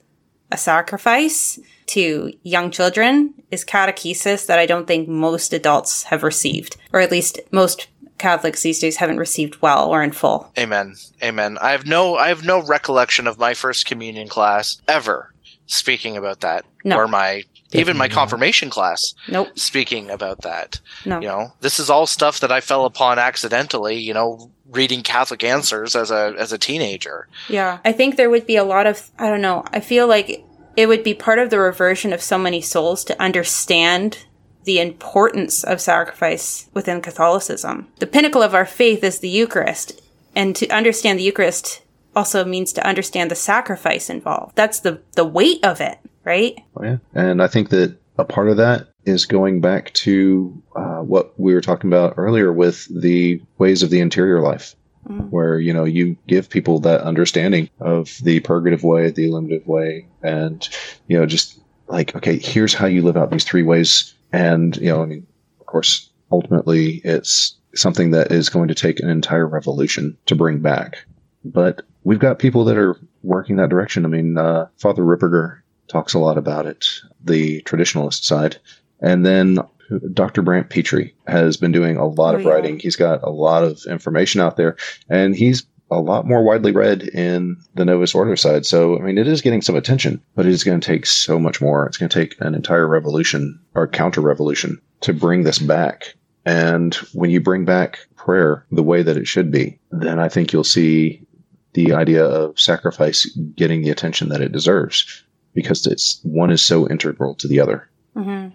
a 0.50 0.56
sacrifice 0.56 1.58
to 1.86 2.32
young 2.42 2.70
children 2.70 3.34
is 3.50 3.64
catechesis 3.64 4.46
that 4.46 4.58
i 4.58 4.66
don't 4.66 4.86
think 4.86 5.08
most 5.08 5.52
adults 5.52 6.04
have 6.04 6.22
received 6.22 6.76
or 6.92 7.00
at 7.00 7.10
least 7.10 7.40
most 7.50 7.88
catholics 8.18 8.62
these 8.62 8.80
days 8.80 8.96
haven't 8.96 9.18
received 9.18 9.60
well 9.62 9.88
or 9.88 10.02
in 10.02 10.10
full 10.12 10.50
Amen. 10.58 10.96
Amen. 11.22 11.56
I 11.60 11.70
have 11.70 11.86
no 11.86 12.16
I 12.16 12.28
have 12.28 12.44
no 12.44 12.62
recollection 12.62 13.26
of 13.26 13.38
my 13.38 13.54
first 13.54 13.86
communion 13.86 14.28
class 14.28 14.80
ever 14.88 15.32
speaking 15.68 16.16
about 16.16 16.40
that. 16.40 16.64
No. 16.84 16.96
Or 16.96 17.06
my 17.06 17.44
even 17.72 17.96
my 17.96 18.06
Definitely 18.06 18.08
not. 18.08 18.14
confirmation 18.14 18.70
class 18.70 19.14
nope 19.28 19.58
speaking 19.58 20.10
about 20.10 20.42
that. 20.42 20.80
no 21.04 21.20
You 21.20 21.28
know, 21.28 21.52
this 21.60 21.78
is 21.78 21.90
all 21.90 22.06
stuff 22.06 22.40
that 22.40 22.52
I 22.52 22.60
fell 22.60 22.84
upon 22.84 23.18
accidentally, 23.18 23.96
you 23.98 24.14
know, 24.14 24.50
reading 24.70 25.02
Catholic 25.02 25.42
answers 25.44 25.94
as 25.96 26.10
a 26.10 26.34
as 26.38 26.52
a 26.52 26.58
teenager. 26.58 27.28
Yeah. 27.48 27.78
I 27.84 27.92
think 27.92 28.16
there 28.16 28.30
would 28.30 28.46
be 28.46 28.56
a 28.56 28.64
lot 28.64 28.86
of, 28.86 29.10
I 29.18 29.28
don't 29.28 29.40
know, 29.42 29.64
I 29.72 29.80
feel 29.80 30.06
like 30.06 30.44
it 30.76 30.86
would 30.86 31.02
be 31.02 31.14
part 31.14 31.38
of 31.38 31.50
the 31.50 31.58
reversion 31.58 32.12
of 32.12 32.22
so 32.22 32.38
many 32.38 32.60
souls 32.60 33.04
to 33.04 33.20
understand 33.20 34.24
the 34.64 34.80
importance 34.80 35.64
of 35.64 35.80
sacrifice 35.80 36.68
within 36.74 37.00
Catholicism. 37.00 37.88
The 37.98 38.06
pinnacle 38.06 38.42
of 38.42 38.54
our 38.54 38.66
faith 38.66 39.02
is 39.02 39.18
the 39.18 39.28
Eucharist. 39.28 40.00
And 40.36 40.54
to 40.56 40.68
understand 40.68 41.18
the 41.18 41.24
Eucharist 41.24 41.82
also 42.14 42.44
means 42.44 42.72
to 42.74 42.86
understand 42.86 43.30
the 43.30 43.34
sacrifice 43.34 44.10
involved. 44.10 44.54
That's 44.56 44.80
the, 44.80 45.00
the 45.12 45.24
weight 45.24 45.64
of 45.64 45.80
it, 45.80 45.98
right? 46.28 46.60
Oh, 46.76 46.84
yeah. 46.84 46.98
And 47.14 47.42
I 47.42 47.46
think 47.48 47.70
that 47.70 47.96
a 48.18 48.24
part 48.24 48.48
of 48.48 48.58
that 48.58 48.88
is 49.04 49.24
going 49.26 49.60
back 49.60 49.92
to 49.94 50.62
uh, 50.76 50.98
what 50.98 51.38
we 51.40 51.54
were 51.54 51.60
talking 51.60 51.88
about 51.88 52.14
earlier 52.16 52.52
with 52.52 52.86
the 52.94 53.40
ways 53.58 53.82
of 53.82 53.90
the 53.90 54.00
interior 54.00 54.40
life, 54.40 54.74
Mhm. 55.08 55.30
where, 55.30 55.58
you 55.58 55.72
know, 55.72 55.84
you 55.84 56.16
give 56.26 56.50
people 56.50 56.80
that 56.80 57.00
understanding 57.00 57.70
of 57.80 58.18
the 58.22 58.40
purgative 58.40 58.84
way, 58.84 59.10
the 59.10 59.26
illuminative 59.26 59.66
way, 59.66 60.06
and, 60.22 60.68
you 61.06 61.18
know, 61.18 61.24
just 61.24 61.58
like, 61.88 62.14
okay, 62.14 62.36
here's 62.38 62.74
how 62.74 62.86
you 62.86 63.00
live 63.00 63.16
out 63.16 63.30
these 63.30 63.44
three 63.44 63.62
ways. 63.62 64.14
And, 64.32 64.76
you 64.76 64.88
know, 64.90 65.02
I 65.02 65.06
mean, 65.06 65.26
of 65.60 65.66
course, 65.66 66.10
ultimately 66.30 67.00
it's 67.04 67.56
something 67.74 68.10
that 68.10 68.30
is 68.32 68.50
going 68.50 68.68
to 68.68 68.74
take 68.74 69.00
an 69.00 69.08
entire 69.08 69.46
revolution 69.46 70.16
to 70.26 70.34
bring 70.34 70.58
back. 70.58 70.98
But 71.44 71.82
we've 72.04 72.18
got 72.18 72.38
people 72.38 72.64
that 72.64 72.76
are 72.76 72.96
working 73.22 73.56
that 73.56 73.70
direction. 73.70 74.04
I 74.04 74.08
mean, 74.08 74.36
uh, 74.36 74.66
Father 74.76 75.02
Ripperger 75.02 75.60
talks 75.88 76.14
a 76.14 76.18
lot 76.18 76.38
about 76.38 76.66
it, 76.66 76.86
the 77.24 77.62
traditionalist 77.62 78.24
side. 78.24 78.56
And 79.00 79.24
then 79.24 79.58
Dr. 80.12 80.42
Brant 80.42 80.68
Pitre 80.70 81.12
has 81.26 81.56
been 81.56 81.72
doing 81.72 81.96
a 81.96 82.06
lot 82.06 82.34
Oh, 82.34 82.38
of 82.38 82.44
yeah. 82.44 82.50
writing. 82.50 82.78
He's 82.78 82.96
got 82.96 83.22
a 83.22 83.30
lot 83.30 83.64
of 83.64 83.80
information 83.88 84.40
out 84.40 84.56
there, 84.56 84.76
and 85.08 85.34
he's 85.34 85.64
a 85.90 86.00
lot 86.00 86.26
more 86.26 86.42
widely 86.42 86.72
read 86.72 87.02
in 87.02 87.56
the 87.74 87.84
Novus 87.84 88.14
Ordo 88.14 88.34
side. 88.34 88.66
So, 88.66 88.98
I 88.98 89.02
mean, 89.02 89.16
it 89.16 89.26
is 89.26 89.40
getting 89.40 89.62
some 89.62 89.76
attention, 89.76 90.20
but 90.34 90.44
it 90.44 90.52
is 90.52 90.62
going 90.62 90.78
to 90.78 90.86
take 90.86 91.06
so 91.06 91.38
much 91.38 91.62
more. 91.62 91.86
It's 91.86 91.96
going 91.96 92.10
to 92.10 92.18
take 92.18 92.38
an 92.40 92.54
entire 92.54 92.86
revolution 92.86 93.58
or 93.74 93.88
counter 93.88 94.20
revolution 94.20 94.78
to 95.00 95.14
bring 95.14 95.44
this 95.44 95.58
back. 95.58 96.14
And 96.44 96.94
when 97.14 97.30
you 97.30 97.40
bring 97.40 97.64
back 97.64 98.00
prayer 98.16 98.66
the 98.70 98.82
way 98.82 99.02
that 99.02 99.16
it 99.16 99.26
should 99.26 99.50
be, 99.50 99.78
then 99.90 100.18
I 100.18 100.28
think 100.28 100.52
you'll 100.52 100.64
see 100.64 101.26
the 101.72 101.94
idea 101.94 102.24
of 102.24 102.60
sacrifice 102.60 103.24
getting 103.54 103.80
the 103.82 103.90
attention 103.90 104.28
that 104.28 104.42
it 104.42 104.52
deserves 104.52 105.22
because 105.54 105.86
it's 105.86 106.20
one 106.22 106.50
is 106.50 106.62
so 106.62 106.88
integral 106.88 107.34
to 107.36 107.48
the 107.48 107.60
other. 107.60 107.88
hmm 108.14 108.48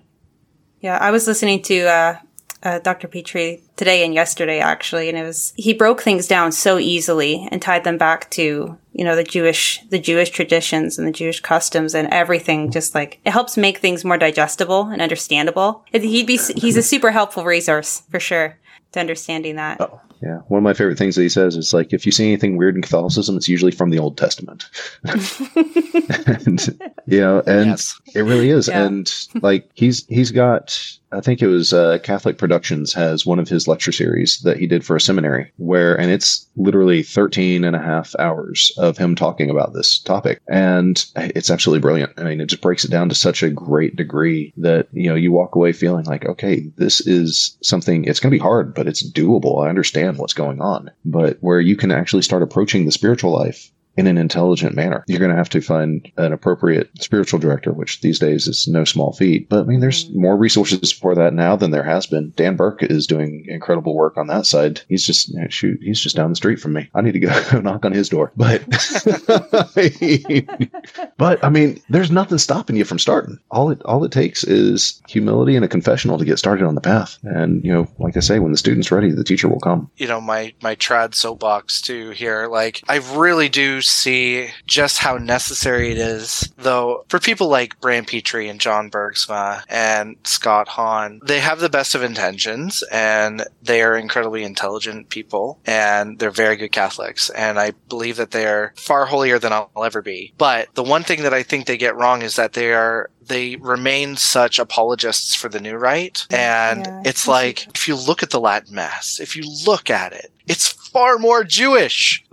Yeah, 0.82 0.98
I 1.00 1.12
was 1.12 1.28
listening 1.28 1.62
to 1.64 1.86
uh, 1.88 2.18
uh, 2.64 2.80
Dr. 2.80 3.08
Pitre 3.08 3.60
today 3.76 4.06
and 4.06 4.14
yesterday 4.14 4.60
actually, 4.60 5.10
and 5.10 5.18
it 5.18 5.24
was 5.24 5.54
he 5.56 5.74
broke 5.74 6.02
things 6.02 6.28
down 6.28 6.52
so 6.52 6.78
easily 6.78 7.48
and 7.52 7.62
tied 7.62 7.84
them 7.84 7.98
back 7.98 8.30
to 8.32 8.78
you 8.94 9.04
know 9.04 9.16
the 9.16 9.24
Jewish 9.24 9.82
the 9.90 10.00
Jewish 10.00 10.30
traditions 10.30 10.98
and 10.98 11.08
the 11.08 11.12
Jewish 11.12 11.42
customs 11.42 11.94
and 11.94 12.08
everything. 12.10 12.72
Just 12.72 12.96
like 12.96 13.20
it 13.26 13.32
helps 13.32 13.58
make 13.58 13.80
things 13.80 14.06
more 14.06 14.18
digestible 14.18 14.88
and 14.88 15.02
understandable. 15.02 15.84
He'd 15.92 16.28
be 16.28 16.38
he's 16.38 16.78
a 16.78 16.84
super 16.84 17.12
helpful 17.12 17.44
resource 17.44 18.04
for 18.10 18.20
sure 18.20 18.58
to 18.94 19.00
understanding 19.00 19.58
that. 19.58 19.82
Oh, 19.82 20.00
yeah. 20.24 20.38
One 20.48 20.60
of 20.60 20.64
my 20.64 20.74
favorite 20.74 20.98
things 20.98 21.16
that 21.16 21.22
he 21.22 21.30
says 21.30 21.58
is 21.58 21.74
like, 21.74 21.92
if 21.92 22.06
you 22.06 22.12
see 22.14 22.28
anything 22.28 22.56
weird 22.56 22.76
in 22.76 22.82
Catholicism, 22.82 23.36
it's 23.36 23.50
usually 23.50 23.74
from 23.74 23.90
the 23.90 24.00
Old 24.00 24.18
Testament. 24.18 24.70
and, 25.04 26.80
you 27.06 27.20
know, 27.20 27.44
and 27.46 27.72
yes. 27.72 28.00
it 28.16 28.22
really 28.22 28.50
is. 28.50 28.70
Yeah. 28.70 28.86
And 28.86 29.14
like, 29.42 29.70
he's, 29.74 30.06
he's 30.08 30.32
got, 30.32 30.80
I 31.12 31.20
think 31.20 31.42
it 31.42 31.48
was, 31.48 31.74
uh, 31.74 32.00
Catholic 32.04 32.38
Productions 32.38 32.94
has 32.94 33.26
one 33.26 33.38
of 33.38 33.50
his 33.50 33.68
lecture 33.68 33.92
series 33.92 34.40
that 34.40 34.58
he 34.58 34.66
did 34.66 34.86
for 34.86 34.96
a 34.96 35.02
seminary 35.02 35.52
where, 35.58 36.00
and 36.00 36.10
it's 36.10 36.48
literally 36.56 37.04
13 37.04 37.66
and 37.66 37.76
a 37.76 37.82
half 37.82 38.16
hours 38.18 38.72
of 38.78 38.98
him 38.98 39.16
talking 39.16 39.50
about 39.50 39.74
this 39.74 40.00
topic. 40.00 40.42
And 40.48 41.06
it's 41.18 41.52
absolutely 41.52 41.82
brilliant. 41.82 42.14
I 42.18 42.24
mean, 42.24 42.40
it 42.40 42.46
just 42.46 42.62
breaks 42.62 42.86
it 42.86 42.92
down 42.92 43.10
to 43.10 43.16
such 43.16 43.44
a 43.44 43.50
great 43.50 43.98
degree 43.98 44.54
that, 44.56 44.88
you 44.94 45.10
know, 45.10 45.16
you 45.16 45.34
walk 45.34 45.56
away 45.56 45.74
feeling 45.74 46.06
like, 46.06 46.26
okay, 46.26 46.72
this 46.78 47.06
is 47.06 47.58
something, 47.62 48.06
it's 48.06 48.22
going 48.22 48.32
to 48.32 48.38
be 48.38 48.42
hard, 48.42 48.74
but 48.74 48.88
it's 48.88 49.06
doable. 49.12 49.66
I 49.66 49.70
understand 49.70 50.13
what's 50.18 50.34
going 50.34 50.62
on. 50.62 50.92
But 51.06 51.38
where 51.42 51.60
you 51.60 51.76
can 51.76 51.92
actually 51.92 52.24
start 52.24 52.44
approaching 52.44 52.86
the 52.86 52.92
spiritual 52.92 53.32
life 53.32 53.72
in 53.96 54.08
an 54.08 54.18
intelligent 54.18 54.76
manner. 54.76 55.04
You're 55.08 55.20
going 55.20 55.32
to 55.32 55.38
have 55.38 55.50
to 55.50 55.62
find 55.62 56.10
an 56.18 56.34
appropriate 56.34 56.90
spiritual 57.02 57.40
director, 57.40 57.72
which 57.72 58.02
these 58.02 58.20
days 58.20 58.48
is 58.48 58.68
no 58.68 58.84
small 58.84 59.14
feat. 59.14 59.50
But 59.50 59.62
I 59.62 59.64
mean, 59.64 59.80
there's 59.80 60.06
mm-hmm. 60.06 60.22
more 60.22 60.38
resources 60.38 60.92
for 60.92 61.16
that 61.16 61.34
now 61.34 61.56
than 61.56 61.72
there 61.72 61.84
has 61.84 62.08
been. 62.08 62.34
Dan 62.36 62.56
Burke 62.56 62.84
is 62.84 63.08
doing 63.08 63.46
incredible 63.48 63.96
work 63.96 64.18
on 64.18 64.28
that 64.28 64.46
side. 64.46 64.82
He's 64.90 65.06
just 65.06 65.32
shoot, 65.50 65.80
he's 65.82 66.00
just 66.00 66.16
down 66.16 66.30
the 66.30 66.36
street 66.36 66.60
from 66.60 66.74
me. 66.74 66.90
I 66.94 67.02
need 67.02 67.14
to 67.14 67.20
go 67.20 67.30
knock 67.62 67.86
on 67.86 67.92
his 67.92 68.10
door. 68.10 68.32
But 68.36 68.64
but 71.18 71.44
I 71.44 71.50
mean, 71.50 71.82
there's 71.90 72.12
nothing 72.12 72.38
stopping 72.38 72.76
you 72.76 72.86
from 72.86 73.00
starting. 73.00 73.40
All 73.52 73.70
it 73.70 73.82
all 73.84 74.04
it 74.04 74.12
takes 74.12 74.44
is 74.44 75.02
humility 75.08 75.56
and 75.56 75.66
a 75.66 75.68
confessional 75.68 76.18
to 76.18 76.26
get 76.26 76.40
started 76.40 76.66
on 76.66 76.76
the 76.76 76.82
path. 76.82 77.20
And 77.24 77.64
you 77.64 77.72
know, 77.72 77.88
like 78.00 78.18
I 78.18 78.22
say, 78.22 78.40
when 78.40 78.52
the 78.52 78.58
student's 78.58 78.92
ready, 78.92 79.12
the 79.12 79.24
teacher 79.24 79.48
will 79.48 79.60
come. 79.60 79.90
you 79.98 80.08
know 80.08 80.20
my 80.20 80.54
my 80.62 80.76
trad 80.76 81.16
soapbox 81.16 81.82
too 81.82 82.12
here 82.12 82.48
like 82.48 82.82
i 82.88 82.98
really 83.16 83.50
do 83.50 83.82
see 83.84 84.50
just 84.66 85.00
how 85.00 85.18
necessary 85.18 85.92
it 85.92 85.98
is, 85.98 86.52
though, 86.58 87.06
for 87.10 87.20
people 87.20 87.48
like 87.48 87.80
Bran 87.82 88.06
Pitre 88.06 88.48
and 88.48 88.60
John 88.60 88.90
Bergsma 88.90 89.64
and 89.70 90.16
Scott 90.24 90.68
Hahn. 90.70 91.20
They 91.26 91.40
have 91.40 91.60
the 91.60 91.70
best 91.70 91.96
of 91.96 92.04
intentions 92.04 92.84
and 92.92 93.46
they 93.62 93.82
are 93.82 93.96
incredibly 93.96 94.44
intelligent 94.44 95.10
people 95.10 95.60
and 95.66 96.20
they're 96.20 96.32
very 96.32 96.56
good 96.56 96.72
Catholics. 96.72 97.30
And 97.30 97.60
I 97.60 97.72
believe 97.90 98.18
that 98.18 98.32
they 98.32 98.46
are 98.46 98.74
far 98.78 99.06
holier 99.06 99.40
than 99.40 99.54
I'll 99.54 99.70
ever 99.84 100.02
be. 100.02 100.34
But 100.38 100.74
the 100.76 100.84
one 100.84 101.04
thing 101.04 101.24
that 101.24 101.34
I 101.34 101.44
think 101.44 101.66
they 101.66 101.78
get 101.78 101.96
wrong 101.96 102.22
is 102.22 102.36
that 102.36 102.54
they 102.54 102.74
are 102.74 103.10
they 103.28 103.56
remain 103.56 104.18
such 104.18 104.60
apologists 104.60 105.34
for 105.34 105.48
the 105.48 105.62
new 105.62 105.76
rite. 105.78 106.28
And 106.30 106.86
Yeah. 106.86 107.02
it's 107.06 107.26
like, 107.26 107.68
if 107.74 107.88
you 107.88 107.96
look 107.96 108.22
at 108.22 108.32
the 108.32 108.40
Latin 108.40 108.76
Mass, 108.76 109.20
if 109.22 109.38
you 109.38 109.44
look 109.66 109.90
at 109.90 110.12
it, 110.12 110.30
it's 110.46 110.74
far 110.94 111.18
more 111.18 111.44
Jewish 111.44 112.24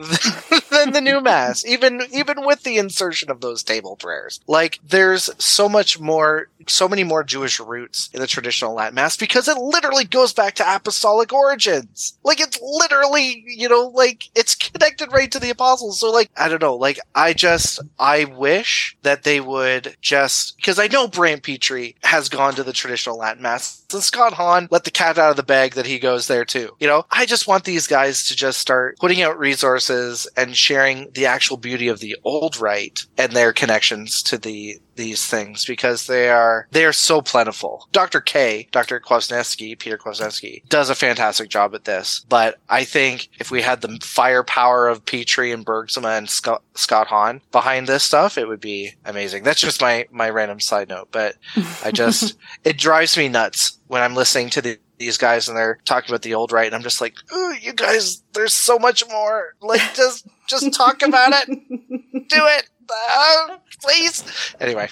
than 0.71 0.93
the 0.93 1.01
new 1.01 1.21
Mass, 1.21 1.65
even, 1.67 2.03
even 2.13 2.45
with 2.47 2.63
the 2.63 2.79
insertion 2.79 3.31
of 3.31 3.41
those 3.41 3.63
table 3.63 3.97
prayers. 3.97 4.41
Like, 4.47 4.79
there's 4.87 5.31
so 5.43 5.69
much 5.69 5.99
more, 5.99 6.49
so 6.67 6.89
many 6.89 7.05
more 7.05 7.25
Jewish 7.25 7.59
roots 7.59 8.11
in 8.13 8.21
the 8.21 8.27
traditional 8.27 8.75
Latin 8.75 8.95
Mass 8.95 9.17
because 9.17 9.49
it 9.49 9.57
literally 9.57 10.05
goes 10.05 10.33
back 10.33 10.55
to 10.57 10.75
apostolic 10.77 11.33
origins. 11.33 12.19
Like, 12.23 12.41
it's 12.41 12.59
literally, 12.61 13.45
you 13.47 13.69
know, 13.69 13.89
like, 13.95 14.25
it's 14.35 14.55
connected 14.55 15.13
right 15.13 15.31
to 15.33 15.39
the 15.39 15.51
apostles. 15.51 16.01
So, 16.01 16.11
like, 16.11 16.31
I 16.37 16.49
don't 16.49 16.63
know, 16.63 16.77
like, 16.77 17.01
I 17.15 17.33
just, 17.33 17.81
I 17.99 18.25
wish 18.25 18.97
that 19.03 19.23
they 19.23 19.41
would 19.41 19.97
just, 20.01 20.57
because 20.57 20.79
I 20.79 20.87
know 20.87 21.09
Bran 21.09 21.41
Pitre 21.41 21.95
has 22.03 22.29
gone 22.29 22.55
to 22.55 22.63
the 22.63 22.73
traditional 22.73 23.19
Latin 23.19 23.43
Mass, 23.43 23.85
and 23.93 24.03
Scott 24.03 24.35
Hahn 24.35 24.69
let 24.71 24.85
the 24.85 24.91
cat 24.91 25.19
out 25.19 25.31
of 25.31 25.37
the 25.37 25.43
bag 25.43 25.75
that 25.75 25.87
he 25.87 25.99
goes 25.99 26.27
there 26.27 26.45
too. 26.45 26.77
You 26.79 26.87
know, 26.87 27.07
I 27.11 27.27
just 27.27 27.47
want 27.47 27.65
these 27.65 27.87
guys 27.87 28.29
to 28.29 28.37
just 28.37 28.50
start 28.53 28.99
putting 28.99 29.23
out 29.23 29.39
resources 29.39 30.29
and 30.37 30.57
sharing 30.57 31.11
the 31.13 31.27
actual 31.27 31.57
beauty 31.57 31.89
of 31.89 32.01
the 32.01 32.17
old 32.25 32.59
rite 32.59 33.07
and 33.19 33.33
their 33.33 33.53
connections 33.53 34.23
to 34.25 34.39
the 34.39 34.81
these 35.01 35.27
things 35.27 35.65
because 35.65 36.07
they 36.07 36.29
are 36.29 36.69
they 36.73 36.85
are 36.85 36.93
so 36.93 37.23
plentiful. 37.23 37.89
Dr. 37.91 38.21
K, 38.21 38.69
Dr. 38.71 39.01
Kwasniewski, 39.01 39.79
Peter 39.79 39.97
Kwasniewski, 39.97 40.69
does 40.69 40.91
a 40.91 40.95
fantastic 40.95 41.49
job 41.49 41.75
at 41.75 41.85
this. 41.85 42.25
But 42.29 42.59
I 42.69 42.85
think 42.85 43.31
if 43.39 43.51
we 43.51 43.63
had 43.63 43.81
the 43.81 43.99
firepower 44.03 44.89
of 44.89 45.07
Pitre 45.07 45.53
and 45.53 45.65
Bergsma 45.65 46.19
and 46.19 46.29
Scott, 46.29 46.63
Scott 46.75 47.07
Hahn 47.07 47.41
behind 47.51 47.87
this 47.87 48.05
stuff, 48.05 48.37
it 48.37 48.47
would 48.47 48.61
be 48.61 48.93
amazing. 49.07 49.43
That's 49.43 49.61
just 49.61 49.81
my 49.81 50.07
my 50.11 50.29
random 50.29 50.61
side 50.61 50.91
note, 50.91 51.09
but 51.11 51.37
I 51.83 51.91
just 51.91 52.37
it 52.65 52.77
drives 52.77 53.17
me 53.17 53.29
nuts 53.29 53.79
when 53.87 54.03
I'm 54.03 54.15
listening 54.15 54.51
to 54.51 54.63
the 54.63 54.79
these 55.01 55.19
guys 55.19 55.49
and 55.49 55.57
they're 55.57 55.79
talking 55.87 56.11
about 56.11 56.23
the 56.23 56.35
old 56.35 56.53
rite 56.53 56.67
and 56.67 56.75
I'm 56.77 56.83
just 56.83 57.01
like, 57.01 57.15
ooh, 57.35 57.55
you 57.55 57.73
guys, 57.73 58.23
there's 58.35 58.53
so 58.53 58.79
much 58.79 59.03
more. 59.09 59.55
Like 59.61 59.81
just 59.95 60.29
just 60.47 60.73
talk 60.75 61.03
about 61.03 61.33
it. 61.33 61.49
Do 61.49 62.37
it. 62.37 62.71
Uh, 62.93 63.57
please. 63.81 64.25
Anyway. 64.61 64.89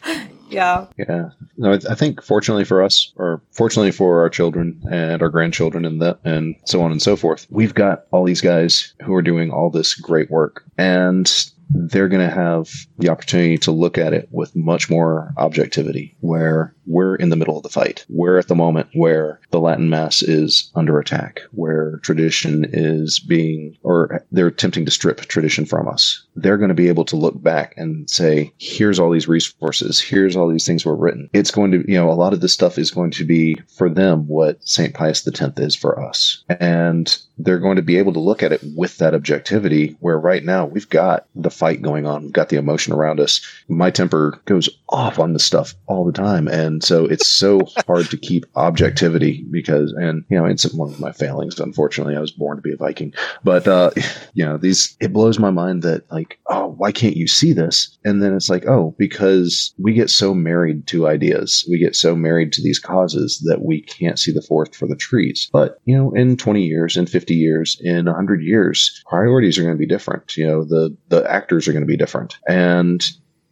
Yeah. 0.48 0.86
Yeah. 0.96 1.30
No, 1.56 1.72
I 1.72 1.78
I 1.90 1.94
think 1.94 2.22
fortunately 2.22 2.64
for 2.64 2.82
us, 2.82 3.12
or 3.16 3.42
fortunately 3.50 3.90
for 3.90 4.20
our 4.20 4.30
children 4.30 4.80
and 4.90 5.20
our 5.20 5.28
grandchildren 5.28 5.84
and 5.84 6.00
that, 6.00 6.20
and 6.24 6.54
so 6.64 6.80
on 6.80 6.90
and 6.90 7.02
so 7.02 7.16
forth, 7.16 7.46
we've 7.50 7.74
got 7.74 8.04
all 8.12 8.24
these 8.24 8.40
guys 8.40 8.94
who 9.02 9.14
are 9.14 9.22
doing 9.22 9.50
all 9.50 9.68
this 9.68 9.94
great 9.94 10.30
work. 10.30 10.64
And 10.78 11.30
they're 11.70 12.08
going 12.08 12.26
to 12.26 12.34
have 12.34 12.70
the 12.98 13.08
opportunity 13.08 13.58
to 13.58 13.72
look 13.72 13.98
at 13.98 14.12
it 14.12 14.28
with 14.30 14.54
much 14.56 14.90
more 14.90 15.32
objectivity, 15.36 16.16
where 16.20 16.74
we're 16.86 17.16
in 17.16 17.28
the 17.28 17.36
middle 17.36 17.56
of 17.56 17.62
the 17.62 17.68
fight. 17.68 18.04
We're 18.08 18.38
at 18.38 18.48
the 18.48 18.54
moment 18.54 18.88
where 18.94 19.40
the 19.50 19.60
Latin 19.60 19.90
Mass 19.90 20.22
is 20.22 20.70
under 20.74 20.98
attack, 20.98 21.40
where 21.52 21.98
tradition 22.02 22.66
is 22.72 23.20
being, 23.20 23.76
or 23.82 24.24
they're 24.32 24.46
attempting 24.46 24.86
to 24.86 24.90
strip 24.90 25.20
tradition 25.22 25.66
from 25.66 25.88
us. 25.88 26.24
They're 26.34 26.56
going 26.56 26.68
to 26.68 26.74
be 26.74 26.88
able 26.88 27.04
to 27.06 27.16
look 27.16 27.40
back 27.42 27.74
and 27.76 28.08
say, 28.08 28.52
here's 28.58 28.98
all 28.98 29.10
these 29.10 29.28
resources, 29.28 30.00
here's 30.00 30.36
all 30.36 30.48
these 30.48 30.66
things 30.66 30.84
were 30.84 30.96
written. 30.96 31.28
It's 31.32 31.50
going 31.50 31.72
to, 31.72 31.84
you 31.86 31.98
know, 31.98 32.10
a 32.10 32.12
lot 32.12 32.32
of 32.32 32.40
this 32.40 32.54
stuff 32.54 32.78
is 32.78 32.90
going 32.90 33.10
to 33.12 33.24
be 33.24 33.56
for 33.76 33.90
them 33.90 34.26
what 34.26 34.66
St. 34.66 34.94
Pius 34.94 35.26
X 35.26 35.40
is 35.58 35.76
for 35.76 36.02
us. 36.02 36.44
And 36.48 37.16
they're 37.36 37.58
going 37.58 37.76
to 37.76 37.82
be 37.82 37.98
able 37.98 38.12
to 38.12 38.20
look 38.20 38.42
at 38.42 38.52
it 38.52 38.62
with 38.76 38.98
that 38.98 39.14
objectivity 39.14 39.96
where 40.00 40.18
right 40.18 40.44
now 40.44 40.66
we've 40.66 40.88
got 40.88 41.26
the 41.34 41.50
fight 41.58 41.82
going 41.82 42.06
on. 42.06 42.22
We've 42.22 42.32
got 42.32 42.48
the 42.48 42.56
emotion 42.56 42.92
around 42.92 43.18
us. 43.18 43.40
My 43.68 43.90
temper 43.90 44.40
goes 44.44 44.68
off 44.88 45.18
on 45.18 45.32
this 45.32 45.44
stuff 45.44 45.74
all 45.86 46.04
the 46.04 46.12
time. 46.12 46.46
And 46.46 46.82
so 46.84 47.04
it's 47.04 47.26
so 47.26 47.60
hard 47.86 48.06
to 48.10 48.16
keep 48.16 48.46
objectivity 48.54 49.44
because, 49.50 49.92
and, 49.92 50.24
you 50.30 50.38
know, 50.38 50.44
it's 50.44 50.72
one 50.72 50.90
of 50.90 51.00
my 51.00 51.12
failings. 51.12 51.58
Unfortunately, 51.58 52.16
I 52.16 52.20
was 52.20 52.30
born 52.30 52.56
to 52.56 52.62
be 52.62 52.72
a 52.72 52.76
Viking, 52.76 53.12
but, 53.42 53.66
uh, 53.66 53.90
you 54.34 54.44
know, 54.44 54.56
these, 54.56 54.96
it 55.00 55.12
blows 55.12 55.38
my 55.38 55.50
mind 55.50 55.82
that 55.82 56.10
like, 56.12 56.38
oh, 56.46 56.68
why 56.76 56.92
can't 56.92 57.16
you 57.16 57.26
see 57.26 57.52
this? 57.52 57.98
And 58.04 58.22
then 58.22 58.34
it's 58.34 58.48
like, 58.48 58.66
oh, 58.66 58.94
because 58.98 59.74
we 59.78 59.92
get 59.92 60.10
so 60.10 60.34
married 60.34 60.86
to 60.88 61.08
ideas. 61.08 61.66
We 61.68 61.78
get 61.78 61.96
so 61.96 62.14
married 62.14 62.52
to 62.52 62.62
these 62.62 62.78
causes 62.78 63.42
that 63.46 63.62
we 63.62 63.82
can't 63.82 64.18
see 64.18 64.32
the 64.32 64.42
forest 64.42 64.76
for 64.76 64.86
the 64.86 64.96
trees. 64.96 65.48
But, 65.52 65.78
you 65.84 65.96
know, 65.96 66.12
in 66.12 66.36
20 66.36 66.62
years, 66.62 66.96
in 66.96 67.06
50 67.06 67.34
years, 67.34 67.80
in 67.82 68.06
100 68.06 68.42
years, 68.42 69.02
priorities 69.08 69.58
are 69.58 69.62
going 69.62 69.74
to 69.74 69.78
be 69.78 69.86
different. 69.86 70.36
You 70.36 70.46
know, 70.46 70.64
the, 70.64 70.96
the 71.08 71.28
actors 71.48 71.66
are 71.66 71.72
going 71.72 71.82
to 71.82 71.86
be 71.86 71.96
different. 71.96 72.36
And 72.46 73.02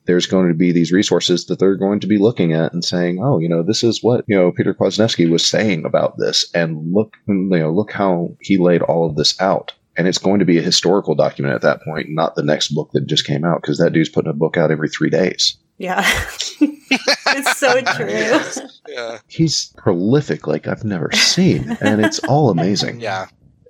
there's 0.04 0.26
going 0.26 0.48
to 0.48 0.54
be 0.54 0.70
these 0.70 0.92
resources 0.92 1.46
that 1.46 1.58
they're 1.58 1.76
going 1.76 1.98
to 2.00 2.06
be 2.06 2.18
looking 2.18 2.52
at 2.52 2.74
and 2.74 2.84
saying, 2.84 3.20
"Oh, 3.22 3.38
you 3.38 3.48
know, 3.48 3.62
this 3.62 3.82
is 3.82 4.02
what 4.02 4.22
you 4.28 4.36
know 4.36 4.52
Peter 4.52 4.74
Kwasniewski 4.74 5.30
was 5.30 5.44
saying 5.44 5.86
about 5.86 6.18
this, 6.18 6.48
and 6.54 6.92
look, 6.92 7.16
you 7.26 7.34
know, 7.34 7.72
look 7.72 7.92
how 7.92 8.36
he 8.40 8.58
laid 8.58 8.82
all 8.82 9.08
of 9.08 9.16
this 9.16 9.40
out." 9.40 9.72
And 9.96 10.06
it's 10.06 10.18
going 10.18 10.40
to 10.40 10.44
be 10.44 10.58
a 10.58 10.62
historical 10.62 11.14
document 11.14 11.54
at 11.54 11.62
that 11.62 11.82
point, 11.82 12.08
not 12.10 12.34
the 12.34 12.42
next 12.42 12.68
book 12.68 12.90
that 12.92 13.06
just 13.06 13.26
came 13.26 13.46
out, 13.46 13.62
because 13.62 13.78
that 13.78 13.94
dude's 13.94 14.10
putting 14.10 14.30
a 14.30 14.34
book 14.34 14.58
out 14.58 14.70
every 14.70 14.90
three 14.90 15.08
days. 15.08 15.56
Yeah. 15.78 16.04
it's 16.60 17.56
so 17.56 17.80
true. 17.96 18.70
Yeah. 18.88 19.18
He's 19.26 19.72
prolific 19.78 20.46
like 20.46 20.66
I've 20.68 20.84
never 20.84 21.10
seen, 21.12 21.78
and 21.80 22.04
it's 22.04 22.18
all 22.20 22.50
amazing. 22.50 23.00
Yeah. 23.00 23.28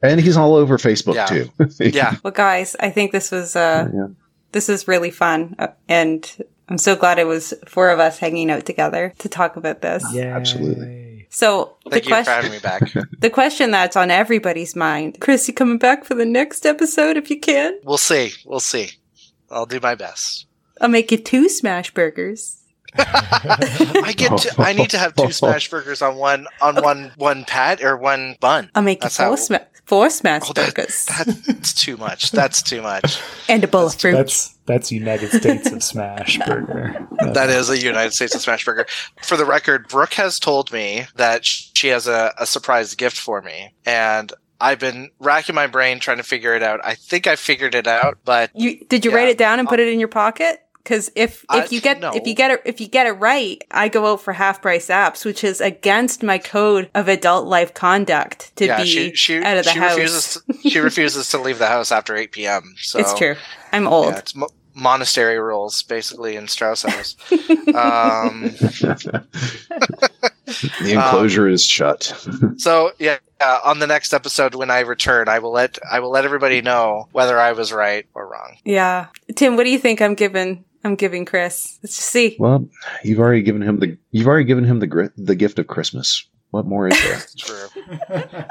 And 0.08 0.20
he's 0.20 0.36
all 0.36 0.54
over 0.54 0.78
Facebook 0.78 1.14
Yeah. 1.14 1.26
too. 1.26 1.50
Yeah. 1.92 2.16
Well, 2.22 2.32
guys, 2.32 2.76
I 2.80 2.90
think 2.90 3.12
this 3.12 3.30
was 3.30 3.56
uh, 3.56 3.88
Yeah. 3.92 4.06
this 4.52 4.68
is 4.68 4.86
really 4.88 5.10
fun, 5.10 5.54
uh, 5.58 5.68
and 5.88 6.28
I'm 6.68 6.78
so 6.78 6.96
glad 6.96 7.18
it 7.18 7.26
was 7.26 7.54
four 7.66 7.90
of 7.90 8.00
us 8.00 8.18
hanging 8.18 8.50
out 8.50 8.66
together 8.66 9.12
to 9.18 9.28
talk 9.28 9.56
about 9.56 9.82
this. 9.82 10.04
Yeah, 10.12 10.36
Absolutely. 10.36 11.26
So 11.28 11.76
the 11.84 11.90
Thank 11.90 12.04
you 12.08 12.16
for 12.16 12.22
question, 12.24 12.50
me 12.52 12.58
back. 12.60 12.82
the 13.18 13.30
question 13.30 13.70
that's 13.72 13.96
on 13.96 14.10
everybody's 14.10 14.74
mind, 14.76 15.18
Chris, 15.20 15.46
you 15.48 15.54
coming 15.54 15.76
back 15.78 16.04
for 16.04 16.14
the 16.14 16.24
next 16.24 16.64
episode 16.64 17.16
if 17.16 17.30
you 17.30 17.38
can? 17.38 17.78
We'll 17.84 17.98
see. 17.98 18.30
We'll 18.46 18.60
see. 18.60 18.90
I'll 19.50 19.66
do 19.66 19.78
my 19.80 19.94
best. 19.96 20.46
I'll 20.80 20.88
make 20.88 21.10
you 21.12 21.18
two 21.18 21.48
smash 21.48 21.92
burgers. 21.92 22.56
I 22.98 24.14
get 24.16 24.36
to, 24.38 24.54
I 24.58 24.72
need 24.72 24.90
to 24.90 24.98
have 24.98 25.14
two 25.14 25.30
smash 25.32 25.68
burgers 25.68 26.00
on 26.00 26.16
one 26.16 26.46
on 26.62 26.76
one 26.82 27.12
one 27.16 27.44
pat 27.44 27.82
or 27.82 27.96
one 27.96 28.36
bun. 28.40 28.70
I'll 28.74 28.82
make 28.82 28.98
you 28.98 29.02
That's 29.02 29.16
four, 29.16 29.26
how- 29.26 29.36
sma- 29.36 29.66
four 29.86 30.10
smash 30.10 30.42
Oh, 30.48 30.52
that- 30.52 30.74
burgers 30.74 31.06
That's 31.06 31.72
too 31.72 31.96
much. 31.96 32.30
That's 32.32 32.62
too 32.62 32.82
much. 32.82 33.20
and 33.48 33.64
a 33.64 33.68
bowl 33.68 33.86
of 33.86 33.94
fruit. 33.94 34.12
That's 34.12 34.52
that's 34.66 34.90
United 34.90 35.30
States 35.30 35.70
of 35.70 35.82
Smash 35.82 36.38
Burger. 36.46 37.06
That 37.32 37.48
is 37.50 37.70
a 37.70 37.78
United 37.78 38.12
States 38.12 38.34
of 38.34 38.40
Smash 38.40 38.64
Burger. 38.64 38.86
For 39.22 39.36
the 39.36 39.44
record, 39.46 39.88
Brooke 39.88 40.14
has 40.14 40.38
told 40.40 40.72
me 40.72 41.06
that 41.14 41.44
she 41.46 41.88
has 41.88 42.06
a, 42.08 42.34
a 42.38 42.46
surprise 42.46 42.94
gift 42.94 43.16
for 43.16 43.40
me, 43.42 43.72
and 43.86 44.32
I've 44.60 44.78
been 44.78 45.10
racking 45.20 45.54
my 45.54 45.66
brain 45.66 45.98
trying 46.00 46.16
to 46.18 46.22
figure 46.22 46.54
it 46.54 46.62
out. 46.62 46.80
I 46.84 46.94
think 46.94 47.26
I 47.26 47.36
figured 47.36 47.74
it 47.74 47.86
out, 47.86 48.18
but 48.24 48.50
You 48.54 48.84
did 48.86 49.04
you 49.04 49.10
Yeah. 49.12 49.16
write 49.18 49.28
it 49.28 49.38
down 49.38 49.60
and 49.60 49.68
put 49.68 49.78
uh, 49.78 49.82
it 49.84 49.88
in 49.88 49.98
your 50.00 50.08
pocket? 50.08 50.60
Because 50.86 51.10
if 51.16 51.42
if 51.42 51.46
I- 51.50 51.66
you 51.68 51.80
get 51.80 51.98
no. 51.98 52.12
if 52.12 52.28
you 52.28 52.34
get 52.34 52.52
it 52.52 52.62
if 52.64 52.80
you 52.80 52.86
get 52.86 53.08
it 53.08 53.14
right, 53.14 53.60
I 53.72 53.88
go 53.88 54.06
out 54.12 54.20
for 54.20 54.32
half 54.32 54.62
price 54.62 54.86
apps, 54.86 55.24
which 55.24 55.42
is 55.42 55.60
against 55.60 56.22
my 56.22 56.38
code 56.38 56.88
of 56.94 57.08
adult 57.08 57.48
life 57.48 57.74
conduct 57.74 58.54
to 58.54 58.66
yeah, 58.66 58.76
be 58.80 58.86
she 58.86 59.12
she, 59.16 59.42
out 59.42 59.56
of 59.56 59.64
the 59.64 59.72
she 59.72 59.78
house. 59.80 59.96
refuses 59.96 60.42
to, 60.62 60.70
she 60.70 60.78
refuses 60.78 61.28
to 61.30 61.38
leave 61.38 61.58
the 61.58 61.66
house 61.66 61.90
after 61.90 62.14
eight 62.14 62.30
p.m. 62.30 62.76
So 62.78 63.00
it's 63.00 63.14
true. 63.14 63.34
I'm 63.72 63.88
old. 63.88 64.12
Yeah, 64.12 64.18
it's 64.18 64.36
mo- 64.36 64.48
monastery 64.76 65.40
rules 65.40 65.82
basically 65.82 66.36
in 66.36 66.46
Strauss 66.46 66.82
House. 66.82 67.16
um, 67.32 68.42
the 70.80 70.92
enclosure 70.92 71.48
is 71.48 71.64
shut. 71.64 72.14
so 72.58 72.92
yeah, 73.00 73.18
uh, 73.40 73.58
on 73.64 73.80
the 73.80 73.88
next 73.88 74.12
episode 74.12 74.54
when 74.54 74.70
I 74.70 74.80
return, 74.80 75.28
I 75.28 75.40
will 75.40 75.52
let 75.52 75.80
I 75.90 75.98
will 75.98 76.10
let 76.10 76.24
everybody 76.24 76.62
know 76.62 77.08
whether 77.10 77.38
I 77.40 77.52
was 77.52 77.72
right 77.72 78.06
or 78.14 78.28
wrong. 78.28 78.58
Yeah, 78.64 79.06
Tim, 79.34 79.56
what 79.56 79.64
do 79.64 79.70
you 79.70 79.78
think 79.78 80.00
I'm 80.00 80.14
giving? 80.14 80.64
I'm 80.86 80.94
giving 80.94 81.24
Chris. 81.24 81.78
Let's 81.82 81.96
just 81.96 82.08
see. 82.08 82.36
Well, 82.38 82.68
you've 83.02 83.18
already 83.18 83.42
given 83.42 83.60
him 83.62 83.80
the 83.80 83.98
you've 84.12 84.28
already 84.28 84.44
given 84.44 84.62
him 84.64 84.78
the 84.78 84.86
gri- 84.86 85.10
the 85.16 85.34
gift 85.34 85.58
of 85.58 85.66
Christmas. 85.66 86.24
What 86.50 86.64
more 86.64 86.86
is 86.88 86.98
there? 87.02 87.14
It's 87.16 87.34
true. 87.34 87.66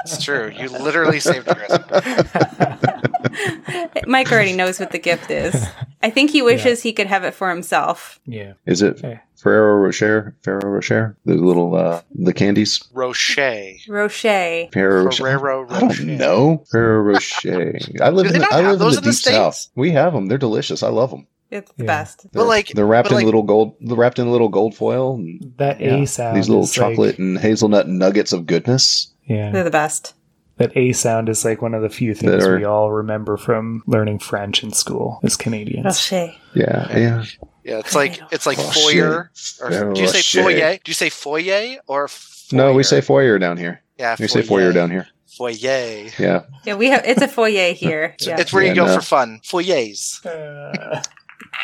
It's 0.04 0.22
true. 0.22 0.52
You 0.56 0.68
literally 0.68 1.18
saved 1.18 1.46
Chris. 1.46 1.72
Mike 4.06 4.30
already 4.30 4.52
knows 4.52 4.78
what 4.78 4.90
the 4.92 4.98
gift 4.98 5.30
is. 5.30 5.66
I 6.02 6.10
think 6.10 6.30
he 6.30 6.42
wishes 6.42 6.82
he 6.82 6.92
could 6.92 7.06
have 7.06 7.24
it 7.24 7.34
for 7.34 7.48
himself. 7.50 8.20
yeah. 8.26 8.52
Is 8.66 8.82
it 8.82 8.98
Okay. 8.98 9.20
Ferrero 9.36 9.76
Rocher? 9.82 10.36
Ferrero 10.42 10.70
Rocher? 10.70 11.16
The 11.24 11.34
little 11.34 11.74
uh 11.74 12.02
the 12.14 12.32
candies? 12.34 12.82
Rocher. 12.92 13.72
Rocher. 13.88 14.68
Ferrero 14.72 15.04
Rocher. 15.04 15.24
Ferrero 15.24 15.66
I 15.68 15.80
Rocher. 15.80 16.04
don't 16.04 16.16
know. 16.18 16.64
Ferrero 16.70 17.00
Rocher. 17.02 17.78
I 18.02 18.10
live 18.10 18.28
Do 18.28 18.34
in 18.34 18.40
the, 18.40 18.48
I 18.50 18.60
live 18.60 18.72
in 18.74 18.78
the 18.78 18.86
in 18.88 18.94
the 18.94 19.00
deep 19.00 19.14
south. 19.14 19.68
We 19.74 19.90
have 19.92 20.12
them. 20.12 20.26
They're 20.26 20.38
delicious. 20.38 20.82
I 20.82 20.88
love 20.88 21.10
them. 21.10 21.26
It's 21.50 21.70
the 21.76 21.84
Yeah. 21.84 21.86
best. 21.86 22.22
They're, 22.32 22.42
But 22.42 22.48
like- 22.48 22.68
they're 22.68 22.86
wrapped 22.86 23.08
in 23.10 23.14
like- 23.16 23.24
little 23.24 23.42
gold. 23.42 23.74
They're 23.80 23.96
wrapped 23.96 24.18
in 24.18 24.30
little 24.30 24.48
gold 24.48 24.74
foil. 24.74 25.14
And 25.14 25.52
That 25.58 25.80
yeah, 25.80 25.96
A 25.96 26.06
sound. 26.06 26.36
these 26.36 26.48
little 26.48 26.64
is 26.64 26.76
like- 26.76 26.90
chocolate 26.90 27.18
and 27.18 27.38
hazelnut 27.38 27.88
nuggets 27.88 28.32
of 28.32 28.46
goodness. 28.46 29.08
yeah. 29.26 29.50
They're 29.52 29.64
the 29.64 29.70
best. 29.70 30.14
That 30.58 30.74
A 30.76 30.92
sound 30.92 31.28
is 31.28 31.44
like 31.44 31.60
one 31.60 31.74
of 31.74 31.82
the 31.82 31.90
few 31.90 32.14
things 32.14 32.44
are- 32.44 32.56
we 32.56 32.64
all 32.64 32.90
remember 32.90 33.36
from 33.36 33.82
learning 33.86 34.20
French 34.20 34.62
in 34.62 34.72
school 34.72 35.20
as 35.22 35.36
Canadians. 35.36 35.84
Rocher. 35.84 36.32
Yeah, 36.54 36.98
yeah. 36.98 37.24
Yeah, 37.62 37.78
it's 37.80 37.94
like 37.94 38.20
it's 38.32 38.46
like 38.46 38.56
Rocher. 38.58 38.80
foyer. 38.80 39.30
Or, 39.60 39.70
Ferrero 39.70 39.92
do 39.94 40.00
you 40.00 40.08
say 40.08 40.18
Rocher. 40.18 40.42
foyer? 40.42 40.72
Do 40.82 40.90
you 40.90 40.94
say 40.94 41.10
foyer 41.10 41.76
or 41.86 42.08
foyer? 42.08 42.56
No, 42.56 42.72
we 42.72 42.82
say 42.84 43.00
foyer 43.00 43.38
down 43.38 43.56
here. 43.58 43.82
yeah. 43.98 44.16
We 44.18 44.28
say 44.28 44.40
foyer 44.42 44.72
down 44.72 44.90
here. 44.90 45.06
Foyer. 45.36 46.08
Yeah. 46.18 46.42
Yeah, 46.64 46.74
we 46.76 46.86
have. 46.88 47.04
It's 47.04 47.20
a 47.20 47.28
foyer 47.28 47.72
here. 47.74 48.14
Yeah. 48.20 48.40
It's 48.40 48.52
where 48.52 48.62
you 48.62 48.68
Yeah, 48.70 48.74
go 48.76 48.86
no. 48.86 48.94
for 48.94 49.00
fun. 49.02 49.40
Foyers. 49.44 50.24
Uh, 50.24 51.02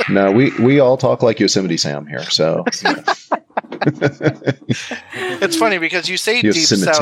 No, 0.09 0.33
we 0.33 0.51
we 0.59 0.81
all 0.81 0.97
talk 0.97 1.23
like 1.23 1.39
Yosemite 1.41 1.77
Sam 1.77 2.07
here. 2.07 2.25
So 2.25 2.65
It's 3.85 5.57
funny 5.57 5.79
because 5.79 6.09
you 6.09 6.17
say 6.17 6.41
deep 6.43 6.55
south. 6.55 7.01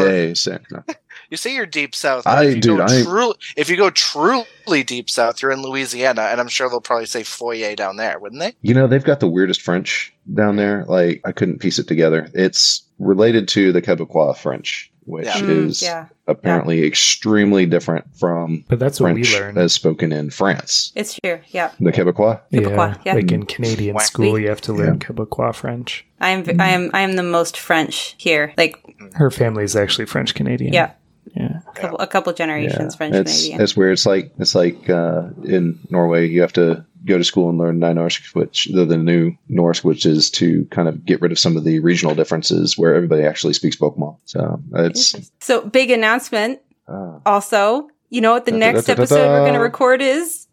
No. 0.70 0.82
You 1.30 1.36
say 1.36 1.55
you're 1.55 1.66
deep 1.66 1.95
south. 1.95 2.26
I- 2.26 2.45
if 2.47 2.55
you 2.57 2.61
dude, 2.61 2.78
go 2.78 2.84
I- 2.84 3.03
true- 3.03 3.34
if 3.57 3.68
you 3.70 3.76
go 3.76 3.91
truly 3.91 4.82
deep 4.84 5.09
south, 5.11 5.43
you're 5.43 5.51
in 5.53 5.62
Louisiana, 5.62 6.22
and 6.22 6.41
I'm 6.41 6.49
sure 6.49 6.68
they'll 6.68 6.80
probably 6.80 7.07
say 7.07 7.22
foyer 7.22 7.76
down 7.76 7.97
there, 7.97 8.18
wouldn't 8.18 8.41
they? 8.41 8.55
You 8.62 8.74
know, 8.74 8.86
they've 8.86 9.05
got 9.05 9.20
the 9.20 9.28
weirdest 9.28 9.62
French 9.62 10.12
down 10.34 10.57
there. 10.57 10.84
Like 10.88 11.20
I 11.24 11.32
couldn't 11.32 11.59
piece 11.61 11.78
it 11.78 11.86
together. 11.86 12.28
It's 12.34 12.82
related 12.99 13.47
to 13.49 13.72
the 13.72 13.80
Quebecois 13.82 14.36
French, 14.36 14.91
which 15.11 15.26
Yeah. 15.26 15.40
Mm, 15.40 15.66
is 15.66 15.82
yeah. 15.82 16.06
apparently 16.26 16.84
extremely 16.86 17.66
different 17.66 18.04
from 18.16 18.64
but 18.68 18.78
that's 18.78 19.00
what 19.00 19.12
French 19.12 19.32
we 19.32 19.38
learned. 19.38 19.58
as 19.58 19.72
spoken 19.72 20.12
in 20.12 20.30
France. 20.30 20.92
It's 20.94 21.18
true. 21.22 21.40
Yeah. 21.48 21.70
The 21.80 21.92
Quebecois. 21.92 22.40
Quebecois, 22.52 22.98
yeah. 23.04 23.14
Like 23.14 23.32
in 23.32 23.44
Canadian 23.46 23.94
Whack. 23.96 24.06
school, 24.06 24.38
you 24.38 24.48
have 24.48 24.61
to 24.62 24.72
learn 24.72 24.94
Yeah. 25.00 25.06
Quebecois 25.08 25.54
French. 25.54 26.06
I 26.20 26.30
am. 26.30 26.61
I 26.61 26.68
am. 26.70 26.90
I 26.94 27.00
am 27.00 27.16
the 27.16 27.22
most 27.22 27.56
French 27.58 28.14
here. 28.18 28.52
Like 28.58 28.76
Her 29.14 29.30
family 29.30 29.64
is 29.64 29.74
actually 29.74 30.06
French 30.06 30.34
Canadian. 30.34 30.72
yeah, 30.72 30.92
Yeah. 31.37 31.61
a 31.68 31.72
couple, 31.72 31.99
a 31.99 32.07
couple 32.07 32.33
generations 32.33 32.95
French 32.97 33.14
it's 33.14 33.33
Canadian. 33.33 33.61
it's 33.61 33.76
where 33.76 33.91
it's 33.93 34.07
like 34.07 34.33
it's 34.39 34.55
like 34.55 34.89
uh, 34.91 35.28
in 35.45 35.78
Norway 35.91 36.28
you 36.28 36.41
have 36.41 36.53
to 36.55 36.85
go 37.07 37.16
to 37.16 37.24
school 37.24 37.49
and 37.49 37.57
learn 37.59 37.81
Nynorsk, 37.81 38.35
which 38.35 38.66
the, 38.72 38.85
the 38.85 38.97
new 38.99 39.33
Norse, 39.49 39.83
which 39.83 40.05
is 40.05 40.28
to 40.33 40.66
kind 40.66 40.87
of 40.89 41.05
get 41.07 41.20
rid 41.22 41.33
of 41.33 41.39
some 41.39 41.57
of 41.57 41.64
the 41.64 41.78
regional 41.81 42.14
differences 42.14 42.76
where 42.76 42.95
everybody 42.95 43.22
actually 43.22 43.55
speaks 43.55 43.76
Bokmål. 43.76 44.18
So 44.26 44.61
it's 44.74 45.31
So 45.41 45.62
big 45.62 45.91
announcement. 45.91 46.61
uh, 46.89 47.18
Also, 47.24 47.89
you 48.11 48.20
know 48.20 48.33
what 48.33 48.45
the 48.45 48.53
next 48.53 48.85
Da-da-da-da-da. 48.87 49.03
episode 49.03 49.28
we're 49.31 49.41
going 49.41 49.55
to 49.55 49.61
record 49.61 50.03
is? 50.03 50.47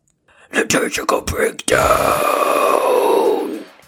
Liturgical 0.53 1.21
breakdown. 1.21 1.77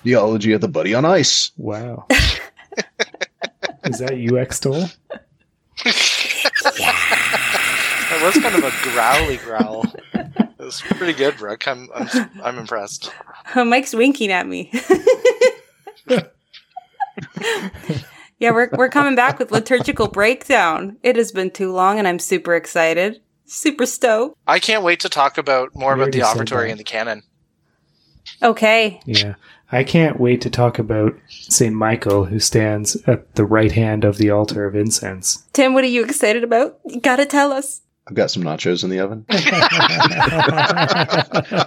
theology 0.04 0.52
of 0.54 0.60
the 0.62 0.68
buddy 0.68 0.94
on 0.94 1.06
ice. 1.06 1.52
Wow. 1.56 2.08
Is 3.86 4.00
that 4.00 4.18
you, 4.18 4.38
X-Toll? 6.66 6.86
That 8.10 8.22
was 8.24 8.34
kind 8.42 8.56
of 8.56 8.64
a 8.64 8.72
growly 8.90 9.38
growl. 9.38 9.86
It 10.14 10.64
was 10.66 10.82
pretty 10.82 11.14
good, 11.14 11.38
Brooke. 11.38 11.68
I'm 11.68 11.90
I'm, 11.94 12.30
I'm 12.44 12.58
impressed. 12.58 13.12
Oh, 13.56 13.64
Mike's 13.66 13.94
winking 13.94 14.32
at 14.32 14.48
me. 14.48 14.72
yeah, 18.40 18.52
we're 18.52 18.70
we're 18.74 18.90
coming 18.90 19.16
back 19.16 19.40
with 19.40 19.52
liturgical 19.52 20.08
breakdown. 20.08 20.98
It 21.04 21.16
has 21.16 21.32
been 21.32 21.52
too 21.52 21.72
long, 21.72 22.00
and 22.00 22.08
I'm 22.08 22.20
super 22.20 22.56
excited, 22.56 23.22
super 23.46 23.86
stoked. 23.86 24.38
I 24.48 24.60
can't 24.60 24.84
wait 24.84 25.00
to 25.02 25.10
talk 25.10 25.38
about 25.38 25.76
more 25.76 25.96
We 25.96 26.02
about 26.04 26.12
the 26.14 26.24
already 26.24 26.40
offertory 26.40 26.72
and 26.72 26.80
the 26.80 26.84
canon. 26.84 27.24
Okay, 28.42 29.02
Yeah. 29.06 29.36
I 29.72 29.84
can't 29.84 30.20
wait 30.20 30.42
to 30.42 30.50
talk 30.50 30.80
about 30.80 31.16
St. 31.28 31.76
Michael, 31.76 32.26
who 32.26 32.40
stands 32.40 32.96
at 33.08 33.36
the 33.36 33.46
right 33.46 33.72
hand 33.72 34.04
of 34.04 34.18
the 34.18 34.32
altar 34.32 34.66
of 34.66 34.76
incense. 34.76 35.44
Tim, 35.54 35.74
what 35.76 35.84
are 35.84 35.88
you 35.88 36.04
excited 36.04 36.44
about? 36.44 36.80
You 36.86 37.00
gotta 37.00 37.26
tell 37.26 37.52
us. 37.52 37.82
I've 38.08 38.16
got 38.16 38.32
some 38.32 38.42
nachos 38.42 38.84
in 38.84 38.90
the 38.90 39.00
oven. 39.02 39.24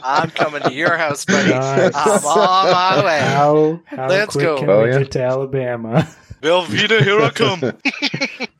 I'm 0.02 0.30
coming 0.30 0.62
to 0.62 0.72
your 0.72 0.96
house, 0.96 1.24
buddy. 1.24 1.50
Nice. 1.50 1.92
I'm 1.94 2.24
on 2.26 2.70
my 2.72 3.04
way. 3.04 3.20
How, 3.20 3.80
how 3.86 4.08
Let's 4.08 4.32
quick 4.32 4.44
go. 4.46 4.58
can 4.58 4.68
Oh, 4.70 4.82
we 4.82 4.90
yeah? 4.90 4.98
get 4.98 5.12
to 5.12 5.22
Alabama? 5.22 6.08
Velveeta, 6.42 7.00
here 7.04 7.20
I 7.20 7.30
come. 7.30 7.72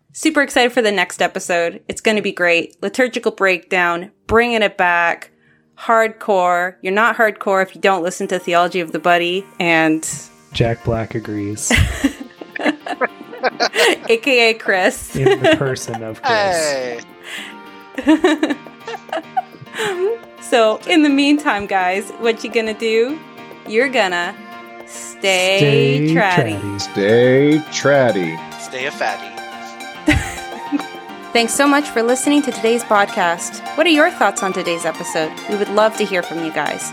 Super 0.12 0.42
excited 0.42 0.70
for 0.72 0.82
the 0.82 0.92
next 0.92 1.20
episode. 1.20 1.82
It's 1.88 2.00
going 2.00 2.16
to 2.16 2.22
be 2.22 2.30
great. 2.30 2.80
Liturgical 2.82 3.32
breakdown, 3.32 4.12
bringing 4.28 4.62
it 4.62 4.76
back, 4.76 5.31
hardcore. 5.82 6.74
You're 6.82 6.92
not 6.92 7.16
hardcore 7.16 7.62
if 7.62 7.74
you 7.74 7.80
don't 7.80 8.02
listen 8.02 8.28
to 8.28 8.38
Theology 8.38 8.80
of 8.80 8.92
the 8.92 8.98
Buddy, 8.98 9.46
and 9.58 10.08
Jack 10.52 10.84
Black 10.84 11.14
agrees. 11.14 11.72
AKA 14.08 14.54
Chris. 14.54 15.16
In 15.16 15.42
the 15.42 15.56
person 15.56 16.02
of 16.02 16.22
Chris. 16.22 17.04
Hey. 17.96 18.54
So, 20.52 20.78
in 20.86 21.02
the 21.02 21.08
meantime, 21.08 21.66
guys, 21.66 22.10
what 22.18 22.44
you 22.44 22.50
gonna 22.52 22.78
do? 22.78 23.18
You're 23.66 23.88
gonna 23.88 24.36
stay, 24.86 26.12
tratty. 26.12 26.78
Stay 26.78 27.58
tratty. 27.72 28.36
Stay 28.60 28.84
a 28.84 28.90
fatty. 28.90 29.30
Thanks 31.32 31.54
so 31.54 31.66
much 31.66 31.88
for 31.88 32.02
listening 32.02 32.42
to 32.42 32.52
today's 32.52 32.84
podcast. 32.84 33.62
What 33.78 33.86
are 33.86 33.90
your 33.90 34.10
thoughts 34.10 34.42
on 34.42 34.52
today's 34.52 34.84
episode? 34.84 35.32
We 35.48 35.56
would 35.56 35.70
love 35.70 35.96
to 35.96 36.04
hear 36.04 36.22
from 36.22 36.44
you 36.44 36.52
guys. 36.52 36.92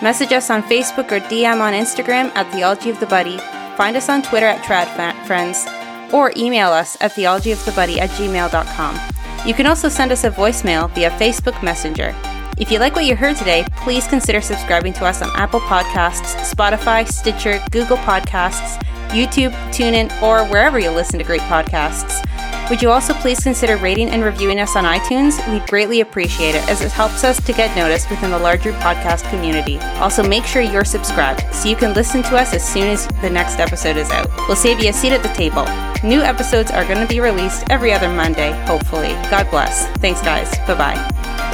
Message 0.00 0.32
us 0.32 0.48
on 0.48 0.62
Facebook 0.62 1.10
or 1.10 1.18
DM 1.18 1.60
on 1.60 1.72
Instagram 1.72 2.30
at 2.36 2.50
Theology 2.52 2.90
of 2.90 3.00
the 3.00 3.06
Buddy. 3.06 3.38
Find 3.76 3.96
us 3.96 4.08
on 4.08 4.22
Twitter 4.22 4.46
at 4.46 4.62
TradFriends 4.62 6.12
or 6.12 6.32
email 6.36 6.68
us 6.68 6.96
at 7.00 7.10
theologyofthebuddy 7.12 7.98
at 7.98 8.10
gmail.com. 8.10 9.00
You 9.44 9.54
can 9.54 9.66
also 9.66 9.88
send 9.88 10.12
us 10.12 10.22
a 10.22 10.30
voicemail 10.30 10.88
via 10.94 11.10
Facebook 11.10 11.60
Messenger. 11.60 12.14
If 12.58 12.70
you 12.70 12.78
like 12.78 12.94
what 12.94 13.06
you 13.06 13.16
heard 13.16 13.36
today, 13.36 13.64
please 13.78 14.06
consider 14.06 14.40
subscribing 14.40 14.92
to 14.94 15.04
us 15.04 15.20
on 15.20 15.30
Apple 15.34 15.60
Podcasts, 15.60 16.36
Spotify, 16.48 17.08
Stitcher, 17.08 17.60
Google 17.72 17.96
Podcasts, 17.96 18.80
YouTube, 19.08 19.50
TuneIn, 19.72 20.10
or 20.22 20.44
wherever 20.44 20.78
you 20.78 20.90
listen 20.90 21.18
to 21.18 21.24
great 21.24 21.40
podcasts. 21.42 22.24
Would 22.70 22.80
you 22.80 22.90
also 22.90 23.12
please 23.14 23.40
consider 23.40 23.76
rating 23.78 24.10
and 24.10 24.22
reviewing 24.22 24.60
us 24.60 24.76
on 24.76 24.84
iTunes? 24.84 25.36
We'd 25.52 25.68
greatly 25.68 26.02
appreciate 26.02 26.54
it 26.54 26.66
as 26.68 26.80
it 26.80 26.92
helps 26.92 27.24
us 27.24 27.44
to 27.44 27.52
get 27.52 27.76
noticed 27.76 28.08
within 28.08 28.30
the 28.30 28.38
larger 28.38 28.72
podcast 28.74 29.28
community. 29.28 29.78
Also, 29.98 30.22
make 30.22 30.44
sure 30.44 30.62
you're 30.62 30.84
subscribed 30.84 31.42
so 31.52 31.68
you 31.68 31.74
can 31.74 31.94
listen 31.94 32.22
to 32.22 32.36
us 32.36 32.54
as 32.54 32.66
soon 32.66 32.86
as 32.86 33.08
the 33.22 33.28
next 33.28 33.58
episode 33.58 33.96
is 33.96 34.08
out. 34.10 34.28
We'll 34.46 34.54
save 34.54 34.80
you 34.80 34.90
a 34.90 34.92
seat 34.92 35.12
at 35.12 35.24
the 35.24 35.30
table. 35.30 35.64
New 36.08 36.20
episodes 36.20 36.70
are 36.70 36.84
going 36.84 37.04
to 37.04 37.12
be 37.12 37.18
released 37.18 37.64
every 37.70 37.92
other 37.92 38.08
Monday, 38.08 38.52
hopefully. 38.66 39.08
God 39.30 39.50
bless. 39.50 39.88
Thanks, 39.98 40.22
guys. 40.22 40.56
Bye 40.68 40.74
bye. 40.76 41.49